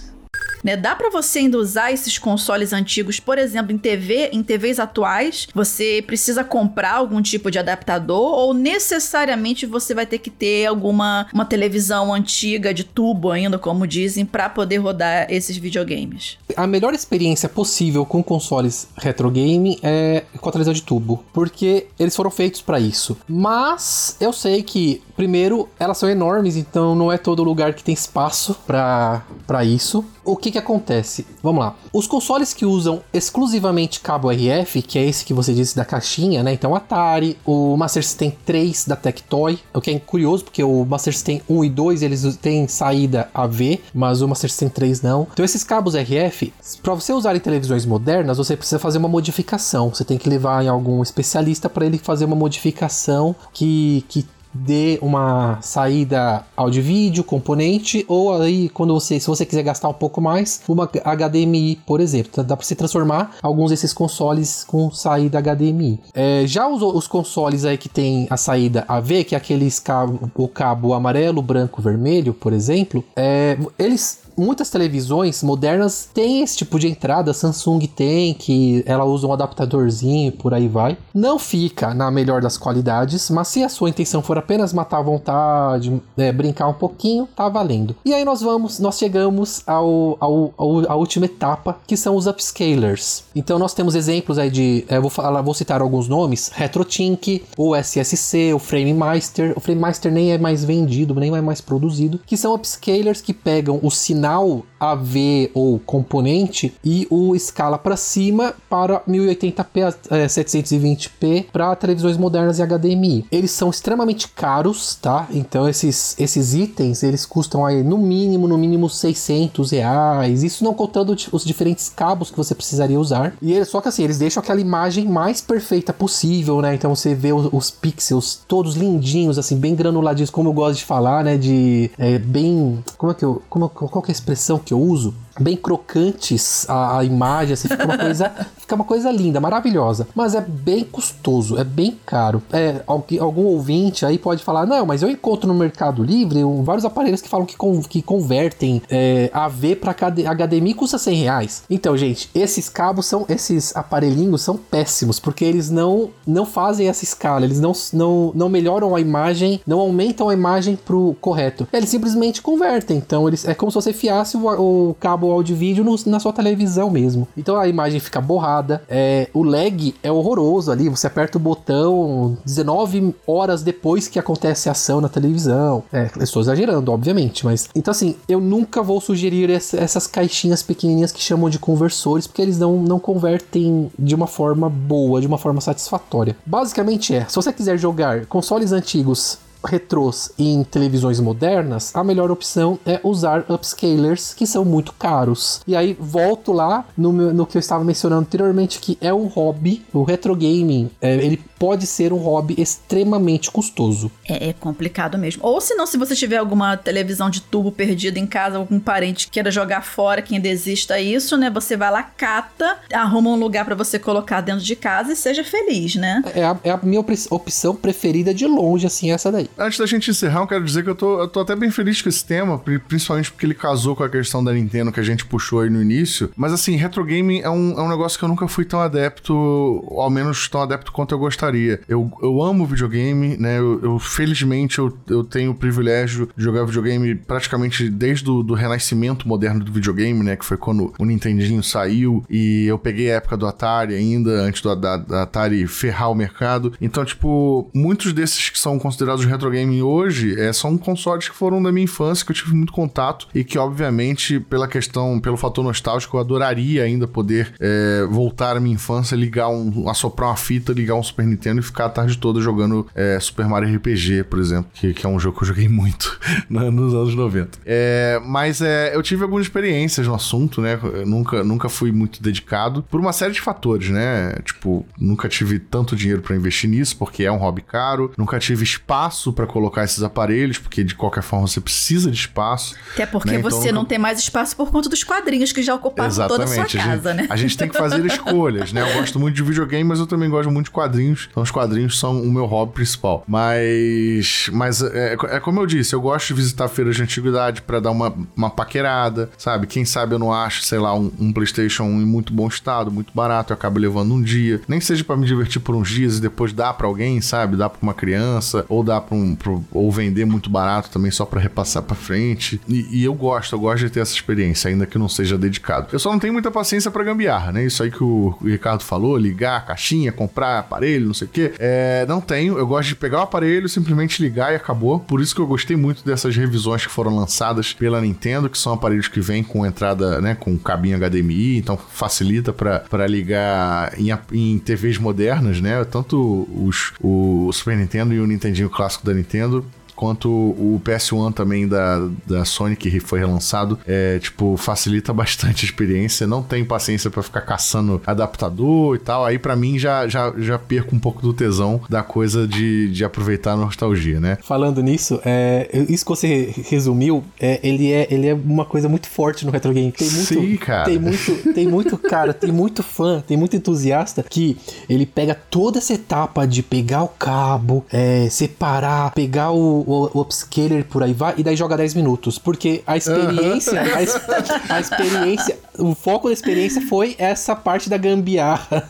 Né? 0.62 0.76
Dá 0.76 0.94
para 0.94 1.10
você 1.10 1.40
ainda 1.40 1.58
usar 1.58 1.92
esses 1.92 2.18
consoles 2.18 2.72
antigos, 2.72 3.20
por 3.20 3.38
exemplo, 3.38 3.72
em 3.72 3.78
TV, 3.78 4.30
em 4.32 4.42
TVs 4.42 4.78
atuais, 4.78 5.48
você 5.54 6.02
precisa 6.06 6.44
comprar 6.44 6.94
algum 6.94 7.22
tipo 7.22 7.50
de 7.50 7.58
adaptador 7.58 8.32
ou 8.38 8.54
necessariamente 8.54 9.66
você 9.66 9.94
vai 9.94 10.06
ter 10.06 10.18
que 10.18 10.30
ter 10.30 10.66
alguma 10.66 11.26
uma 11.32 11.44
televisão 11.44 12.12
antiga 12.12 12.72
de 12.72 12.84
tubo 12.84 13.30
ainda, 13.30 13.58
como 13.58 13.86
dizem, 13.86 14.24
para 14.24 14.48
poder 14.48 14.78
rodar 14.78 15.26
esses 15.30 15.56
videogames. 15.56 16.38
A 16.56 16.66
melhor 16.66 16.94
experiência 16.94 17.48
possível 17.48 18.04
com 18.04 18.22
consoles 18.22 18.88
retro 18.96 19.30
game 19.30 19.78
é 19.82 20.24
com 20.40 20.48
a 20.48 20.52
televisão 20.52 20.74
de 20.74 20.82
tubo, 20.82 21.24
porque 21.32 21.86
eles 21.98 22.14
foram 22.14 22.30
feitos 22.30 22.60
para 22.60 22.80
isso. 22.80 23.16
Mas 23.28 24.16
eu 24.20 24.32
sei 24.32 24.62
que 24.62 25.02
primeiro 25.16 25.68
elas 25.78 25.98
são 25.98 26.08
enormes, 26.08 26.56
então 26.56 26.94
não 26.94 27.10
é 27.12 27.18
todo 27.18 27.42
lugar 27.42 27.74
que 27.74 27.84
tem 27.84 27.94
espaço 27.94 28.56
para 28.66 29.64
isso 29.64 30.04
o 30.28 30.36
que 30.36 30.50
que 30.50 30.58
acontece? 30.58 31.26
Vamos 31.42 31.60
lá. 31.60 31.74
Os 31.92 32.06
consoles 32.06 32.52
que 32.52 32.66
usam 32.66 33.00
exclusivamente 33.12 34.00
cabo 34.00 34.30
RF, 34.30 34.82
que 34.82 34.98
é 34.98 35.06
esse 35.06 35.24
que 35.24 35.32
você 35.32 35.54
disse 35.54 35.74
da 35.74 35.84
caixinha, 35.84 36.42
né? 36.42 36.52
Então, 36.52 36.74
Atari, 36.74 37.38
o 37.46 37.76
Master 37.76 38.04
System 38.04 38.36
3 38.44 38.84
da 38.86 38.94
Tectoy, 38.94 39.58
o 39.72 39.80
que 39.80 39.90
é 39.90 39.98
curioso, 39.98 40.44
porque 40.44 40.62
o 40.62 40.84
Master 40.84 41.14
System 41.14 41.40
1 41.48 41.64
e 41.64 41.70
2 41.70 42.02
eles 42.02 42.36
têm 42.36 42.68
saída 42.68 43.30
AV, 43.32 43.80
mas 43.94 44.20
o 44.20 44.28
Master 44.28 44.50
System 44.50 44.68
3 44.68 45.00
não. 45.00 45.26
Então, 45.32 45.44
esses 45.44 45.64
cabos 45.64 45.94
RF, 45.94 46.52
para 46.82 46.94
você 46.94 47.12
usar 47.12 47.34
em 47.34 47.40
televisões 47.40 47.86
modernas, 47.86 48.36
você 48.36 48.54
precisa 48.54 48.78
fazer 48.78 48.98
uma 48.98 49.08
modificação. 49.08 49.88
Você 49.94 50.04
tem 50.04 50.18
que 50.18 50.28
levar 50.28 50.62
em 50.62 50.68
algum 50.68 51.02
especialista 51.02 51.70
para 51.70 51.86
ele 51.86 51.96
fazer 51.96 52.26
uma 52.26 52.36
modificação 52.36 53.34
que, 53.52 54.04
que 54.08 54.26
dê 54.52 54.98
uma 55.02 55.58
saída 55.60 56.44
áudio 56.56 56.82
vídeo, 56.82 57.24
componente, 57.24 58.04
ou 58.08 58.34
aí 58.34 58.68
quando 58.68 58.94
você, 58.94 59.20
se 59.20 59.26
você 59.26 59.44
quiser 59.44 59.62
gastar 59.62 59.88
um 59.88 59.94
pouco 59.94 60.20
mais, 60.20 60.62
uma 60.68 60.86
HDMI, 60.86 61.80
por 61.86 62.00
exemplo. 62.00 62.30
Então, 62.32 62.44
dá 62.44 62.56
para 62.56 62.64
você 62.64 62.74
transformar 62.74 63.36
alguns 63.42 63.70
desses 63.70 63.92
consoles 63.92 64.64
com 64.64 64.90
saída 64.90 65.40
HDMI. 65.40 66.00
É, 66.14 66.44
já 66.46 66.68
os, 66.68 66.82
os, 66.82 67.08
consoles 67.08 67.64
aí 67.64 67.78
que 67.78 67.88
tem 67.88 68.26
a 68.30 68.36
saída 68.36 68.84
AV, 68.86 69.24
que 69.24 69.34
é 69.34 69.38
aqueles 69.38 69.78
cabo, 69.78 70.30
o 70.34 70.48
cabo 70.48 70.92
amarelo, 70.92 71.40
branco, 71.40 71.80
vermelho, 71.80 72.34
por 72.34 72.52
exemplo, 72.52 73.04
é, 73.16 73.58
eles 73.78 74.27
muitas 74.38 74.70
televisões 74.70 75.42
modernas 75.42 76.08
têm 76.14 76.42
esse 76.42 76.56
tipo 76.56 76.78
de 76.78 76.88
entrada, 76.88 77.34
Samsung 77.34 77.80
tem, 77.80 78.32
que 78.32 78.82
ela 78.86 79.04
usa 79.04 79.26
um 79.26 79.32
adaptadorzinho 79.32 80.32
por 80.32 80.54
aí 80.54 80.68
vai. 80.68 80.96
Não 81.12 81.38
fica 81.38 81.92
na 81.92 82.10
melhor 82.10 82.40
das 82.40 82.56
qualidades, 82.56 83.28
mas 83.30 83.48
se 83.48 83.64
a 83.64 83.68
sua 83.68 83.90
intenção 83.90 84.22
for 84.22 84.38
apenas 84.38 84.72
matar 84.72 84.98
a 84.98 85.02
vontade, 85.02 86.00
é, 86.16 86.30
brincar 86.30 86.68
um 86.68 86.74
pouquinho, 86.74 87.28
tá 87.34 87.48
valendo. 87.48 87.96
E 88.04 88.14
aí 88.14 88.24
nós 88.24 88.40
vamos, 88.40 88.78
nós 88.78 88.98
chegamos 88.98 89.62
ao, 89.66 90.16
ao, 90.20 90.54
ao, 90.56 90.92
à 90.92 90.94
última 90.94 91.26
etapa, 91.26 91.76
que 91.86 91.96
são 91.96 92.14
os 92.14 92.26
upscalers. 92.26 93.24
Então 93.34 93.58
nós 93.58 93.74
temos 93.74 93.94
exemplos 93.94 94.38
aí 94.38 94.50
de, 94.50 94.84
é, 94.88 95.00
vou 95.00 95.10
falar, 95.10 95.42
vou 95.42 95.54
citar 95.54 95.80
alguns 95.80 96.08
nomes, 96.08 96.50
RetroTink, 96.54 97.44
o 97.56 97.74
SSC, 97.74 98.52
o 98.54 98.58
FrameMaster. 98.58 99.52
O 99.56 99.60
FrameMaster 99.60 100.12
nem 100.12 100.32
é 100.32 100.38
mais 100.38 100.64
vendido, 100.64 101.14
nem 101.14 101.34
é 101.34 101.40
mais 101.40 101.60
produzido, 101.60 102.20
que 102.24 102.36
são 102.36 102.54
upscalers 102.54 103.20
que 103.20 103.32
pegam 103.32 103.80
o 103.82 103.90
sinal 103.90 104.27
AV 104.28 105.50
ou 105.54 105.78
componente 105.78 106.74
e 106.84 107.06
o 107.10 107.34
escala 107.34 107.78
para 107.78 107.96
cima 107.96 108.54
para 108.68 109.00
1080p, 109.00 109.96
é, 110.10 110.26
720p 110.26 111.46
para 111.52 111.74
televisões 111.76 112.16
modernas 112.16 112.58
e 112.58 112.62
HDMI. 112.62 113.26
Eles 113.30 113.50
são 113.50 113.70
extremamente 113.70 114.28
caros, 114.28 114.94
tá? 114.94 115.26
Então 115.30 115.68
esses, 115.68 116.14
esses 116.18 116.54
itens 116.54 117.02
eles 117.02 117.26
custam 117.26 117.64
aí 117.64 117.82
no 117.82 117.98
mínimo, 117.98 118.46
no 118.46 118.58
mínimo 118.58 118.88
600 118.88 119.70
reais. 119.72 120.42
Isso 120.42 120.64
não 120.64 120.74
contando 120.74 121.16
os 121.32 121.44
diferentes 121.44 121.88
cabos 121.88 122.30
que 122.30 122.36
você 122.36 122.54
precisaria 122.54 122.98
usar. 122.98 123.34
E 123.42 123.64
só 123.64 123.80
que 123.80 123.88
assim 123.88 124.04
eles 124.04 124.18
deixam 124.18 124.42
aquela 124.42 124.60
imagem 124.60 125.06
mais 125.06 125.40
perfeita 125.40 125.92
possível, 125.92 126.60
né? 126.60 126.74
Então 126.74 126.94
você 126.94 127.14
vê 127.14 127.32
os, 127.32 127.48
os 127.52 127.70
pixels 127.70 128.40
todos 128.46 128.76
lindinhos, 128.76 129.38
assim 129.38 129.56
bem 129.56 129.74
granuladinhos, 129.74 130.30
como 130.30 130.48
eu 130.48 130.52
gosto 130.52 130.78
de 130.78 130.84
falar, 130.84 131.24
né? 131.24 131.36
De 131.36 131.90
é, 131.98 132.18
bem, 132.18 132.82
como 132.96 133.12
é 133.12 133.14
que 133.14 133.24
eu, 133.24 133.42
como 133.48 133.68
qual 133.68 134.02
que 134.02 134.10
é 134.10 134.12
a 134.12 134.17
expressão 134.18 134.58
que 134.58 134.72
eu 134.72 134.80
uso, 134.80 135.14
bem 135.42 135.56
crocantes 135.56 136.68
a, 136.68 136.98
a 136.98 137.04
imagem, 137.04 137.54
assim, 137.54 137.68
fica 137.68 137.84
uma 137.84 137.98
coisa 137.98 138.32
fica 138.68 138.74
uma 138.74 138.84
coisa 138.84 139.10
linda, 139.10 139.40
maravilhosa, 139.40 140.06
mas 140.14 140.34
é 140.34 140.42
bem 140.42 140.84
custoso, 140.84 141.56
é 141.56 141.64
bem 141.64 141.98
caro. 142.04 142.42
É, 142.52 142.82
algum 142.86 143.44
ouvinte 143.44 144.04
aí 144.04 144.18
pode 144.18 144.44
falar, 144.44 144.66
não, 144.66 144.84
mas 144.84 145.02
eu 145.02 145.08
encontro 145.08 145.48
no 145.48 145.54
Mercado 145.54 146.04
Livre 146.04 146.44
um, 146.44 146.62
vários 146.62 146.84
aparelhos 146.84 147.22
que 147.22 147.30
falam 147.30 147.46
que, 147.46 147.56
con 147.56 147.80
que 147.80 148.02
convertem 148.02 148.82
é, 148.90 149.30
AV 149.32 149.76
para 149.76 149.94
HDMI 149.94 150.74
custa 150.74 150.98
100 150.98 151.16
reais. 151.16 151.62
Então, 151.70 151.96
gente, 151.96 152.28
esses 152.34 152.68
cabos 152.68 153.06
são, 153.06 153.24
esses 153.30 153.74
aparelhinhos 153.74 154.42
são 154.42 154.58
péssimos, 154.58 155.18
porque 155.18 155.46
eles 155.46 155.70
não, 155.70 156.10
não 156.26 156.44
fazem 156.44 156.88
essa 156.88 157.04
escala, 157.04 157.46
eles 157.46 157.60
não, 157.60 157.72
não, 157.94 158.32
não 158.34 158.48
melhoram 158.50 158.94
a 158.94 159.00
imagem, 159.00 159.62
não 159.66 159.80
aumentam 159.80 160.28
a 160.28 160.34
imagem 160.34 160.76
pro 160.76 161.16
correto. 161.22 161.66
Eles 161.72 161.88
simplesmente 161.88 162.42
convertem, 162.42 162.98
então 162.98 163.26
eles, 163.26 163.48
é 163.48 163.54
como 163.54 163.72
se 163.72 163.76
você 163.76 163.94
fiasse 163.94 164.36
o, 164.36 164.90
o 164.90 164.94
cabo 165.00 165.27
o 165.28 165.32
áudio 165.32 165.54
e 165.54 165.58
vídeo 165.58 165.84
no, 165.84 165.94
na 166.06 166.20
sua 166.20 166.32
televisão 166.32 166.90
mesmo. 166.90 167.28
Então 167.36 167.56
a 167.56 167.68
imagem 167.68 168.00
fica 168.00 168.20
borrada, 168.20 168.82
é, 168.88 169.28
o 169.32 169.42
lag 169.42 169.94
é 170.02 170.10
horroroso 170.10 170.70
ali, 170.70 170.88
você 170.88 171.06
aperta 171.06 171.38
o 171.38 171.40
botão 171.40 172.36
19 172.44 173.14
horas 173.26 173.62
depois 173.62 174.08
que 174.08 174.18
acontece 174.18 174.68
a 174.68 174.72
ação 174.72 175.00
na 175.00 175.08
televisão. 175.08 175.82
É, 175.92 176.10
estou 176.20 176.42
exagerando, 176.42 176.92
obviamente, 176.92 177.44
mas. 177.44 177.68
Então, 177.74 177.92
assim, 177.92 178.16
eu 178.28 178.40
nunca 178.40 178.82
vou 178.82 179.00
sugerir 179.00 179.50
essa, 179.50 179.78
essas 179.78 180.06
caixinhas 180.06 180.62
pequenininhas 180.62 181.12
que 181.12 181.20
chamam 181.20 181.50
de 181.50 181.58
conversores, 181.58 182.26
porque 182.26 182.42
eles 182.42 182.58
não, 182.58 182.76
não 182.76 182.98
convertem 182.98 183.90
de 183.98 184.14
uma 184.14 184.26
forma 184.26 184.68
boa, 184.68 185.20
de 185.20 185.26
uma 185.26 185.38
forma 185.38 185.60
satisfatória. 185.60 186.36
Basicamente 186.44 187.14
é, 187.14 187.24
se 187.28 187.36
você 187.36 187.52
quiser 187.52 187.78
jogar 187.78 188.26
consoles 188.26 188.72
antigos 188.72 189.38
retrôs 189.64 190.32
em 190.38 190.62
televisões 190.64 191.20
modernas, 191.20 191.94
a 191.94 192.04
melhor 192.04 192.30
opção 192.30 192.78
é 192.86 193.00
usar 193.02 193.44
upscalers 193.48 194.34
que 194.34 194.46
são 194.46 194.64
muito 194.64 194.92
caros. 194.92 195.60
E 195.66 195.74
aí 195.74 195.96
volto 195.98 196.52
lá 196.52 196.84
no, 196.96 197.12
meu, 197.12 197.32
no 197.32 197.46
que 197.46 197.56
eu 197.56 197.60
estava 197.60 197.84
mencionando 197.84 198.22
anteriormente, 198.22 198.78
que 198.80 198.98
é 199.00 199.12
um 199.12 199.26
hobby, 199.26 199.84
o 199.92 200.02
retro 200.02 200.34
gaming, 200.34 200.90
é, 201.00 201.14
ele 201.16 201.40
pode 201.58 201.86
ser 201.86 202.12
um 202.12 202.16
hobby 202.16 202.54
extremamente 202.58 203.50
custoso. 203.50 204.10
É, 204.28 204.48
é, 204.48 204.52
complicado 204.52 205.18
mesmo. 205.18 205.42
Ou 205.44 205.60
se 205.60 205.74
não, 205.74 205.86
se 205.86 205.96
você 205.96 206.14
tiver 206.14 206.36
alguma 206.36 206.76
televisão 206.76 207.28
de 207.28 207.40
tubo 207.40 207.72
perdida 207.72 208.18
em 208.18 208.26
casa, 208.26 208.58
algum 208.58 208.78
parente 208.78 209.28
queira 209.28 209.50
jogar 209.50 209.82
fora, 209.82 210.22
que 210.22 210.34
ainda 210.34 210.48
exista 210.48 211.00
isso, 211.00 211.36
né? 211.36 211.50
Você 211.50 211.76
vai 211.76 211.90
lá, 211.90 212.02
cata, 212.02 212.78
arruma 212.92 213.30
um 213.30 213.36
lugar 213.36 213.64
para 213.64 213.74
você 213.74 213.98
colocar 213.98 214.40
dentro 214.40 214.64
de 214.64 214.76
casa 214.76 215.12
e 215.12 215.16
seja 215.16 215.42
feliz, 215.42 215.96
né? 215.96 216.22
É 216.34 216.44
a, 216.44 216.56
é 216.62 216.70
a 216.70 216.78
minha 216.82 217.00
opção 217.00 217.74
preferida 217.74 218.32
de 218.32 218.46
longe, 218.46 218.86
assim, 218.86 219.10
essa 219.10 219.32
daí. 219.32 219.50
Antes 219.58 219.78
da 219.78 219.86
gente 219.86 220.10
encerrar, 220.10 220.40
eu 220.40 220.46
quero 220.46 220.64
dizer 220.64 220.84
que 220.84 220.90
eu 220.90 220.94
tô, 220.94 221.20
eu 221.20 221.28
tô 221.28 221.40
até 221.40 221.56
bem 221.56 221.70
feliz 221.70 222.00
com 222.00 222.08
esse 222.08 222.24
tema, 222.24 222.58
principalmente 222.86 223.30
porque 223.30 223.46
ele 223.46 223.54
casou 223.54 223.96
com 223.96 224.04
a 224.04 224.08
questão 224.08 224.42
da 224.42 224.52
Nintendo 224.52 224.92
que 224.92 225.00
a 225.00 225.04
gente 225.04 225.24
puxou 225.24 225.60
aí 225.60 225.70
no 225.70 225.82
início. 225.82 226.30
Mas 226.36 226.52
assim, 226.52 226.76
retro 226.76 227.04
gaming 227.04 227.40
é 227.40 227.50
um, 227.50 227.78
é 227.78 227.82
um 227.82 227.88
negócio 227.88 228.18
que 228.18 228.24
eu 228.24 228.28
nunca 228.28 228.46
fui 228.46 228.64
tão 228.64 228.80
adepto, 228.80 229.84
ao 229.90 230.10
menos 230.10 230.48
tão 230.48 230.62
adepto 230.62 230.92
quanto 230.92 231.14
eu 231.14 231.18
gostaria. 231.18 231.47
Eu, 231.88 232.10
eu 232.22 232.42
amo 232.42 232.66
videogame, 232.66 233.36
né? 233.36 233.58
Eu, 233.58 233.80
eu 233.82 233.98
felizmente 233.98 234.78
eu, 234.78 234.96
eu 235.08 235.24
tenho 235.24 235.52
o 235.52 235.54
privilégio 235.54 236.28
de 236.36 236.42
jogar 236.44 236.64
videogame 236.64 237.14
praticamente 237.14 237.88
desde 237.88 238.30
o 238.30 238.42
do 238.42 238.54
renascimento 238.54 239.26
moderno 239.26 239.64
do 239.64 239.72
videogame, 239.72 240.22
né? 240.22 240.36
Que 240.36 240.44
foi 240.44 240.56
quando 240.56 240.92
o 240.98 241.04
Nintendinho 241.04 241.62
saiu 241.62 242.24
e 242.28 242.66
eu 242.66 242.78
peguei 242.78 243.10
a 243.10 243.16
época 243.16 243.36
do 243.36 243.46
Atari 243.46 243.94
ainda, 243.94 244.30
antes 244.42 244.62
do 244.62 244.74
da, 244.74 244.96
da 244.96 245.22
Atari 245.22 245.66
ferrar 245.66 246.10
o 246.10 246.14
mercado. 246.14 246.72
Então, 246.80 247.04
tipo, 247.04 247.70
muitos 247.74 248.12
desses 248.12 248.50
que 248.50 248.58
são 248.58 248.78
considerados 248.78 249.24
retro 249.24 249.50
gaming 249.50 249.82
hoje 249.82 250.38
é, 250.38 250.52
são 250.52 250.76
consoles 250.76 251.28
que 251.28 251.34
foram 251.34 251.62
da 251.62 251.72
minha 251.72 251.84
infância, 251.84 252.24
que 252.24 252.32
eu 252.32 252.36
tive 252.36 252.54
muito 252.54 252.72
contato 252.72 253.28
e 253.34 253.42
que, 253.42 253.58
obviamente, 253.58 254.40
pela 254.40 254.68
questão, 254.68 255.20
pelo 255.20 255.36
fator 255.36 255.64
nostálgico, 255.64 256.16
eu 256.16 256.20
adoraria 256.20 256.82
ainda 256.82 257.06
poder 257.06 257.54
é, 257.60 258.06
voltar 258.10 258.56
à 258.56 258.60
minha 258.60 258.74
infância, 258.74 259.16
ligar 259.16 259.48
um, 259.48 259.88
assoprar 259.88 260.30
uma 260.30 260.36
fita, 260.36 260.72
ligar 260.72 260.94
um 260.94 261.02
Super 261.02 261.26
Nintendo 261.26 261.37
e 261.46 261.62
ficar 261.62 261.86
a 261.86 261.88
tarde 261.88 262.16
toda 262.18 262.40
jogando 262.40 262.86
é, 262.94 263.18
Super 263.20 263.46
Mario 263.46 263.74
RPG, 263.76 264.24
por 264.24 264.38
exemplo, 264.38 264.70
que, 264.74 264.92
que, 264.94 265.06
é 265.06 265.08
um 265.08 265.18
jogo 265.18 265.36
que 265.38 265.44
eu 265.44 265.48
joguei 265.48 265.68
muito 265.68 266.18
nos 266.48 266.94
anos 266.94 267.14
90. 267.14 267.58
É, 267.64 268.20
mas 268.24 268.60
é, 268.60 268.94
eu 268.94 269.02
tive 269.02 269.22
algumas 269.22 269.46
experiências 269.46 270.06
no 270.06 270.14
assunto, 270.14 270.60
né? 270.60 270.78
Eu 270.82 271.06
nunca, 271.06 271.44
nunca 271.44 271.68
fui 271.68 271.92
muito 271.92 272.22
dedicado 272.22 272.82
por 272.82 273.00
uma 273.00 273.12
série 273.12 273.32
de 273.32 273.40
fatores, 273.40 273.90
né? 273.90 274.34
Tipo, 274.44 274.86
nunca 274.98 275.28
tive 275.28 275.58
tanto 275.58 275.96
dinheiro 275.96 276.22
para 276.22 276.36
investir 276.36 276.68
nisso, 276.68 276.96
porque 276.96 277.24
é 277.24 277.32
um 277.32 277.36
hobby 277.36 277.62
caro, 277.62 278.12
nunca 278.16 278.38
tive 278.38 278.64
espaço 278.64 279.32
para 279.32 279.46
colocar 279.46 279.84
esses 279.84 280.02
aparelhos, 280.02 280.58
porque 280.58 280.84
de 280.84 280.94
qualquer 280.94 281.22
forma 281.22 281.46
você 281.46 281.60
precisa 281.60 282.10
de 282.10 282.16
espaço. 282.16 282.74
Até 282.92 283.06
porque 283.06 283.30
né? 283.30 283.38
então, 283.38 283.50
você 283.50 283.72
não 283.72 283.84
tem 283.84 283.98
mais 283.98 284.18
espaço 284.18 284.56
por 284.56 284.70
conta 284.70 284.88
dos 284.88 285.04
quadrinhos 285.04 285.52
que 285.52 285.62
já 285.62 285.74
ocuparam 285.74 286.14
toda 286.28 286.44
a 286.44 286.46
sua 286.46 286.66
casa, 286.66 287.10
a 287.10 287.12
gente, 287.12 287.22
né? 287.22 287.26
A 287.30 287.36
gente 287.36 287.56
tem 287.56 287.68
que 287.68 287.76
fazer 287.76 288.04
escolhas, 288.06 288.72
né? 288.72 288.82
Eu 288.82 289.00
gosto 289.00 289.18
muito 289.18 289.34
de 289.34 289.42
videogame, 289.42 289.84
mas 289.84 289.98
eu 289.98 290.06
também 290.06 290.28
gosto 290.28 290.50
muito 290.50 290.66
de 290.66 290.70
quadrinhos. 290.70 291.27
Então 291.30 291.42
os 291.42 291.50
quadrinhos 291.50 291.98
são 291.98 292.20
o 292.20 292.30
meu 292.30 292.46
hobby 292.46 292.72
principal. 292.72 293.24
Mas, 293.26 294.48
mas 294.52 294.82
é, 294.82 295.16
é 295.30 295.40
como 295.40 295.60
eu 295.60 295.66
disse, 295.66 295.94
eu 295.94 296.00
gosto 296.00 296.28
de 296.28 296.34
visitar 296.34 296.68
feiras 296.68 296.96
de 296.96 297.02
antiguidade 297.02 297.62
para 297.62 297.80
dar 297.80 297.90
uma, 297.90 298.14
uma 298.36 298.50
paquerada, 298.50 299.30
sabe? 299.36 299.66
Quem 299.66 299.84
sabe 299.84 300.14
eu 300.14 300.18
não 300.18 300.32
acho, 300.32 300.62
sei 300.62 300.78
lá, 300.78 300.94
um, 300.94 301.10
um 301.18 301.32
PlayStation 301.32 301.84
1 301.84 302.02
em 302.02 302.06
muito 302.06 302.32
bom 302.32 302.48
estado, 302.48 302.90
muito 302.90 303.12
barato, 303.14 303.52
eu 303.52 303.54
acabo 303.54 303.78
levando 303.78 304.12
um 304.14 304.22
dia. 304.22 304.60
Nem 304.68 304.80
seja 304.80 305.04
para 305.04 305.16
me 305.16 305.26
divertir 305.26 305.60
por 305.60 305.74
uns 305.74 305.88
dias 305.88 306.18
e 306.18 306.20
depois 306.20 306.52
dar 306.52 306.74
para 306.74 306.86
alguém, 306.86 307.20
sabe? 307.20 307.56
Dar 307.56 307.68
para 307.68 307.82
uma 307.82 307.94
criança 307.94 308.64
ou 308.68 308.82
dar 308.82 309.00
para 309.00 309.16
um 309.16 309.34
pro, 309.34 309.64
ou 309.72 309.90
vender 309.90 310.24
muito 310.24 310.50
barato 310.50 310.90
também 310.90 311.10
só 311.10 311.24
para 311.24 311.40
repassar 311.40 311.82
para 311.82 311.96
frente. 311.96 312.60
E, 312.68 313.00
e, 313.00 313.04
eu 313.04 313.14
gosto, 313.14 313.54
eu 313.54 313.60
gosto 313.60 313.84
de 313.84 313.90
ter 313.90 314.00
essa 314.00 314.14
experiência, 314.14 314.68
ainda 314.68 314.86
que 314.86 314.98
não 314.98 315.08
seja 315.08 315.38
dedicado. 315.38 315.88
Eu 315.92 315.98
só 315.98 316.10
não 316.10 316.18
tenho 316.18 316.32
muita 316.32 316.50
paciência 316.50 316.90
para 316.90 317.04
gambiarra, 317.04 317.52
né? 317.52 317.64
Isso 317.64 317.82
aí 317.82 317.90
que 317.90 318.02
o, 318.02 318.36
Ricardo 318.42 318.82
falou, 318.82 319.16
ligar 319.16 319.66
caixinha, 319.66 320.12
comprar 320.12 320.58
aparelho, 320.58 321.06
não 321.06 321.14
sei 321.18 321.28
o 321.28 321.30
quê. 321.30 321.52
É, 321.58 322.04
não 322.06 322.20
tenho, 322.20 322.58
eu 322.58 322.66
gosto 322.66 322.88
de 322.88 322.96
pegar 322.96 323.18
o 323.18 323.22
aparelho, 323.22 323.68
simplesmente 323.68 324.22
ligar 324.22 324.52
e 324.52 324.56
acabou. 324.56 325.00
Por 325.00 325.20
isso 325.20 325.34
que 325.34 325.40
eu 325.40 325.46
gostei 325.46 325.76
muito 325.76 326.04
dessas 326.04 326.36
revisões 326.36 326.86
que 326.86 326.92
foram 326.92 327.14
lançadas 327.14 327.72
pela 327.72 328.00
Nintendo, 328.00 328.48
que 328.48 328.58
são 328.58 328.72
aparelhos 328.72 329.08
que 329.08 329.20
vêm 329.20 329.42
com 329.42 329.66
entrada, 329.66 330.20
né, 330.20 330.34
com 330.34 330.56
cabinho 330.58 330.98
HDMI, 330.98 331.58
então 331.58 331.76
facilita 331.76 332.52
para 332.52 333.06
ligar 333.06 333.92
em, 333.98 334.10
em 334.32 334.58
TVs 334.58 334.98
modernas, 334.98 335.60
né? 335.60 335.84
Tanto 335.84 336.48
os, 336.54 336.92
o 337.00 337.50
Super 337.52 337.76
Nintendo 337.76 338.14
e 338.14 338.20
o 338.20 338.26
Nintendinho 338.26 338.70
clássico 338.70 339.06
da 339.06 339.14
Nintendo 339.14 339.64
quanto 339.98 340.30
o 340.30 340.80
PS1 340.84 341.34
também 341.34 341.66
da, 341.66 342.08
da 342.24 342.44
Sony, 342.44 342.76
que 342.76 343.00
foi 343.00 343.18
relançado, 343.18 343.76
é, 343.84 344.20
tipo, 344.20 344.56
facilita 344.56 345.10
bastante 345.12 345.64
a 345.64 345.68
experiência. 345.68 346.24
Não 346.24 346.40
tem 346.40 346.64
paciência 346.64 347.10
para 347.10 347.20
ficar 347.20 347.40
caçando 347.40 348.00
adaptador 348.06 348.94
e 348.94 349.00
tal. 349.00 349.24
Aí 349.24 349.40
para 349.40 349.56
mim 349.56 349.76
já, 349.76 350.06
já, 350.06 350.32
já 350.38 350.56
perco 350.56 350.94
um 350.94 351.00
pouco 351.00 351.20
do 351.20 351.32
tesão 351.32 351.80
da 351.90 352.04
coisa 352.04 352.46
de, 352.46 352.92
de 352.92 353.04
aproveitar 353.04 353.54
a 353.54 353.56
nostalgia, 353.56 354.20
né? 354.20 354.38
Falando 354.40 354.80
nisso, 354.80 355.20
é, 355.24 355.68
isso 355.88 356.04
que 356.04 356.10
você 356.10 356.54
resumiu, 356.70 357.24
é, 357.40 357.58
ele, 357.64 357.90
é, 357.90 358.06
ele 358.08 358.28
é 358.28 358.34
uma 358.34 358.64
coisa 358.64 358.88
muito 358.88 359.08
forte 359.08 359.44
no 359.44 359.50
retro 359.50 359.72
game. 359.72 359.90
Tem 359.90 360.08
muito, 360.08 360.26
Sim, 360.26 360.56
cara. 360.58 360.84
Tem 360.84 360.98
muito, 361.00 361.52
tem 361.52 361.66
muito 361.66 361.98
cara, 361.98 362.32
tem 362.32 362.52
muito 362.52 362.84
fã, 362.84 363.20
tem 363.26 363.36
muito 363.36 363.56
entusiasta 363.56 364.22
que 364.22 364.56
ele 364.88 365.04
pega 365.04 365.34
toda 365.34 365.78
essa 365.78 365.94
etapa 365.94 366.46
de 366.46 366.62
pegar 366.62 367.02
o 367.02 367.08
cabo, 367.08 367.84
é, 367.92 368.28
separar, 368.30 369.10
pegar 369.12 369.50
o, 369.50 369.87
o, 369.88 370.10
o 370.12 370.20
upscaler 370.20 370.84
por 370.84 371.02
aí 371.02 371.14
vai, 371.14 371.34
e 371.38 371.42
daí 371.42 371.56
joga 371.56 371.76
10 371.76 371.94
minutos. 371.94 372.38
Porque 372.38 372.82
a 372.86 372.96
experiência, 372.96 373.80
a, 373.80 374.74
a, 374.74 374.80
experiência, 374.80 375.58
o 375.78 375.94
foco 375.94 376.28
da 376.28 376.32
experiência 376.34 376.82
foi 376.88 377.14
essa 377.18 377.54
parte 377.54 377.88
da 377.88 377.96
gambiarra. 377.96 378.88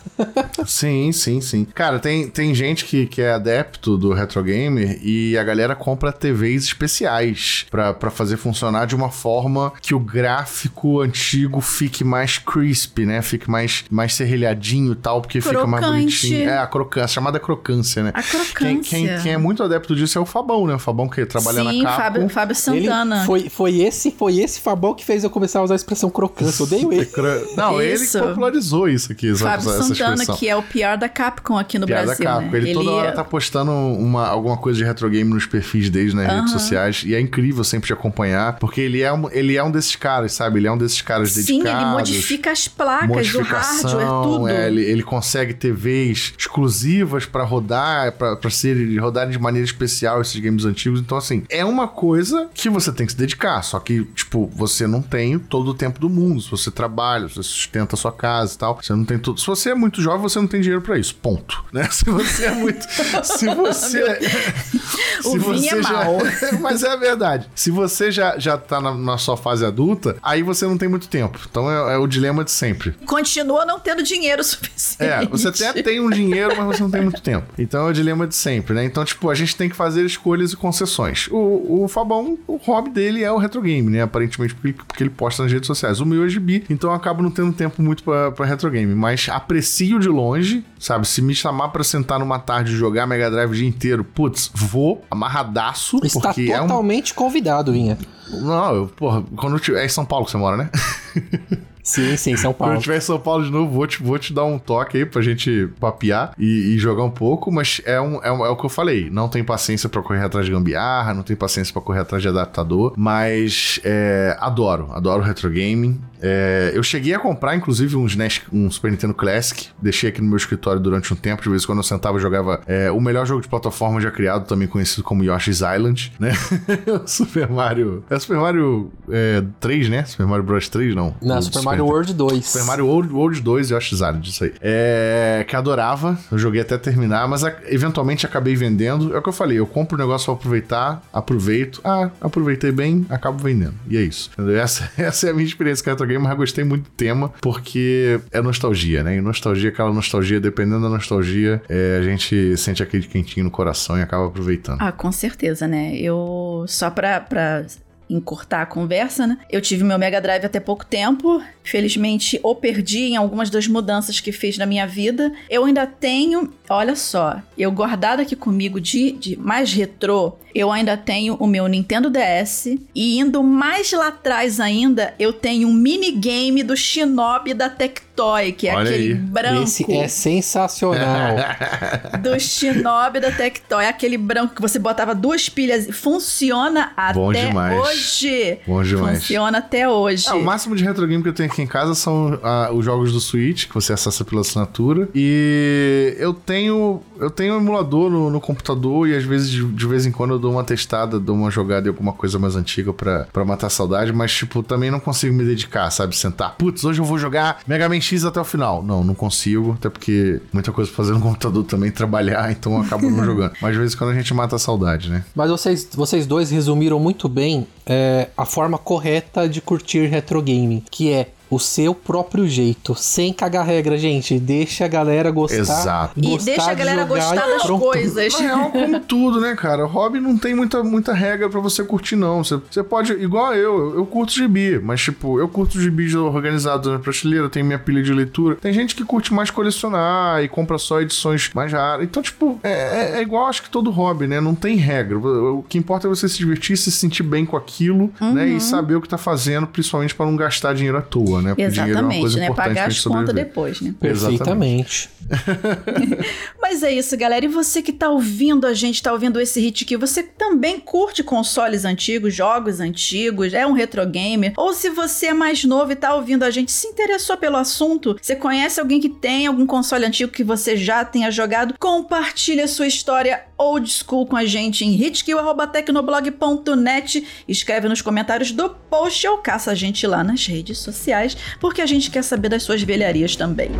sim, 0.65 1.11
sim, 1.11 1.39
sim. 1.41 1.65
Cara, 1.65 1.99
tem, 1.99 2.27
tem 2.27 2.53
gente 2.53 2.85
que, 2.85 3.05
que 3.05 3.21
é 3.21 3.33
adepto 3.33 3.97
do 3.97 4.13
retro 4.13 4.43
gamer 4.43 4.99
e 5.01 5.37
a 5.37 5.43
galera 5.43 5.75
compra 5.75 6.11
TVs 6.11 6.63
especiais 6.65 7.65
para 7.69 8.09
fazer 8.09 8.37
funcionar 8.37 8.85
de 8.85 8.95
uma 8.95 9.09
forma 9.09 9.71
que 9.81 9.93
o 9.93 9.99
gráfico 9.99 11.01
antigo 11.01 11.61
fique 11.61 12.03
mais 12.03 12.37
crisp, 12.37 13.05
né? 13.05 13.21
Fique 13.21 13.49
mais, 13.49 13.83
mais 13.89 14.13
serrilhadinho 14.13 14.93
e 14.93 14.95
tal, 14.95 15.21
porque 15.21 15.39
Crocante. 15.39 15.57
fica 15.57 15.67
mais 15.67 15.85
bonitinho. 15.85 16.49
É, 16.49 16.57
a 16.57 16.67
crocância, 16.67 17.07
chamada 17.07 17.39
crocância, 17.39 18.03
né? 18.03 18.11
A 18.13 18.23
crocância. 18.23 18.55
Quem, 18.55 18.81
quem, 18.81 19.21
quem, 19.21 19.33
é 19.33 19.37
muito 19.37 19.63
adepto 19.63 19.95
disso 19.95 20.17
é 20.17 20.21
o 20.21 20.25
Fabão, 20.25 20.65
né? 20.65 20.75
O 20.75 20.79
Fabão 20.79 21.07
que 21.07 21.25
trabalha 21.25 21.63
Sim, 21.63 21.83
na 21.83 21.89
Capcom. 21.89 22.03
Fábio, 22.03 22.29
Fábio 22.29 22.55
Santana. 22.55 23.17
Ele 23.17 23.25
foi, 23.25 23.49
foi, 23.49 23.81
esse, 23.81 24.11
foi 24.11 24.39
esse 24.39 24.59
Fabão 24.59 24.93
que 24.93 25.05
fez 25.05 25.23
eu 25.23 25.29
começar 25.29 25.59
a 25.59 25.63
usar 25.63 25.75
a 25.75 25.77
expressão 25.77 26.09
crocância. 26.09 26.63
Eu 26.63 26.67
odeio 26.85 27.01
ele. 27.01 27.55
Não, 27.55 27.81
isso. 27.81 28.17
ele 28.17 28.23
que 28.23 28.29
popularizou 28.29 28.87
isso 28.87 29.11
aqui, 29.11 29.35
Fábio 29.35 29.69
essa 29.69 29.83
Santana, 29.83 30.13
expressão. 30.13 30.37
que 30.37 30.49
é 30.49 30.55
o 30.55 30.63
PR 30.63 30.97
da 30.99 31.09
Capcom 31.09 31.57
aqui 31.57 31.79
no 31.79 31.85
PR 31.85 31.93
Brasil. 31.93 32.25
da 32.25 32.31
Capcom. 32.31 32.51
Né? 32.51 32.57
Ele, 32.57 32.69
ele 32.69 32.73
toda 32.73 32.91
hora 32.91 33.11
tá 33.11 33.23
postando 33.23 33.71
uma, 33.71 34.27
alguma 34.27 34.57
coisa 34.57 34.77
de 34.77 34.83
retro 34.83 35.09
game 35.09 35.29
nos 35.29 35.45
perfis 35.45 35.89
dele 35.89 36.13
nas 36.13 36.31
redes 36.31 36.51
sociais. 36.51 37.03
E 37.05 37.15
é 37.15 37.19
incrível 37.19 37.63
sempre 37.63 37.87
de 37.87 37.93
acompanhar, 37.93 38.57
porque 38.57 38.81
ele 38.81 39.01
é, 39.01 39.11
um, 39.11 39.29
ele 39.31 39.55
é 39.55 39.63
um 39.63 39.71
desses 39.71 39.95
caras, 39.95 40.33
sabe? 40.33 40.59
Ele 40.59 40.67
é 40.67 40.71
um 40.71 40.77
desses 40.77 41.01
caras 41.01 41.31
Sim, 41.31 41.41
dedicados. 41.41 41.71
Sim, 41.71 41.85
ele 41.85 41.91
modifica 41.91 42.51
as 42.51 42.67
placas 42.67 43.31
do 43.31 43.41
hardware, 43.41 44.07
tudo. 44.23 44.47
É, 44.47 44.67
ele, 44.67 44.83
ele 44.83 45.03
consegue 45.03 45.53
TVs 45.53 46.33
exclusivas 46.37 47.25
para 47.25 47.43
rodar, 47.43 48.13
para 48.13 48.49
ser 48.49 48.97
rodarem 48.99 49.31
de 49.31 49.39
maneira 49.39 49.65
especial 49.65 50.21
esses 50.21 50.39
games 50.39 50.65
antigos. 50.65 50.99
Então, 50.99 51.17
assim, 51.17 51.43
é 51.49 51.63
uma 51.63 51.87
coisa 51.87 52.49
que 52.53 52.69
você 52.69 52.91
tem 52.91 53.05
que 53.05 53.11
se 53.11 53.17
dedicar. 53.17 53.61
Só 53.63 53.79
que, 53.79 54.03
tipo, 54.15 54.47
você 54.53 54.87
não 54.87 55.01
tem 55.01 55.37
todo 55.37 55.69
o 55.69 55.73
tempo 55.73 55.99
do 55.99 56.09
mundo. 56.09 56.41
Se 56.41 56.49
você 56.49 56.68
trabalha, 56.71 57.27
você 57.27 57.43
sustenta 57.43 57.95
a 57.95 57.97
sua 57.97 58.11
casa 58.11 58.55
e 58.55 58.57
tal, 58.57 58.79
você 58.81 58.93
não 58.93 59.05
tem 59.05 59.17
tudo. 59.19 59.39
Se 59.39 59.47
você 59.47 59.71
é 59.71 59.75
muito 59.75 60.01
jovem, 60.01 60.21
você 60.21 60.39
não 60.39 60.47
tem 60.47 60.61
dinheiro 60.61 60.81
pra 60.81 60.97
isso. 60.97 61.15
Ponto. 61.15 61.59
Né? 61.71 61.87
Se 61.91 62.03
você 62.05 62.45
é 62.45 62.51
muito. 62.51 62.83
se 63.23 63.45
você. 63.53 64.19
O 65.25 65.37
vinho 65.37 65.79
é 65.79 65.83
já. 65.83 65.91
mau. 65.91 66.17
Mas 66.61 66.81
é 66.83 66.89
a 66.89 66.95
verdade. 66.95 67.47
Se 67.53 67.69
você 67.69 68.09
já, 68.11 68.39
já 68.39 68.57
tá 68.57 68.79
na, 68.81 68.93
na 68.95 69.17
sua 69.17 69.35
fase 69.37 69.65
adulta, 69.65 70.15
aí 70.23 70.41
você 70.41 70.65
não 70.65 70.77
tem 70.77 70.87
muito 70.87 71.07
tempo. 71.07 71.39
Então 71.49 71.69
é, 71.69 71.93
é 71.93 71.97
o 71.97 72.07
dilema 72.07 72.43
de 72.43 72.51
sempre. 72.51 72.91
Continua 73.05 73.65
não 73.65 73.79
tendo 73.79 74.01
dinheiro 74.01 74.43
suficiente. 74.43 75.11
É, 75.11 75.25
você 75.27 75.49
até 75.49 75.83
tem 75.83 75.99
um 75.99 76.09
dinheiro, 76.09 76.55
mas 76.57 76.65
você 76.65 76.83
não 76.83 76.89
tem 76.89 77.01
muito 77.01 77.21
tempo. 77.21 77.47
Então 77.57 77.87
é 77.87 77.89
o 77.91 77.93
dilema 77.93 78.25
de 78.25 78.35
sempre, 78.35 78.73
né? 78.73 78.83
Então, 78.83 79.03
tipo, 79.05 79.29
a 79.29 79.35
gente 79.35 79.55
tem 79.55 79.69
que 79.69 79.75
fazer 79.75 80.05
escolhas 80.05 80.53
e 80.53 80.55
concessões. 80.55 81.27
O, 81.29 81.83
o 81.83 81.87
Fabão, 81.87 82.37
o 82.47 82.57
hobby 82.57 82.89
dele 82.89 83.23
é 83.23 83.31
o 83.31 83.37
retro 83.37 83.61
game, 83.61 83.89
né? 83.89 84.01
Aparentemente, 84.01 84.55
porque, 84.55 84.73
porque 84.73 85.03
ele 85.03 85.09
posta 85.09 85.43
nas 85.43 85.51
redes 85.51 85.67
sociais. 85.67 85.99
O 85.99 86.05
meu 86.05 86.25
é 86.25 86.29
gibi, 86.29 86.48
então 86.69 86.89
eu 86.89 86.95
acabo 86.95 87.21
não 87.23 87.31
tendo 87.31 87.51
tempo 87.53 87.81
muito 87.81 88.03
pra, 88.03 88.31
pra 88.31 88.45
retro 88.45 88.69
game. 88.69 88.93
Mas 88.95 89.27
aprecio 89.29 89.99
de 89.99 90.07
longe, 90.09 90.63
sabe? 90.79 91.07
Se 91.07 91.21
me 91.21 91.33
chamar 91.35 91.69
pra 91.69 91.83
sentar 91.83 92.19
numa 92.19 92.39
tarde 92.39 92.73
e 92.73 92.75
jogar 92.75 93.05
Mega 93.07 93.29
Drive 93.31 93.51
o 93.51 93.55
dia 93.55 93.67
inteiro, 93.67 94.03
putz, 94.03 94.51
vou 94.53 95.03
amarradaço, 95.09 95.99
Está 96.03 96.19
porque 96.33 96.51
é 96.51 96.59
um. 96.59 96.67
totalmente 96.67 97.13
convidado, 97.13 97.71
Vinha. 97.71 97.97
Não, 98.31 98.75
eu, 98.75 98.87
porra, 98.87 99.23
quando 99.35 99.53
eu 99.55 99.59
tiver. 99.59 99.81
É 99.81 99.85
em 99.85 99.89
São 99.89 100.05
Paulo 100.05 100.25
que 100.25 100.31
você 100.31 100.37
mora, 100.37 100.57
né? 100.57 100.69
Sim, 101.81 102.15
sim, 102.17 102.35
São 102.37 102.53
Quando 102.53 102.53
eu 102.53 102.55
Paulo. 102.67 102.75
estiver 102.77 102.97
em 102.97 103.01
São 103.01 103.19
Paulo 103.19 103.43
de 103.43 103.49
novo, 103.51 103.71
vou 103.73 103.87
te, 103.87 104.03
vou 104.03 104.19
te 104.19 104.31
dar 104.31 104.43
um 104.45 104.59
toque 104.59 104.97
aí 104.99 105.05
pra 105.07 105.23
gente 105.23 105.67
papear 105.79 106.33
e, 106.37 106.75
e 106.75 106.77
jogar 106.77 107.03
um 107.03 107.09
pouco, 107.09 107.51
mas 107.51 107.81
é, 107.83 107.99
um, 107.99 108.21
é, 108.23 108.31
um- 108.31 108.45
é 108.45 108.49
o 108.49 108.55
que 108.55 108.63
eu 108.65 108.69
falei. 108.69 109.09
Não 109.09 109.27
tem 109.27 109.43
paciência 109.43 109.89
pra 109.89 109.99
correr 110.03 110.21
atrás 110.23 110.45
de 110.45 110.51
gambiarra, 110.51 111.15
não 111.15 111.23
tem 111.23 111.35
paciência 111.35 111.73
pra 111.73 111.81
correr 111.81 112.01
atrás 112.01 112.21
de 112.21 112.29
adaptador, 112.29 112.93
mas 112.95 113.79
é, 113.83 114.37
adoro, 114.39 114.89
adoro 114.91 115.23
retro 115.23 115.49
gaming. 115.49 115.99
É, 116.21 116.71
eu 116.73 116.83
cheguei 116.83 117.13
a 117.13 117.19
comprar, 117.19 117.55
inclusive, 117.55 117.95
um, 117.95 118.05
um 118.51 118.69
Super 118.71 118.91
Nintendo 118.91 119.13
Classic, 119.13 119.67
deixei 119.81 120.09
aqui 120.09 120.21
no 120.21 120.27
meu 120.27 120.37
escritório 120.37 120.79
durante 120.81 121.11
um 121.13 121.15
tempo, 121.15 121.41
de 121.43 121.49
vez 121.49 121.63
em 121.63 121.65
quando 121.65 121.79
eu 121.79 121.83
sentava 121.83 122.17
e 122.17 122.21
jogava 122.21 122.61
é, 122.67 122.91
o 122.91 122.99
melhor 122.99 123.25
jogo 123.25 123.41
de 123.41 123.47
plataforma 123.47 123.99
já 124.01 124.11
criado, 124.11 124.45
também 124.47 124.67
conhecido 124.67 125.03
como 125.03 125.23
Yoshi's 125.23 125.61
Island, 125.61 126.11
né? 126.19 126.31
Super 127.05 127.47
Mario. 127.49 128.03
É 128.09 128.17
Super 128.19 128.37
Mario 128.37 128.91
é, 129.09 129.43
3, 129.59 129.89
né? 129.89 130.03
Super 130.05 130.25
Mario 130.25 130.43
Bros 130.43 130.67
3, 130.69 130.95
não. 130.95 131.15
Na 131.21 131.39
O 131.39 131.41
Super 131.41 131.61
Mario 131.63 131.83
Nintendo. 131.83 131.93
World 131.95 132.13
2. 132.13 132.45
Super 132.45 132.65
Mario 132.65 132.85
World, 132.87 133.13
World 133.13 133.41
2 133.41 133.69
e 133.71 133.73
Yoshi's 133.73 133.99
Island, 133.99 134.29
isso 134.29 134.43
aí. 134.43 134.53
É, 134.61 135.45
que 135.47 135.55
adorava, 135.55 136.17
eu 136.31 136.37
joguei 136.37 136.61
até 136.61 136.77
terminar, 136.77 137.27
mas 137.27 137.43
a- 137.43 137.55
eventualmente 137.67 138.25
acabei 138.25 138.55
vendendo. 138.55 139.15
É 139.15 139.19
o 139.19 139.21
que 139.21 139.29
eu 139.29 139.33
falei, 139.33 139.59
eu 139.59 139.67
compro 139.67 139.95
o 139.95 139.99
negócio 139.99 140.25
pra 140.25 140.33
aproveitar, 140.35 141.01
aproveito. 141.13 141.81
Ah, 141.83 142.09
aproveitei 142.21 142.71
bem, 142.71 143.05
acabo 143.09 143.37
vendendo. 143.41 143.73
E 143.87 143.97
é 143.97 144.01
isso. 144.01 144.29
entendeu? 144.33 144.57
Essa, 144.59 144.89
essa 144.97 145.27
é 145.27 145.31
a 145.31 145.33
minha 145.33 145.45
experiência 145.45 145.83
com 145.83 145.89
retro 145.89 146.08
game, 146.09 146.23
mas 146.23 146.35
gostei 146.35 146.63
muito 146.63 146.83
do 146.83 146.89
tema, 146.91 147.31
porque 147.41 148.19
é 148.31 148.41
nostalgia, 148.41 149.03
né? 149.03 149.17
E 149.17 149.21
nostalgia, 149.21 149.69
aquela 149.69 149.93
nostalgia, 149.93 150.39
dependendo 150.39 150.81
da 150.81 150.89
nostalgia, 150.89 151.61
é, 151.69 151.97
a 151.99 152.03
gente 152.03 152.57
sente 152.57 152.83
aquele 152.83 153.07
quentinho 153.07 153.45
no 153.45 153.51
coração 153.51 153.97
e 153.97 154.01
acaba 154.01 154.27
aproveitando. 154.27 154.81
Ah, 154.81 154.91
com 154.91 155.11
certeza, 155.11 155.67
né? 155.67 155.95
Eu, 155.95 156.65
só 156.67 156.89
pra, 156.89 157.21
pra 157.21 157.65
encurtar 158.09 158.63
a 158.63 158.65
conversa, 158.65 159.27
né? 159.27 159.37
Eu 159.49 159.61
tive 159.61 159.83
meu 159.83 159.99
Mega 159.99 160.19
Drive 160.19 160.43
até 160.43 160.59
pouco 160.59 160.85
tempo. 160.85 161.41
Felizmente, 161.69 162.39
o 162.41 162.55
perdi 162.55 163.05
em 163.05 163.15
algumas 163.15 163.49
das 163.49 163.67
mudanças 163.67 164.19
que 164.19 164.31
fez 164.31 164.57
na 164.57 164.65
minha 164.65 164.87
vida. 164.87 165.31
Eu 165.49 165.65
ainda 165.65 165.85
tenho, 165.85 166.51
olha 166.67 166.95
só, 166.95 167.41
eu 167.57 167.71
guardado 167.71 168.21
aqui 168.21 168.35
comigo 168.35 168.81
de, 168.81 169.11
de 169.11 169.37
mais 169.37 169.71
retrô, 169.71 170.35
eu 170.53 170.71
ainda 170.71 170.97
tenho 170.97 171.35
o 171.35 171.47
meu 171.47 171.67
Nintendo 171.67 172.09
DS. 172.09 172.77
E 172.95 173.19
indo 173.19 173.43
mais 173.43 173.91
lá 173.91 174.07
atrás 174.07 174.59
ainda, 174.59 175.13
eu 175.19 175.31
tenho 175.31 175.67
um 175.67 175.73
minigame 175.73 176.63
do 176.63 176.75
Shinobi 176.75 177.53
da 177.53 177.69
Tectoy, 177.69 178.51
que 178.51 178.67
é 178.67 178.75
Olha 178.75 178.89
aquele 178.89 179.13
aí. 179.13 179.15
branco 179.15 179.63
Esse 179.63 179.93
é 179.93 180.07
sensacional. 180.07 181.35
do 182.21 182.39
Shinobi 182.39 183.19
da 183.19 183.31
Tectoy, 183.31 183.85
aquele 183.85 184.17
branco 184.17 184.55
que 184.55 184.61
você 184.61 184.79
botava 184.79 185.13
duas 185.13 185.49
pilhas 185.49 185.87
e 185.87 185.91
funciona 185.91 186.91
Bom 187.13 187.29
até 187.29 187.47
demais. 187.47 187.79
hoje. 187.79 188.57
Bom 188.65 188.83
demais. 188.83 189.19
Funciona 189.19 189.57
até 189.59 189.87
hoje. 189.87 190.27
É, 190.27 190.33
o 190.33 190.43
máximo 190.43 190.75
de 190.75 190.83
retro 190.83 191.07
game 191.07 191.21
que 191.21 191.29
eu 191.29 191.33
tenho 191.33 191.49
aqui 191.51 191.58
em 191.61 191.67
casa 191.67 191.95
são 191.95 192.39
ah, 192.43 192.69
os 192.73 192.85
jogos 192.85 193.11
do 193.11 193.19
Switch, 193.19 193.67
que 193.67 193.73
você 193.73 193.93
acessa 193.93 194.23
pela 194.23 194.41
assinatura. 194.41 195.09
E 195.13 196.15
eu 196.17 196.33
tenho 196.33 197.01
eu 197.19 197.29
tenho 197.29 197.55
um 197.55 197.57
emulador 197.57 198.09
no, 198.09 198.29
no 198.29 198.39
computador 198.39 199.07
e 199.07 199.15
às 199.15 199.23
vezes, 199.23 199.49
de, 199.49 199.63
de 199.65 199.87
vez 199.87 200.05
em 200.05 200.11
quando, 200.11 200.31
eu 200.31 200.39
dou 200.39 200.51
uma 200.51 200.63
testada, 200.63 201.19
dou 201.19 201.35
uma 201.35 201.51
jogada 201.51 201.87
em 201.87 201.89
alguma 201.89 202.13
coisa 202.13 202.39
mais 202.39 202.55
antiga 202.55 202.93
pra 202.93 203.45
matar 203.45 203.67
a 203.67 203.69
saudade, 203.69 204.13
mas, 204.13 204.33
tipo, 204.33 204.63
também 204.63 204.89
não 204.89 204.99
consigo 204.99 205.35
me 205.35 205.43
dedicar, 205.43 205.89
sabe? 205.91 206.15
Sentar, 206.15 206.55
putz, 206.57 206.83
hoje 206.83 207.01
eu 207.01 207.05
vou 207.05 207.17
jogar 207.17 207.59
Mega 207.67 207.89
Man 207.89 207.99
X 207.99 208.23
até 208.23 208.39
o 208.39 208.45
final. 208.45 208.81
Não, 208.81 209.03
não 209.03 209.13
consigo, 209.13 209.73
até 209.73 209.89
porque 209.89 210.41
muita 210.53 210.71
coisa 210.71 210.89
pra 210.89 210.97
fazer 210.97 211.13
no 211.13 211.19
computador 211.19 211.63
também, 211.65 211.91
trabalhar, 211.91 212.49
então 212.53 212.73
eu 212.73 212.81
acabo 212.81 213.09
não 213.09 213.23
jogando. 213.23 213.51
Mas 213.61 213.73
de 213.73 213.79
vez 213.79 213.93
em 213.93 213.97
quando 213.97 214.11
a 214.11 214.15
gente 214.15 214.33
mata 214.33 214.55
a 214.55 214.59
saudade, 214.59 215.09
né? 215.09 215.25
Mas 215.35 215.49
vocês, 215.51 215.89
vocês 215.93 216.25
dois 216.25 216.49
resumiram 216.49 216.99
muito 216.99 217.27
bem 217.27 217.67
é, 217.85 218.29
a 218.37 218.45
forma 218.45 218.77
correta 218.77 219.49
de 219.49 219.59
curtir 219.59 220.05
retro 220.07 220.41
game, 220.41 220.83
que 220.89 221.11
é 221.11 221.31
o 221.49 221.59
seu 221.59 221.93
próprio 221.95 222.47
jeito, 222.47 222.93
sem 222.95 223.33
cagar 223.33 223.65
regra, 223.65 223.97
gente. 223.97 224.39
Deixa 224.39 224.85
a 224.85 224.87
galera 224.87 225.31
gostar. 225.31 225.57
Exato. 225.57 226.13
E 226.19 226.21
gostar 226.29 226.45
deixa 226.45 226.69
a 226.71 226.73
de 226.73 226.79
galera 226.79 227.01
jogar 227.07 227.15
gostar 227.15 227.47
e 227.47 227.51
das 227.53 227.63
pronto. 227.63 227.81
coisas. 227.85 228.33
Na 228.33 228.39
real, 228.39 228.71
como 228.71 228.99
tudo, 228.99 229.41
né, 229.41 229.55
cara? 229.55 229.85
O 229.85 229.87
hobby 229.87 230.19
não 230.19 230.37
tem 230.37 230.53
muita, 230.55 230.83
muita 230.83 231.13
regra 231.13 231.49
pra 231.49 231.59
você 231.59 231.83
curtir, 231.83 232.15
não. 232.15 232.43
Você, 232.43 232.59
você 232.69 232.83
pode, 232.83 233.13
igual 233.13 233.53
eu, 233.55 233.95
eu 233.95 234.05
curto 234.05 234.31
gibi, 234.33 234.79
mas, 234.79 235.01
tipo, 235.01 235.39
eu 235.39 235.47
curto 235.47 235.79
gibi 235.79 236.15
organizado 236.15 236.91
na 236.91 236.99
prateleira, 236.99 237.49
tem 237.49 237.63
minha 237.63 237.79
pilha 237.79 238.01
de 238.01 238.13
leitura. 238.13 238.55
Tem 238.55 238.71
gente 238.73 238.95
que 238.95 239.03
curte 239.03 239.33
mais 239.33 239.49
colecionar 239.49 240.43
e 240.43 240.47
compra 240.47 240.77
só 240.77 241.01
edições 241.01 241.49
mais 241.53 241.71
raras. 241.71 242.03
Então, 242.05 242.21
tipo, 242.21 242.59
é, 242.63 242.71
é- 242.71 243.17
é 243.17 243.21
igual 243.21 243.47
acho 243.47 243.63
que 243.63 243.69
todo 243.69 243.89
hobby, 243.91 244.27
né? 244.27 244.39
Não 244.39 244.55
tem 244.55 244.75
regra. 244.77 245.17
O 245.17 245.63
que 245.67 245.77
importa 245.77 246.07
é 246.07 246.09
você 246.09 246.27
se 246.29 246.37
divertir, 246.37 246.77
se 246.77 246.91
sentir 246.91 247.23
bem 247.23 247.45
com 247.45 247.57
aquilo, 247.57 248.11
né? 248.21 248.45
Uhum. 248.45 248.57
E 248.57 248.61
saber 248.61 248.95
o 248.95 249.01
que 249.01 249.09
tá 249.09 249.17
fazendo, 249.17 249.67
principalmente 249.67 250.13
pra 250.15 250.25
não 250.25 250.35
gastar 250.35 250.73
dinheiro 250.73 250.97
à 250.97 251.01
toa, 251.01 251.38
né? 251.41 251.49
Porque 251.49 251.61
é 251.61 251.67
uma 251.67 251.89
Exatamente, 251.89 252.21
coisa 252.21 252.39
né? 252.39 252.53
Pagar 252.53 252.87
as 252.87 253.03
contas 253.03 253.35
depois, 253.35 253.81
né? 253.81 253.93
Perfeitamente. 253.99 255.09
Mas 256.61 256.83
é 256.83 256.91
isso, 256.91 257.15
galera. 257.17 257.45
E 257.45 257.47
você 257.47 257.81
que 257.81 257.91
tá 257.91 258.09
ouvindo 258.09 258.65
a 258.65 258.73
gente, 258.73 259.01
tá 259.01 259.11
ouvindo 259.11 259.39
esse 259.39 259.59
hit 259.59 259.83
aqui, 259.83 259.97
você 259.97 260.23
também 260.23 260.79
curte 260.79 261.23
consoles 261.23 261.85
antigos, 261.85 262.33
jogos 262.33 262.79
antigos, 262.79 263.53
é 263.53 263.65
um 263.65 263.73
retro 263.73 264.05
gamer? 264.05 264.53
Ou 264.57 264.73
se 264.73 264.89
você 264.89 265.27
é 265.27 265.33
mais 265.33 265.63
novo 265.63 265.91
e 265.91 265.95
tá 265.95 266.13
ouvindo 266.15 266.43
a 266.43 266.51
gente, 266.51 266.71
se 266.71 266.87
interessou 266.87 267.37
pelo 267.37 267.57
assunto, 267.57 268.17
você 268.21 268.35
conhece 268.35 268.79
alguém 268.79 268.99
que 268.99 269.09
tem 269.09 269.47
algum 269.47 269.65
console 269.65 270.05
antigo 270.05 270.31
que 270.31 270.43
você 270.43 270.75
já 270.77 271.03
tenha 271.05 271.31
jogado, 271.31 271.75
compartilha 271.79 272.67
sua 272.67 272.87
história 272.87 273.48
old 273.59 273.91
school 273.91 274.25
com 274.25 274.37
a 274.37 274.45
gente 274.45 274.85
em 274.85 274.95
hitkill.tecnoblog.net, 274.95 277.27
escreve 277.47 277.87
nos 277.89 278.01
comentários 278.01 278.51
do 278.51 278.69
post 278.69 279.27
ou 279.27 279.39
caça 279.39 279.71
a 279.71 279.75
gente 279.75 280.05
lá 280.07 280.23
nas 280.23 280.47
redes 280.47 280.77
sociais, 280.77 281.35
porque 281.59 281.81
a 281.81 281.85
gente 281.85 282.09
quer 282.09 282.23
saber 282.23 282.47
das 282.49 282.63
suas 282.63 282.81
velharias 282.81 283.35
também. 283.35 283.71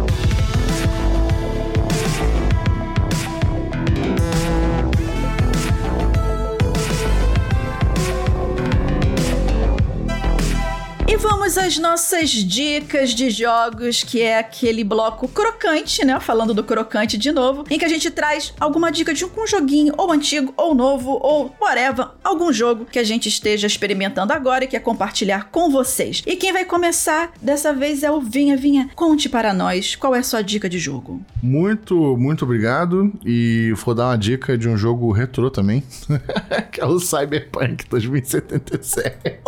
Vamos 11.30 11.60
às 11.60 11.78
nossas 11.78 12.32
dicas 12.32 13.12
de 13.12 13.30
jogos, 13.30 14.04
que 14.04 14.20
é 14.20 14.40
aquele 14.40 14.84
bloco 14.84 15.28
crocante, 15.28 16.04
né? 16.04 16.20
Falando 16.20 16.56
do 16.56 16.64
crocante 16.64 17.20
de 17.20 17.32
novo, 17.32 17.66
em 17.70 17.78
que 17.78 17.86
a 17.86 17.88
gente 17.88 18.10
traz 18.10 18.52
alguma 18.60 18.92
dica 18.92 19.14
de 19.14 19.24
um 19.24 19.46
joguinho, 19.46 19.94
ou 19.96 20.12
antigo, 20.12 20.52
ou 20.58 20.74
novo, 20.74 21.20
ou 21.22 21.54
whatever, 21.62 22.08
algum 22.24 22.52
jogo 22.52 22.86
que 22.86 22.98
a 22.98 23.04
gente 23.04 23.30
esteja 23.30 23.68
experimentando 23.68 24.34
agora 24.34 24.64
e 24.64 24.68
quer 24.68 24.80
compartilhar 24.80 25.50
com 25.52 25.70
vocês. 25.70 26.24
E 26.26 26.36
quem 26.36 26.52
vai 26.52 26.66
começar 26.66 27.32
dessa 27.40 27.72
vez 27.74 28.02
é 28.02 28.10
o 28.10 28.20
Vinha. 28.20 28.58
Vinha, 28.58 28.90
conte 28.96 29.30
para 29.30 29.54
nós 29.54 29.96
qual 29.96 30.16
é 30.16 30.20
a 30.20 30.24
sua 30.24 30.42
dica 30.42 30.68
de 30.68 30.80
jogo. 30.80 31.22
Muito, 31.44 32.18
muito 32.18 32.44
obrigado. 32.44 33.14
E 33.24 33.72
vou 33.76 33.94
dar 33.94 34.08
uma 34.08 34.18
dica 34.18 34.58
de 34.58 34.68
um 34.68 34.76
jogo 34.76 35.12
retrô 35.12 35.52
também, 35.52 35.84
que 36.72 36.82
é 36.82 36.86
o 36.86 37.00
Cyberpunk 37.00 37.88
2077. 37.88 39.40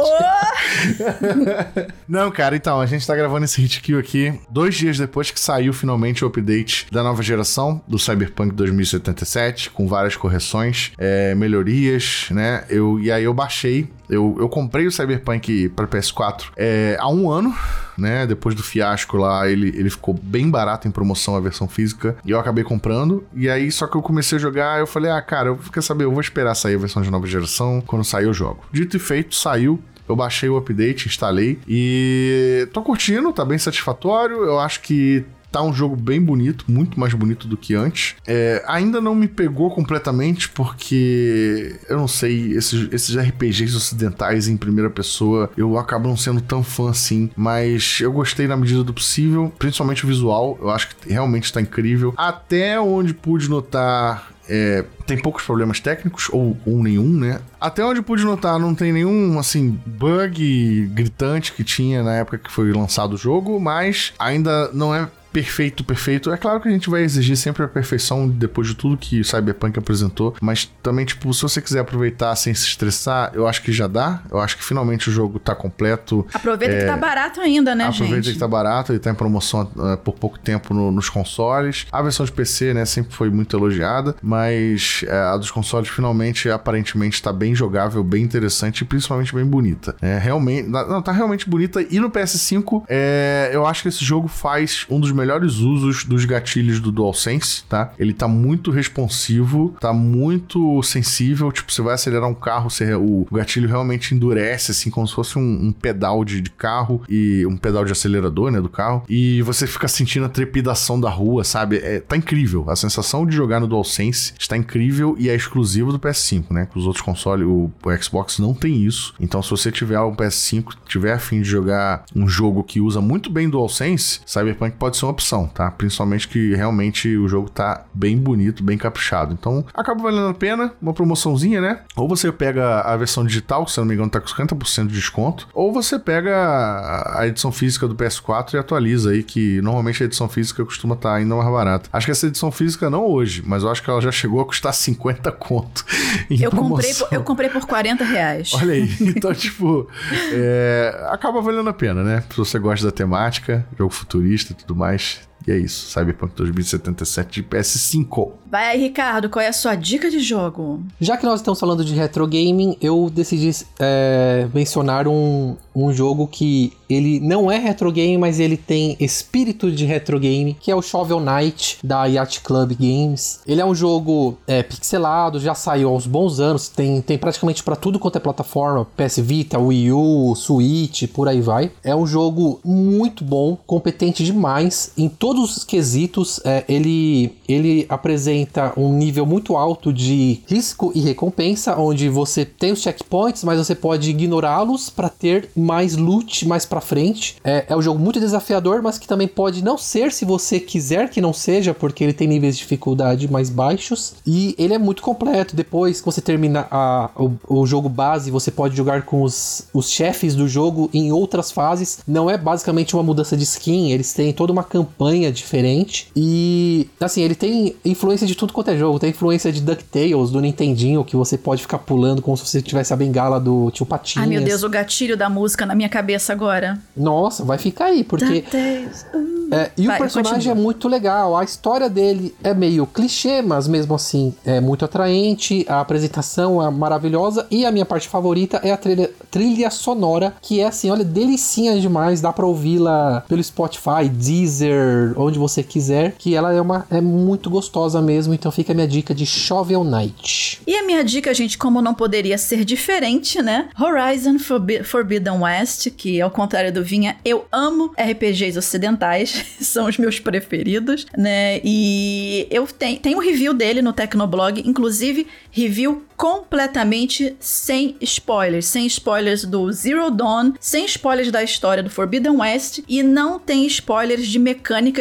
Não, 2.07 2.31
cara, 2.31 2.55
então, 2.55 2.79
a 2.79 2.85
gente 2.85 3.05
tá 3.05 3.15
gravando 3.15 3.45
esse 3.45 3.61
hit 3.61 3.81
kill 3.81 3.99
aqui 3.99 4.39
dois 4.49 4.75
dias 4.75 4.97
depois 4.97 5.31
que 5.31 5.39
saiu 5.39 5.73
finalmente 5.73 6.23
o 6.23 6.27
update 6.27 6.87
da 6.91 7.03
nova 7.03 7.21
geração 7.23 7.81
do 7.87 7.97
Cyberpunk 7.97 8.53
2077, 8.53 9.69
com 9.71 9.87
várias 9.87 10.15
correções, 10.15 10.91
é, 10.97 11.33
melhorias, 11.35 12.27
né? 12.31 12.65
Eu, 12.69 12.99
e 12.99 13.11
aí 13.11 13.23
eu 13.23 13.33
baixei, 13.33 13.89
eu, 14.11 14.35
eu 14.39 14.49
comprei 14.49 14.85
o 14.85 14.91
Cyberpunk 14.91 15.69
para 15.69 15.87
PS4 15.87 16.47
é, 16.57 16.97
há 16.99 17.09
um 17.09 17.31
ano, 17.31 17.55
né? 17.97 18.27
Depois 18.27 18.53
do 18.53 18.61
fiasco 18.61 19.15
lá, 19.15 19.49
ele, 19.49 19.69
ele 19.69 19.89
ficou 19.89 20.13
bem 20.13 20.49
barato 20.49 20.85
em 20.85 20.91
promoção 20.91 21.35
a 21.35 21.39
versão 21.39 21.67
física. 21.67 22.17
E 22.25 22.31
eu 22.31 22.39
acabei 22.39 22.63
comprando. 22.63 23.23
E 23.33 23.49
aí, 23.49 23.71
só 23.71 23.87
que 23.87 23.95
eu 23.95 24.01
comecei 24.01 24.37
a 24.37 24.41
jogar, 24.41 24.79
eu 24.79 24.87
falei, 24.87 25.09
ah, 25.09 25.21
cara, 25.21 25.49
eu 25.49 25.57
quer 25.71 25.81
saber, 25.81 26.03
eu 26.03 26.11
vou 26.11 26.19
esperar 26.19 26.55
sair 26.55 26.75
a 26.75 26.79
versão 26.79 27.01
de 27.01 27.09
nova 27.09 27.25
geração. 27.25 27.81
Quando 27.87 28.03
sair, 28.03 28.25
eu 28.25 28.33
jogo. 28.33 28.65
Dito 28.71 28.97
e 28.97 28.99
feito, 28.99 29.33
saiu. 29.33 29.81
Eu 30.07 30.15
baixei 30.15 30.49
o 30.49 30.57
update, 30.57 31.07
instalei 31.07 31.59
e 31.67 32.67
tô 32.73 32.81
curtindo, 32.81 33.31
tá 33.31 33.45
bem 33.45 33.57
satisfatório. 33.57 34.43
Eu 34.43 34.59
acho 34.59 34.81
que 34.81 35.25
tá 35.51 35.61
um 35.61 35.73
jogo 35.73 35.95
bem 35.95 36.21
bonito, 36.21 36.65
muito 36.67 36.99
mais 36.99 37.13
bonito 37.13 37.47
do 37.47 37.57
que 37.57 37.75
antes. 37.75 38.15
É, 38.25 38.63
ainda 38.65 39.01
não 39.01 39.13
me 39.13 39.27
pegou 39.27 39.69
completamente, 39.69 40.47
porque 40.49 41.75
eu 41.89 41.97
não 41.97 42.07
sei, 42.07 42.53
esses, 42.53 42.91
esses 42.91 43.15
RPGs 43.15 43.75
ocidentais 43.75 44.47
em 44.47 44.55
primeira 44.55 44.89
pessoa, 44.89 45.51
eu 45.57 45.77
acabo 45.77 46.07
não 46.07 46.15
sendo 46.15 46.39
tão 46.39 46.63
fã 46.63 46.91
assim, 46.91 47.29
mas 47.35 47.99
eu 47.99 48.11
gostei 48.11 48.47
na 48.47 48.55
medida 48.55 48.83
do 48.83 48.93
possível, 48.93 49.51
principalmente 49.59 50.05
o 50.05 50.07
visual, 50.07 50.57
eu 50.61 50.69
acho 50.69 50.95
que 50.95 51.11
realmente 51.11 51.45
está 51.45 51.59
incrível. 51.59 52.13
Até 52.15 52.79
onde 52.79 53.13
pude 53.13 53.49
notar 53.49 54.31
é, 54.53 54.83
tem 55.07 55.17
poucos 55.17 55.45
problemas 55.45 55.79
técnicos, 55.79 56.27
ou, 56.29 56.57
ou 56.65 56.83
nenhum, 56.83 57.07
né? 57.07 57.39
Até 57.59 57.85
onde 57.85 58.01
pude 58.01 58.25
notar, 58.25 58.59
não 58.59 58.75
tem 58.75 58.91
nenhum, 58.91 59.39
assim, 59.39 59.79
bug 59.85 60.91
gritante 60.93 61.53
que 61.53 61.63
tinha 61.63 62.03
na 62.03 62.15
época 62.15 62.37
que 62.37 62.51
foi 62.51 62.73
lançado 62.73 63.13
o 63.13 63.17
jogo, 63.17 63.57
mas 63.61 64.13
ainda 64.19 64.69
não 64.73 64.93
é 64.93 65.07
perfeito, 65.31 65.83
perfeito. 65.83 66.31
É 66.31 66.37
claro 66.37 66.59
que 66.59 66.67
a 66.67 66.71
gente 66.71 66.89
vai 66.89 67.03
exigir 67.03 67.37
sempre 67.37 67.63
a 67.63 67.67
perfeição 67.67 68.27
depois 68.27 68.67
de 68.67 68.75
tudo 68.75 68.97
que 68.97 69.23
Cyberpunk 69.23 69.77
apresentou, 69.77 70.35
mas 70.41 70.65
também, 70.81 71.05
tipo, 71.05 71.33
se 71.33 71.41
você 71.41 71.61
quiser 71.61 71.79
aproveitar 71.79 72.35
sem 72.35 72.53
se 72.53 72.67
estressar, 72.67 73.31
eu 73.33 73.47
acho 73.47 73.61
que 73.61 73.71
já 73.71 73.87
dá. 73.87 74.23
Eu 74.29 74.39
acho 74.39 74.57
que 74.57 74.63
finalmente 74.63 75.09
o 75.09 75.11
jogo 75.11 75.39
tá 75.39 75.55
completo. 75.55 76.25
Aproveita 76.33 76.73
é... 76.73 76.79
que 76.81 76.85
tá 76.85 76.97
barato 76.97 77.39
ainda, 77.39 77.73
né, 77.73 77.85
Aproveita 77.85 77.93
gente? 77.93 78.13
Aproveita 78.13 78.33
que 78.33 78.39
tá 78.39 78.47
barato, 78.47 78.91
ele 78.91 78.99
tá 78.99 79.11
em 79.11 79.15
promoção 79.15 79.71
uh, 79.75 79.97
por 79.97 80.15
pouco 80.15 80.39
tempo 80.39 80.73
no, 80.73 80.91
nos 80.91 81.09
consoles. 81.09 81.87
A 81.91 82.01
versão 82.01 82.25
de 82.25 82.31
PC, 82.31 82.73
né, 82.73 82.85
sempre 82.85 83.13
foi 83.13 83.29
muito 83.29 83.55
elogiada, 83.55 84.15
mas 84.21 85.03
uh, 85.07 85.33
a 85.33 85.37
dos 85.37 85.51
consoles 85.51 85.89
finalmente, 85.89 86.49
aparentemente, 86.49 87.21
tá 87.21 87.31
bem 87.31 87.55
jogável, 87.55 88.03
bem 88.03 88.23
interessante 88.23 88.81
e 88.81 88.85
principalmente 88.85 89.33
bem 89.33 89.45
bonita. 89.45 89.95
É, 90.01 90.17
realmente, 90.17 90.67
não, 90.67 91.01
tá 91.01 91.11
realmente 91.11 91.49
bonita. 91.49 91.81
E 91.81 91.99
no 91.99 92.09
PS5, 92.09 92.83
é, 92.87 93.49
eu 93.53 93.65
acho 93.65 93.83
que 93.83 93.89
esse 93.89 94.03
jogo 94.03 94.27
faz 94.27 94.85
um 94.89 94.99
dos 94.99 95.11
melhores 95.21 95.57
usos 95.57 96.03
dos 96.03 96.25
gatilhos 96.25 96.79
do 96.79 96.91
DualSense, 96.91 97.63
tá? 97.69 97.93
Ele 97.99 98.13
tá 98.13 98.27
muito 98.27 98.71
responsivo, 98.71 99.75
tá 99.79 99.93
muito 99.93 100.81
sensível. 100.81 101.51
Tipo, 101.51 101.71
você 101.71 101.81
vai 101.81 101.93
acelerar 101.93 102.27
um 102.27 102.33
carro, 102.33 102.69
você, 102.69 102.95
o, 102.95 103.27
gatilho 103.31 103.67
realmente 103.67 104.15
endurece, 104.15 104.71
assim, 104.71 104.89
como 104.89 105.07
se 105.07 105.13
fosse 105.13 105.37
um, 105.37 105.67
um 105.67 105.71
pedal 105.71 106.25
de, 106.25 106.41
de, 106.41 106.49
carro 106.49 107.01
e 107.07 107.45
um 107.45 107.55
pedal 107.55 107.85
de 107.85 107.91
acelerador, 107.91 108.51
né, 108.51 108.59
do 108.59 108.69
carro. 108.69 109.03
E 109.07 109.41
você 109.43 109.67
fica 109.67 109.87
sentindo 109.87 110.25
a 110.25 110.29
trepidação 110.29 110.99
da 110.99 111.09
rua, 111.09 111.43
sabe? 111.43 111.77
É, 111.77 111.99
tá 111.99 112.17
incrível. 112.17 112.65
A 112.67 112.75
sensação 112.75 113.25
de 113.25 113.35
jogar 113.35 113.59
no 113.59 113.67
DualSense 113.67 114.33
está 114.39 114.57
incrível 114.57 115.15
e 115.19 115.29
é 115.29 115.35
exclusivo 115.35 115.91
do 115.91 115.99
PS5, 115.99 116.45
né? 116.49 116.67
Que 116.71 116.77
os 116.77 116.85
outros 116.85 117.03
consoles, 117.03 117.45
o, 117.45 117.71
o 117.83 118.03
Xbox 118.03 118.39
não 118.39 118.53
tem 118.53 118.83
isso. 118.83 119.13
Então, 119.19 119.41
se 119.41 119.51
você 119.51 119.71
tiver 119.71 119.99
um 119.99 120.15
PS5, 120.15 120.73
tiver 120.87 121.13
afim 121.13 121.41
de 121.41 121.49
jogar 121.49 122.05
um 122.15 122.27
jogo 122.27 122.63
que 122.63 122.81
usa 122.81 123.01
muito 123.01 123.29
bem 123.29 123.49
DualSense, 123.49 124.21
Cyberpunk 124.25 124.77
pode 124.77 124.97
ser 124.97 125.05
uma 125.05 125.10
opção, 125.11 125.47
tá? 125.47 125.69
Principalmente 125.71 126.27
que 126.27 126.55
realmente 126.55 127.15
o 127.17 127.27
jogo 127.27 127.49
tá 127.49 127.85
bem 127.93 128.17
bonito, 128.17 128.63
bem 128.63 128.77
caprichado. 128.77 129.33
Então, 129.33 129.65
acaba 129.73 130.03
valendo 130.03 130.29
a 130.29 130.33
pena, 130.33 130.73
uma 130.81 130.93
promoçãozinha, 130.93 131.61
né? 131.61 131.81
Ou 131.95 132.07
você 132.07 132.31
pega 132.31 132.81
a 132.81 132.95
versão 132.97 133.25
digital, 133.25 133.65
que 133.65 133.71
se 133.71 133.79
não 133.79 133.85
me 133.85 133.93
engano 133.93 134.09
tá 134.09 134.19
com 134.19 134.27
50% 134.27 134.87
de 134.87 134.93
desconto, 134.93 135.47
ou 135.53 135.71
você 135.71 135.99
pega 135.99 137.13
a 137.17 137.27
edição 137.27 137.51
física 137.51 137.87
do 137.87 137.95
PS4 137.95 138.53
e 138.53 138.57
atualiza 138.57 139.11
aí, 139.11 139.23
que 139.23 139.61
normalmente 139.61 140.01
a 140.03 140.05
edição 140.05 140.27
física 140.27 140.63
costuma 140.65 140.95
estar 140.95 141.09
tá 141.09 141.15
ainda 141.15 141.35
mais 141.35 141.49
barata. 141.49 141.89
Acho 141.91 142.05
que 142.05 142.11
essa 142.11 142.27
edição 142.27 142.51
física 142.51 142.89
não 142.89 143.05
hoje, 143.05 143.43
mas 143.45 143.63
eu 143.63 143.71
acho 143.71 143.83
que 143.83 143.89
ela 143.89 144.01
já 144.01 144.11
chegou 144.11 144.41
a 144.41 144.45
custar 144.45 144.73
50 144.73 145.31
conto. 145.33 145.85
eu, 146.29 146.51
comprei 146.51 146.93
por, 146.93 147.07
eu 147.11 147.23
comprei 147.23 147.49
por 147.49 147.65
40 147.65 148.03
reais. 148.03 148.51
Olha 148.53 148.73
aí, 148.73 148.89
então, 149.01 149.33
tipo, 149.33 149.87
é, 150.31 151.07
acaba 151.09 151.41
valendo 151.41 151.69
a 151.69 151.73
pena, 151.73 152.03
né? 152.03 152.23
Se 152.29 152.37
você 152.37 152.59
gosta 152.59 152.85
da 152.85 152.91
temática, 152.91 153.65
jogo 153.77 153.93
futurista 153.93 154.53
e 154.53 154.55
tudo 154.55 154.75
mais, 154.75 155.00
finish 155.01 155.30
e 155.47 155.51
é 155.51 155.57
isso, 155.57 155.91
Cyberpunk 155.91 156.35
2077 156.35 157.41
de 157.41 157.47
PS5. 157.47 158.31
Vai 158.49 158.67
aí, 158.67 158.81
Ricardo, 158.81 159.29
qual 159.29 159.43
é 159.43 159.47
a 159.47 159.53
sua 159.53 159.75
dica 159.75 160.09
de 160.09 160.19
jogo? 160.19 160.83
Já 160.99 161.15
que 161.15 161.25
nós 161.25 161.39
estamos 161.39 161.59
falando 161.59 161.85
de 161.85 161.95
retro 161.95 162.27
gaming, 162.27 162.75
eu 162.81 163.09
decidi 163.09 163.49
é, 163.79 164.47
mencionar 164.53 165.07
um, 165.07 165.55
um 165.73 165.93
jogo 165.93 166.27
que 166.27 166.73
ele 166.89 167.19
não 167.21 167.49
é 167.49 167.57
retro 167.57 167.91
game, 167.91 168.17
mas 168.17 168.39
ele 168.39 168.57
tem 168.57 168.97
espírito 168.99 169.71
de 169.71 169.85
retro 169.85 170.19
game, 170.19 170.57
que 170.59 170.69
é 170.69 170.75
o 170.75 170.81
Shovel 170.81 171.21
Knight 171.21 171.79
da 171.81 172.05
Yacht 172.05 172.41
Club 172.41 172.73
Games. 172.73 173.39
Ele 173.47 173.61
é 173.61 173.65
um 173.65 173.73
jogo 173.73 174.37
é, 174.45 174.61
pixelado, 174.61 175.39
já 175.39 175.55
saiu 175.55 175.89
há 175.89 175.93
uns 175.93 176.05
bons 176.05 176.41
anos, 176.41 176.67
tem, 176.67 177.01
tem 177.01 177.17
praticamente 177.17 177.63
para 177.63 177.77
tudo 177.77 177.99
quanto 177.99 178.17
é 178.17 178.19
plataforma, 178.19 178.85
PS 178.97 179.19
Vita, 179.19 179.57
Wii 179.57 179.93
U, 179.93 180.35
Switch, 180.35 181.07
por 181.07 181.29
aí 181.29 181.39
vai. 181.39 181.71
É 181.83 181.95
um 181.95 182.05
jogo 182.05 182.59
muito 182.65 183.23
bom, 183.23 183.57
competente 183.65 184.25
demais 184.25 184.91
em 184.97 185.07
todos 185.31 185.55
os 185.55 185.63
quesitos. 185.63 186.41
É, 186.43 186.65
ele 186.67 187.31
ele 187.47 187.85
apresenta 187.87 188.73
um 188.77 188.93
nível 188.93 189.25
muito 189.25 189.55
alto 189.55 189.91
de 189.93 190.41
risco 190.47 190.91
e 190.93 190.99
recompensa, 190.99 191.77
onde 191.77 192.09
você 192.09 192.45
tem 192.45 192.71
os 192.71 192.81
checkpoints, 192.81 193.43
mas 193.43 193.57
você 193.57 193.73
pode 193.73 194.09
ignorá-los 194.09 194.89
para 194.89 195.09
ter 195.09 195.49
mais 195.55 195.95
loot 195.95 196.47
mais 196.47 196.65
para 196.65 196.81
frente. 196.81 197.37
É, 197.43 197.65
é 197.69 197.75
um 197.75 197.81
jogo 197.81 197.99
muito 197.99 198.19
desafiador, 198.19 198.81
mas 198.81 198.97
que 198.97 199.07
também 199.07 199.27
pode 199.27 199.63
não 199.63 199.77
ser 199.77 200.11
se 200.11 200.25
você 200.25 200.59
quiser 200.59 201.09
que 201.09 201.21
não 201.21 201.33
seja, 201.33 201.73
porque 201.73 202.03
ele 202.03 202.13
tem 202.13 202.27
níveis 202.27 202.55
de 202.55 202.61
dificuldade 202.63 203.31
mais 203.31 203.49
baixos. 203.49 204.13
E 204.25 204.55
ele 204.57 204.73
é 204.73 204.77
muito 204.77 205.01
completo. 205.01 205.55
Depois 205.55 205.99
que 205.99 206.05
você 206.05 206.21
termina 206.21 206.67
a, 206.69 207.09
o, 207.15 207.31
o 207.47 207.65
jogo 207.65 207.89
base, 207.89 208.31
você 208.31 208.51
pode 208.51 208.75
jogar 208.75 209.03
com 209.03 209.23
os, 209.23 209.67
os 209.73 209.89
chefes 209.89 210.35
do 210.35 210.47
jogo 210.47 210.89
em 210.93 211.11
outras 211.11 211.51
fases. 211.51 211.99
Não 212.07 212.29
é 212.29 212.37
basicamente 212.37 212.95
uma 212.95 213.03
mudança 213.03 213.35
de 213.37 213.43
skin, 213.43 213.91
eles 213.91 214.13
têm 214.13 214.33
toda 214.33 214.51
uma 214.51 214.63
campanha 214.63 215.20
diferente. 215.29 216.09
E 216.15 216.87
assim, 216.99 217.21
ele 217.21 217.35
tem 217.35 217.75
influência 217.83 218.25
de 218.25 218.33
tudo 218.33 218.53
quanto 218.53 218.71
é 218.71 218.77
jogo. 218.77 218.97
Tem 218.97 219.09
influência 219.09 219.51
de 219.51 219.61
DuckTales, 219.61 220.31
do 220.31 220.39
Nintendinho, 220.39 221.03
que 221.03 221.15
você 221.15 221.37
pode 221.37 221.61
ficar 221.61 221.79
pulando 221.79 222.21
como 222.21 222.37
se 222.37 222.45
você 222.45 222.61
tivesse 222.61 222.93
a 222.93 222.95
bengala 222.95 223.39
do 223.39 223.69
tio 223.71 223.85
Patinhas. 223.85 224.27
Ai, 224.27 224.33
meu 224.33 224.43
Deus, 224.43 224.63
o 224.63 224.69
gatilho 224.69 225.17
da 225.17 225.29
música 225.29 225.65
na 225.65 225.75
minha 225.75 225.89
cabeça 225.89 226.31
agora. 226.31 226.79
Nossa, 226.95 227.43
vai 227.43 227.57
ficar 227.57 227.85
aí, 227.85 228.03
porque... 228.03 228.41
DuckTales, 228.41 229.05
uh. 229.13 229.41
É, 229.51 229.69
e 229.77 229.85
Vai, 229.85 229.97
o 229.97 229.99
personagem 229.99 230.49
é 230.49 230.55
muito 230.55 230.87
legal. 230.87 231.35
A 231.35 231.43
história 231.43 231.89
dele 231.89 232.33
é 232.41 232.53
meio 232.53 232.87
clichê, 232.87 233.41
mas 233.41 233.67
mesmo 233.67 233.93
assim 233.93 234.33
é 234.45 234.61
muito 234.61 234.85
atraente. 234.85 235.65
A 235.67 235.81
apresentação 235.81 236.65
é 236.65 236.71
maravilhosa. 236.71 237.45
E 237.51 237.65
a 237.65 237.71
minha 237.71 237.85
parte 237.85 238.07
favorita 238.07 238.61
é 238.63 238.71
a 238.71 238.77
trilha, 238.77 239.11
trilha 239.29 239.69
sonora, 239.69 240.33
que 240.41 240.61
é 240.61 240.67
assim, 240.67 240.89
olha, 240.89 241.03
delicinha 241.03 241.77
demais. 241.79 242.21
Dá 242.21 242.31
pra 242.31 242.45
ouvi-la 242.45 243.25
pelo 243.27 243.43
Spotify, 243.43 244.07
Deezer, 244.09 245.10
onde 245.17 245.39
você 245.39 245.63
quiser. 245.63 246.15
Que 246.17 246.35
ela 246.35 246.53
é, 246.53 246.61
uma, 246.61 246.85
é 246.89 247.01
muito 247.01 247.49
gostosa 247.49 248.01
mesmo. 248.01 248.33
Então 248.33 248.51
fica 248.51 248.71
a 248.71 248.75
minha 248.75 248.87
dica 248.87 249.13
de 249.13 249.25
Shovel 249.25 249.83
Knight. 249.83 250.61
E 250.65 250.75
a 250.75 250.83
minha 250.83 251.03
dica, 251.03 251.33
gente, 251.33 251.57
como 251.57 251.81
não 251.81 251.93
poderia 251.93 252.37
ser 252.37 252.63
diferente, 252.65 253.41
né? 253.41 253.69
Horizon 253.79 254.37
Forbidden 254.83 255.39
West, 255.39 255.89
que 255.91 256.21
ao 256.21 256.29
contrário 256.29 256.71
do 256.71 256.83
Vinha, 256.83 257.17
eu 257.23 257.45
amo 257.51 257.91
RPGs 257.97 258.57
ocidentais. 258.57 259.45
são 259.61 259.87
os 259.87 259.97
meus 259.97 260.19
preferidos, 260.19 261.05
né? 261.17 261.59
E 261.63 262.47
eu 262.49 262.67
tenho, 262.67 262.99
tenho 262.99 263.17
um 263.17 263.21
review 263.21 263.53
dele 263.53 263.81
no 263.81 263.93
Tecnoblog, 263.93 264.61
inclusive 264.65 265.27
review 265.51 266.03
completamente 266.15 267.35
sem 267.39 267.95
spoilers, 267.99 268.67
sem 268.67 268.85
spoilers 268.85 269.43
do 269.43 269.71
Zero 269.71 270.11
Dawn, 270.11 270.53
sem 270.59 270.85
spoilers 270.85 271.31
da 271.31 271.43
história 271.43 271.81
do 271.81 271.89
Forbidden 271.89 272.37
West 272.37 272.81
e 272.87 273.01
não 273.01 273.39
tem 273.39 273.65
spoilers 273.65 274.27
de 274.27 274.37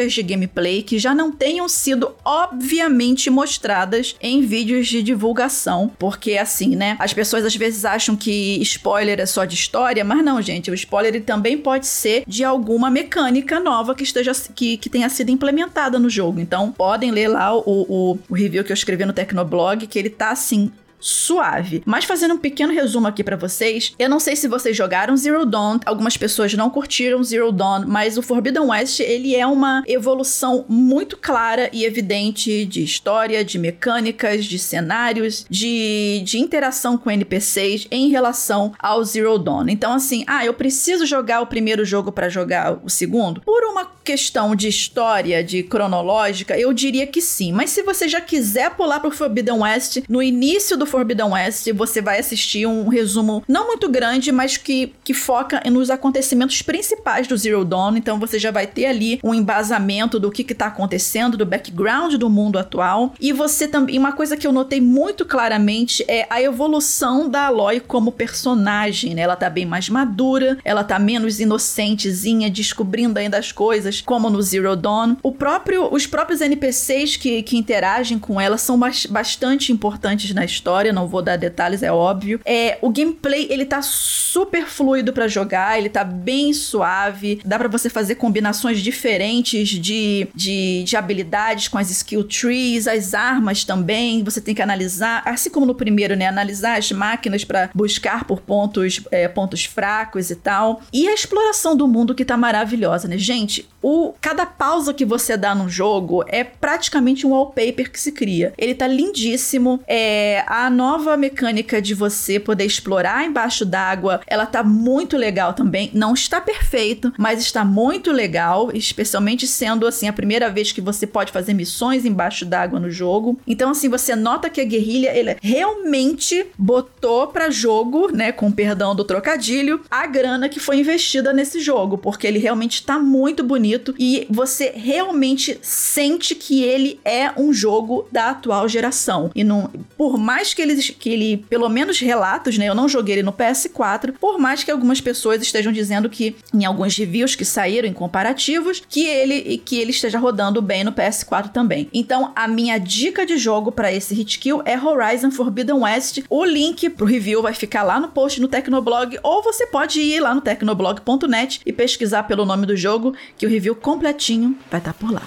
mecânicas 0.01 0.13
de 0.13 0.23
gameplay 0.23 0.81
que 0.81 0.97
já 0.97 1.13
não 1.13 1.31
tenham 1.31 1.67
sido 1.69 2.15
obviamente 2.25 3.29
mostradas 3.29 4.15
em 4.21 4.41
vídeos 4.41 4.87
de 4.87 5.03
divulgação, 5.03 5.91
porque 5.99 6.37
assim, 6.37 6.75
né? 6.75 6.95
As 6.99 7.13
pessoas 7.13 7.45
às 7.45 7.55
vezes 7.55 7.85
acham 7.85 8.15
que 8.15 8.59
spoiler 8.61 9.19
é 9.19 9.25
só 9.25 9.45
de 9.45 9.55
história, 9.55 10.03
mas 10.03 10.23
não, 10.23 10.41
gente, 10.41 10.71
o 10.71 10.73
spoiler 10.73 11.21
também 11.23 11.57
pode 11.57 11.87
ser 11.87 12.23
de 12.27 12.43
alguma 12.43 12.89
mecânica 12.89 13.59
nova 13.59 13.93
que 13.93 14.03
esteja 14.03 14.31
que, 14.55 14.77
que 14.77 14.89
tenha 14.89 15.09
sido 15.09 15.29
implementada 15.29 15.99
no 15.99 16.09
jogo. 16.09 16.39
Então, 16.39 16.71
podem 16.71 17.11
ler 17.11 17.27
lá 17.27 17.55
o, 17.55 17.61
o, 17.65 18.19
o 18.29 18.33
review 18.33 18.63
que 18.63 18.71
eu 18.71 18.75
escrevi 18.75 19.05
no 19.05 19.13
Tecnoblog, 19.13 19.85
que 19.87 19.99
ele 19.99 20.09
tá 20.09 20.31
assim 20.31 20.71
suave. 21.01 21.81
Mas 21.85 22.05
fazendo 22.05 22.35
um 22.35 22.37
pequeno 22.37 22.71
resumo 22.71 23.07
aqui 23.07 23.23
para 23.23 23.35
vocês, 23.35 23.93
eu 23.97 24.07
não 24.07 24.19
sei 24.19 24.35
se 24.35 24.47
vocês 24.47 24.77
jogaram 24.77 25.17
Zero 25.17 25.45
Dawn, 25.45 25.79
algumas 25.85 26.15
pessoas 26.15 26.53
não 26.53 26.69
curtiram 26.69 27.23
Zero 27.23 27.51
Dawn, 27.51 27.85
mas 27.87 28.17
o 28.17 28.21
Forbidden 28.21 28.67
West, 28.67 28.99
ele 28.99 29.35
é 29.35 29.45
uma 29.45 29.83
evolução 29.87 30.63
muito 30.69 31.17
clara 31.17 31.69
e 31.73 31.83
evidente 31.83 32.65
de 32.65 32.83
história, 32.83 33.43
de 33.43 33.57
mecânicas, 33.57 34.45
de 34.45 34.59
cenários, 34.59 35.45
de, 35.49 36.21
de 36.23 36.37
interação 36.37 36.97
com 36.97 37.09
NPCs 37.09 37.87
em 37.89 38.09
relação 38.09 38.73
ao 38.79 39.03
Zero 39.03 39.39
Dawn. 39.39 39.67
Então 39.69 39.93
assim, 39.93 40.23
ah, 40.27 40.45
eu 40.45 40.53
preciso 40.53 41.05
jogar 41.05 41.41
o 41.41 41.47
primeiro 41.47 41.83
jogo 41.83 42.11
para 42.11 42.29
jogar 42.29 42.79
o 42.83 42.89
segundo? 42.89 43.41
Por 43.41 43.63
uma 43.63 43.85
questão 44.03 44.55
de 44.55 44.67
história, 44.67 45.43
de 45.43 45.63
cronológica, 45.63 46.57
eu 46.57 46.73
diria 46.73 47.07
que 47.07 47.21
sim. 47.21 47.51
Mas 47.51 47.69
se 47.71 47.81
você 47.81 48.07
já 48.07 48.21
quiser 48.21 48.71
pular 48.71 48.99
pro 48.99 49.11
Forbidden 49.11 49.59
West, 49.59 49.99
no 50.07 50.21
início 50.21 50.77
do 50.77 50.85
Forbidden 50.91 51.31
West, 51.31 51.71
você 51.71 52.01
vai 52.01 52.19
assistir 52.19 52.65
um 52.67 52.89
resumo 52.89 53.43
não 53.47 53.67
muito 53.67 53.87
grande, 53.87 54.29
mas 54.31 54.57
que, 54.57 54.93
que 55.05 55.13
foca 55.13 55.61
nos 55.71 55.89
acontecimentos 55.89 56.61
principais 56.61 57.27
do 57.27 57.37
Zero 57.37 57.63
Dawn. 57.63 57.95
Então 57.95 58.19
você 58.19 58.37
já 58.37 58.51
vai 58.51 58.67
ter 58.67 58.87
ali 58.87 59.19
um 59.23 59.33
embasamento 59.33 60.19
do 60.19 60.29
que, 60.29 60.43
que 60.43 60.53
tá 60.53 60.67
acontecendo, 60.67 61.37
do 61.37 61.45
background 61.45 62.15
do 62.15 62.29
mundo 62.29 62.59
atual. 62.59 63.13
E 63.19 63.31
você 63.31 63.67
também. 63.67 63.97
Uma 63.97 64.11
coisa 64.11 64.35
que 64.35 64.45
eu 64.45 64.51
notei 64.51 64.81
muito 64.81 65.25
claramente 65.25 66.03
é 66.07 66.27
a 66.29 66.41
evolução 66.41 67.29
da 67.29 67.45
Aloy 67.45 67.79
como 67.79 68.11
personagem, 68.11 69.15
né? 69.15 69.21
Ela 69.21 69.35
tá 69.35 69.49
bem 69.49 69.65
mais 69.65 69.87
madura, 69.87 70.57
ela 70.65 70.83
tá 70.83 70.99
menos 70.99 71.39
inocentezinha, 71.39 72.49
descobrindo 72.49 73.17
ainda 73.17 73.37
as 73.37 73.51
coisas, 73.51 74.01
como 74.01 74.29
no 74.29 74.41
Zero 74.41 74.75
Dawn. 74.75 75.15
O 75.23 75.31
próprio, 75.31 75.87
os 75.93 76.05
próprios 76.05 76.41
NPCs 76.41 77.15
que, 77.15 77.41
que 77.43 77.57
interagem 77.57 78.19
com 78.19 78.41
ela 78.41 78.57
são 78.57 78.77
bastante 79.09 79.71
importantes 79.71 80.33
na 80.33 80.43
história, 80.43 80.80
não 80.91 81.07
vou 81.07 81.21
dar 81.21 81.37
detalhes, 81.37 81.83
é 81.83 81.91
óbvio. 81.91 82.39
É, 82.45 82.77
o 82.81 82.89
gameplay, 82.89 83.47
ele 83.49 83.65
tá 83.65 83.81
super 83.81 84.65
fluido 84.65 85.13
para 85.13 85.27
jogar, 85.27 85.77
ele 85.77 85.89
tá 85.89 86.03
bem 86.03 86.53
suave, 86.53 87.41
dá 87.43 87.57
para 87.57 87.67
você 87.67 87.89
fazer 87.89 88.15
combinações 88.15 88.79
diferentes 88.79 89.69
de, 89.69 90.27
de, 90.33 90.83
de 90.83 90.97
habilidades 90.97 91.67
com 91.67 91.77
as 91.77 91.89
skill 91.89 92.23
trees, 92.23 92.87
as 92.87 93.13
armas 93.13 93.63
também, 93.63 94.23
você 94.23 94.39
tem 94.39 94.55
que 94.55 94.61
analisar, 94.61 95.21
assim 95.25 95.49
como 95.49 95.65
no 95.65 95.75
primeiro, 95.75 96.15
né, 96.15 96.27
analisar 96.27 96.77
as 96.77 96.91
máquinas 96.91 97.43
para 97.43 97.69
buscar 97.73 98.25
por 98.25 98.41
pontos, 98.41 99.01
é, 99.11 99.27
pontos 99.27 99.65
fracos 99.65 100.29
e 100.31 100.35
tal. 100.35 100.81
E 100.93 101.07
a 101.07 101.13
exploração 101.13 101.75
do 101.75 101.87
mundo 101.87 102.15
que 102.15 102.25
tá 102.25 102.37
maravilhosa, 102.37 103.07
né? 103.07 103.17
Gente, 103.17 103.67
o 103.81 104.13
cada 104.21 104.45
pausa 104.45 104.93
que 104.93 105.05
você 105.05 105.35
dá 105.35 105.55
no 105.55 105.69
jogo 105.69 106.23
é 106.27 106.43
praticamente 106.43 107.25
um 107.25 107.31
wallpaper 107.31 107.91
que 107.91 107.99
se 107.99 108.11
cria. 108.11 108.53
Ele 108.57 108.73
tá 108.73 108.87
lindíssimo. 108.87 109.79
É, 109.87 110.43
a 110.47 110.69
nova 110.71 111.15
mecânica 111.17 111.81
de 111.81 111.93
você 111.93 112.39
poder 112.39 112.65
explorar 112.65 113.25
embaixo 113.25 113.65
d'água, 113.65 114.21
ela 114.25 114.45
tá 114.45 114.63
muito 114.63 115.17
legal 115.17 115.53
também. 115.53 115.91
Não 115.93 116.13
está 116.13 116.41
perfeito, 116.41 117.13
mas 117.17 117.41
está 117.41 117.63
muito 117.63 118.11
legal, 118.11 118.71
especialmente 118.73 119.47
sendo 119.47 119.85
assim 119.85 120.07
a 120.07 120.13
primeira 120.13 120.49
vez 120.49 120.71
que 120.71 120.81
você 120.81 121.05
pode 121.05 121.31
fazer 121.31 121.53
missões 121.53 122.05
embaixo 122.05 122.45
d'água 122.45 122.79
no 122.79 122.89
jogo. 122.89 123.39
Então 123.45 123.69
assim, 123.69 123.89
você 123.89 124.15
nota 124.15 124.49
que 124.49 124.61
a 124.61 124.65
guerrilha 124.65 125.15
ele 125.15 125.37
realmente 125.41 126.47
botou 126.57 127.27
para 127.27 127.49
jogo, 127.49 128.09
né, 128.11 128.31
com 128.31 128.51
perdão 128.51 128.95
do 128.95 129.03
trocadilho, 129.03 129.81
a 129.89 130.07
grana 130.07 130.49
que 130.49 130.59
foi 130.59 130.79
investida 130.79 131.33
nesse 131.33 131.59
jogo, 131.59 131.97
porque 131.97 132.25
ele 132.25 132.39
realmente 132.39 132.75
está 132.75 132.97
muito 132.97 133.43
bonito 133.43 133.93
e 133.99 134.25
você 134.29 134.71
realmente 134.75 135.59
sente 135.61 136.33
que 136.33 136.63
ele 136.63 136.99
é 137.03 137.31
um 137.37 137.53
jogo 137.53 138.07
da 138.11 138.29
atual 138.29 138.67
geração. 138.67 139.31
E 139.35 139.43
não, 139.43 139.69
por 139.97 140.17
mais 140.17 140.53
que 140.53 140.60
ele, 140.61 140.81
que 140.81 141.09
ele, 141.09 141.37
pelo 141.49 141.69
menos 141.69 141.99
relatos, 141.99 142.57
né? 142.57 142.67
Eu 142.67 142.75
não 142.75 142.87
joguei 142.87 143.15
ele 143.15 143.23
no 143.23 143.33
PS4, 143.33 144.13
por 144.19 144.39
mais 144.39 144.63
que 144.63 144.71
algumas 144.71 145.01
pessoas 145.01 145.41
estejam 145.41 145.71
dizendo 145.71 146.09
que 146.09 146.35
em 146.53 146.65
alguns 146.65 146.95
reviews 146.95 147.35
que 147.35 147.45
saíram 147.45 147.87
em 147.87 147.93
comparativos, 147.93 148.81
que 148.87 149.05
ele 149.05 149.61
que 149.63 149.79
ele 149.79 149.91
esteja 149.91 150.19
rodando 150.19 150.61
bem 150.61 150.83
no 150.83 150.91
PS4 150.91 151.49
também. 151.49 151.89
Então, 151.93 152.31
a 152.35 152.47
minha 152.47 152.77
dica 152.77 153.25
de 153.25 153.37
jogo 153.37 153.71
para 153.71 153.91
esse 153.91 154.13
hit 154.13 154.39
kill 154.39 154.61
é 154.65 154.79
Horizon 154.79 155.31
Forbidden 155.31 155.81
West. 155.81 156.21
O 156.29 156.45
link 156.45 156.89
pro 156.89 157.05
review 157.05 157.41
vai 157.41 157.53
ficar 157.53 157.83
lá 157.83 157.99
no 157.99 158.09
post 158.09 158.39
no 158.39 158.47
Tecnoblog 158.47 159.17
ou 159.23 159.43
você 159.43 159.67
pode 159.67 159.99
ir 159.99 160.19
lá 160.19 160.33
no 160.33 160.41
tecnoblog.net 160.41 161.61
e 161.65 161.73
pesquisar 161.73 162.23
pelo 162.23 162.45
nome 162.45 162.65
do 162.65 162.75
jogo 162.75 163.15
que 163.37 163.45
o 163.45 163.49
review 163.49 163.75
completinho 163.75 164.57
vai 164.69 164.79
estar 164.79 164.93
tá 164.93 164.99
por 164.99 165.11
lá. 165.11 165.21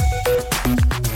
E 1.11 1.14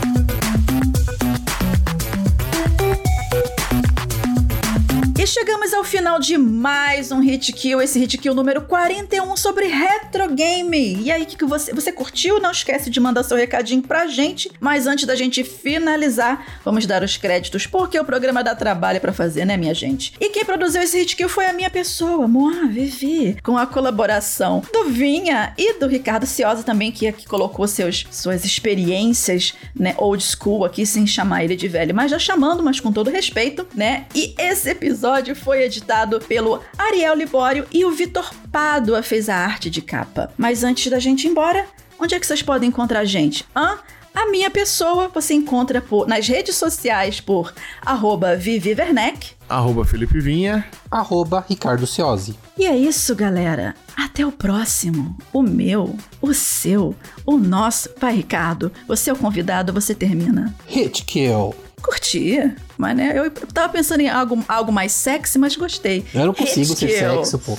chegamos 5.29 5.75
ao 5.75 5.83
final 5.83 6.19
de 6.19 6.39
mais 6.39 7.11
um 7.11 7.19
Hit 7.19 7.53
Kill, 7.53 7.79
esse 7.79 7.99
Hit 7.99 8.17
Kill 8.17 8.33
número 8.33 8.63
41 8.63 9.37
sobre 9.37 9.67
retro 9.67 10.27
game. 10.33 11.03
E 11.03 11.11
aí, 11.11 11.23
que, 11.23 11.37
que 11.37 11.45
você, 11.45 11.71
você 11.71 11.91
curtiu? 11.91 12.39
Não 12.39 12.49
esquece 12.49 12.89
de 12.89 12.99
mandar 12.99 13.21
seu 13.21 13.37
recadinho 13.37 13.83
pra 13.83 14.07
gente. 14.07 14.51
Mas 14.59 14.87
antes 14.87 15.05
da 15.05 15.15
gente 15.15 15.43
finalizar, 15.43 16.59
vamos 16.65 16.87
dar 16.87 17.03
os 17.03 17.15
créditos, 17.15 17.67
porque 17.67 17.99
o 17.99 18.03
programa 18.03 18.43
dá 18.43 18.55
trabalho 18.55 18.99
para 18.99 19.13
fazer, 19.13 19.45
né, 19.45 19.55
minha 19.55 19.73
gente? 19.73 20.13
E 20.19 20.29
quem 20.29 20.43
produziu 20.43 20.81
esse 20.81 20.97
Hit 20.97 21.15
Kill 21.15 21.29
foi 21.29 21.45
a 21.45 21.53
minha 21.53 21.69
pessoa, 21.69 22.27
Moa 22.27 22.65
Vivi, 22.65 23.37
com 23.43 23.55
a 23.55 23.67
colaboração 23.67 24.63
do 24.73 24.85
Vinha 24.85 25.53
e 25.59 25.73
do 25.73 25.85
Ricardo 25.85 26.25
Ciosa 26.25 26.63
também, 26.63 26.91
que 26.91 27.07
aqui 27.07 27.27
colocou 27.27 27.67
seus, 27.67 28.07
suas 28.09 28.43
experiências, 28.43 29.53
né, 29.75 29.93
old 29.99 30.23
school 30.23 30.65
aqui, 30.65 30.87
sem 30.87 31.05
chamar 31.05 31.43
ele 31.43 31.55
de 31.55 31.67
velho, 31.67 31.93
mas 31.93 32.09
já 32.09 32.17
chamando, 32.17 32.63
mas 32.63 32.79
com 32.79 32.91
todo 32.91 33.11
respeito, 33.11 33.67
né? 33.75 34.07
E 34.15 34.33
esse 34.39 34.71
episódio 34.71 35.18
episódio 35.19 35.35
foi 35.35 35.63
editado 35.63 36.19
pelo 36.21 36.61
Ariel 36.77 37.13
Libório 37.13 37.67
e 37.71 37.83
o 37.83 37.91
Vitor 37.91 38.31
Pádua 38.51 39.03
fez 39.03 39.27
a 39.27 39.35
arte 39.35 39.69
de 39.69 39.81
capa. 39.81 40.31
Mas 40.37 40.63
antes 40.63 40.89
da 40.89 40.97
gente 40.97 41.25
ir 41.25 41.31
embora, 41.31 41.65
onde 41.99 42.15
é 42.15 42.19
que 42.19 42.25
vocês 42.25 42.41
podem 42.41 42.69
encontrar 42.69 43.01
a 43.01 43.05
gente? 43.05 43.45
Hã? 43.55 43.77
A 44.15 44.31
minha 44.31 44.49
pessoa 44.49 45.09
você 45.09 45.33
encontra 45.33 45.81
por, 45.81 46.07
nas 46.07 46.27
redes 46.27 46.55
sociais 46.55 47.19
por 47.19 47.53
arroba 47.85 48.35
Vivi 48.35 48.73
Werneck, 48.73 49.31
arroba 49.47 49.85
Felipe 49.85 50.19
Vinha, 50.19 50.65
arroba 50.89 51.45
Ricardo 51.47 51.85
Ciosi. 51.85 52.35
E 52.57 52.65
é 52.65 52.75
isso, 52.75 53.15
galera. 53.15 53.75
Até 53.97 54.25
o 54.25 54.31
próximo. 54.31 55.17
O 55.33 55.41
meu, 55.41 55.95
o 56.21 56.33
seu, 56.33 56.95
o 57.25 57.37
nosso. 57.37 57.89
Vai, 57.99 58.15
Ricardo. 58.15 58.71
Você 58.87 59.09
é 59.09 59.13
o 59.13 59.17
convidado, 59.17 59.73
você 59.73 59.93
termina. 59.93 60.53
Hit 60.65 61.03
Kill. 61.05 61.53
Curti. 61.79 62.53
Mas, 62.77 62.95
né, 62.95 63.13
eu 63.15 63.29
tava 63.31 63.69
pensando 63.69 64.01
em 64.01 64.09
algo, 64.09 64.43
algo 64.47 64.71
mais 64.71 64.91
sexy, 64.91 65.37
mas 65.37 65.55
gostei. 65.55 66.05
Eu 66.13 66.27
não 66.27 66.33
consigo 66.33 66.75
ser 66.75 66.89
sexy, 66.89 67.37
pô. 67.39 67.57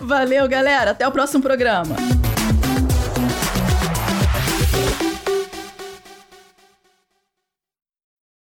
Valeu, 0.00 0.48
galera. 0.48 0.92
Até 0.92 1.06
o 1.06 1.12
próximo 1.12 1.42
programa. 1.42 1.96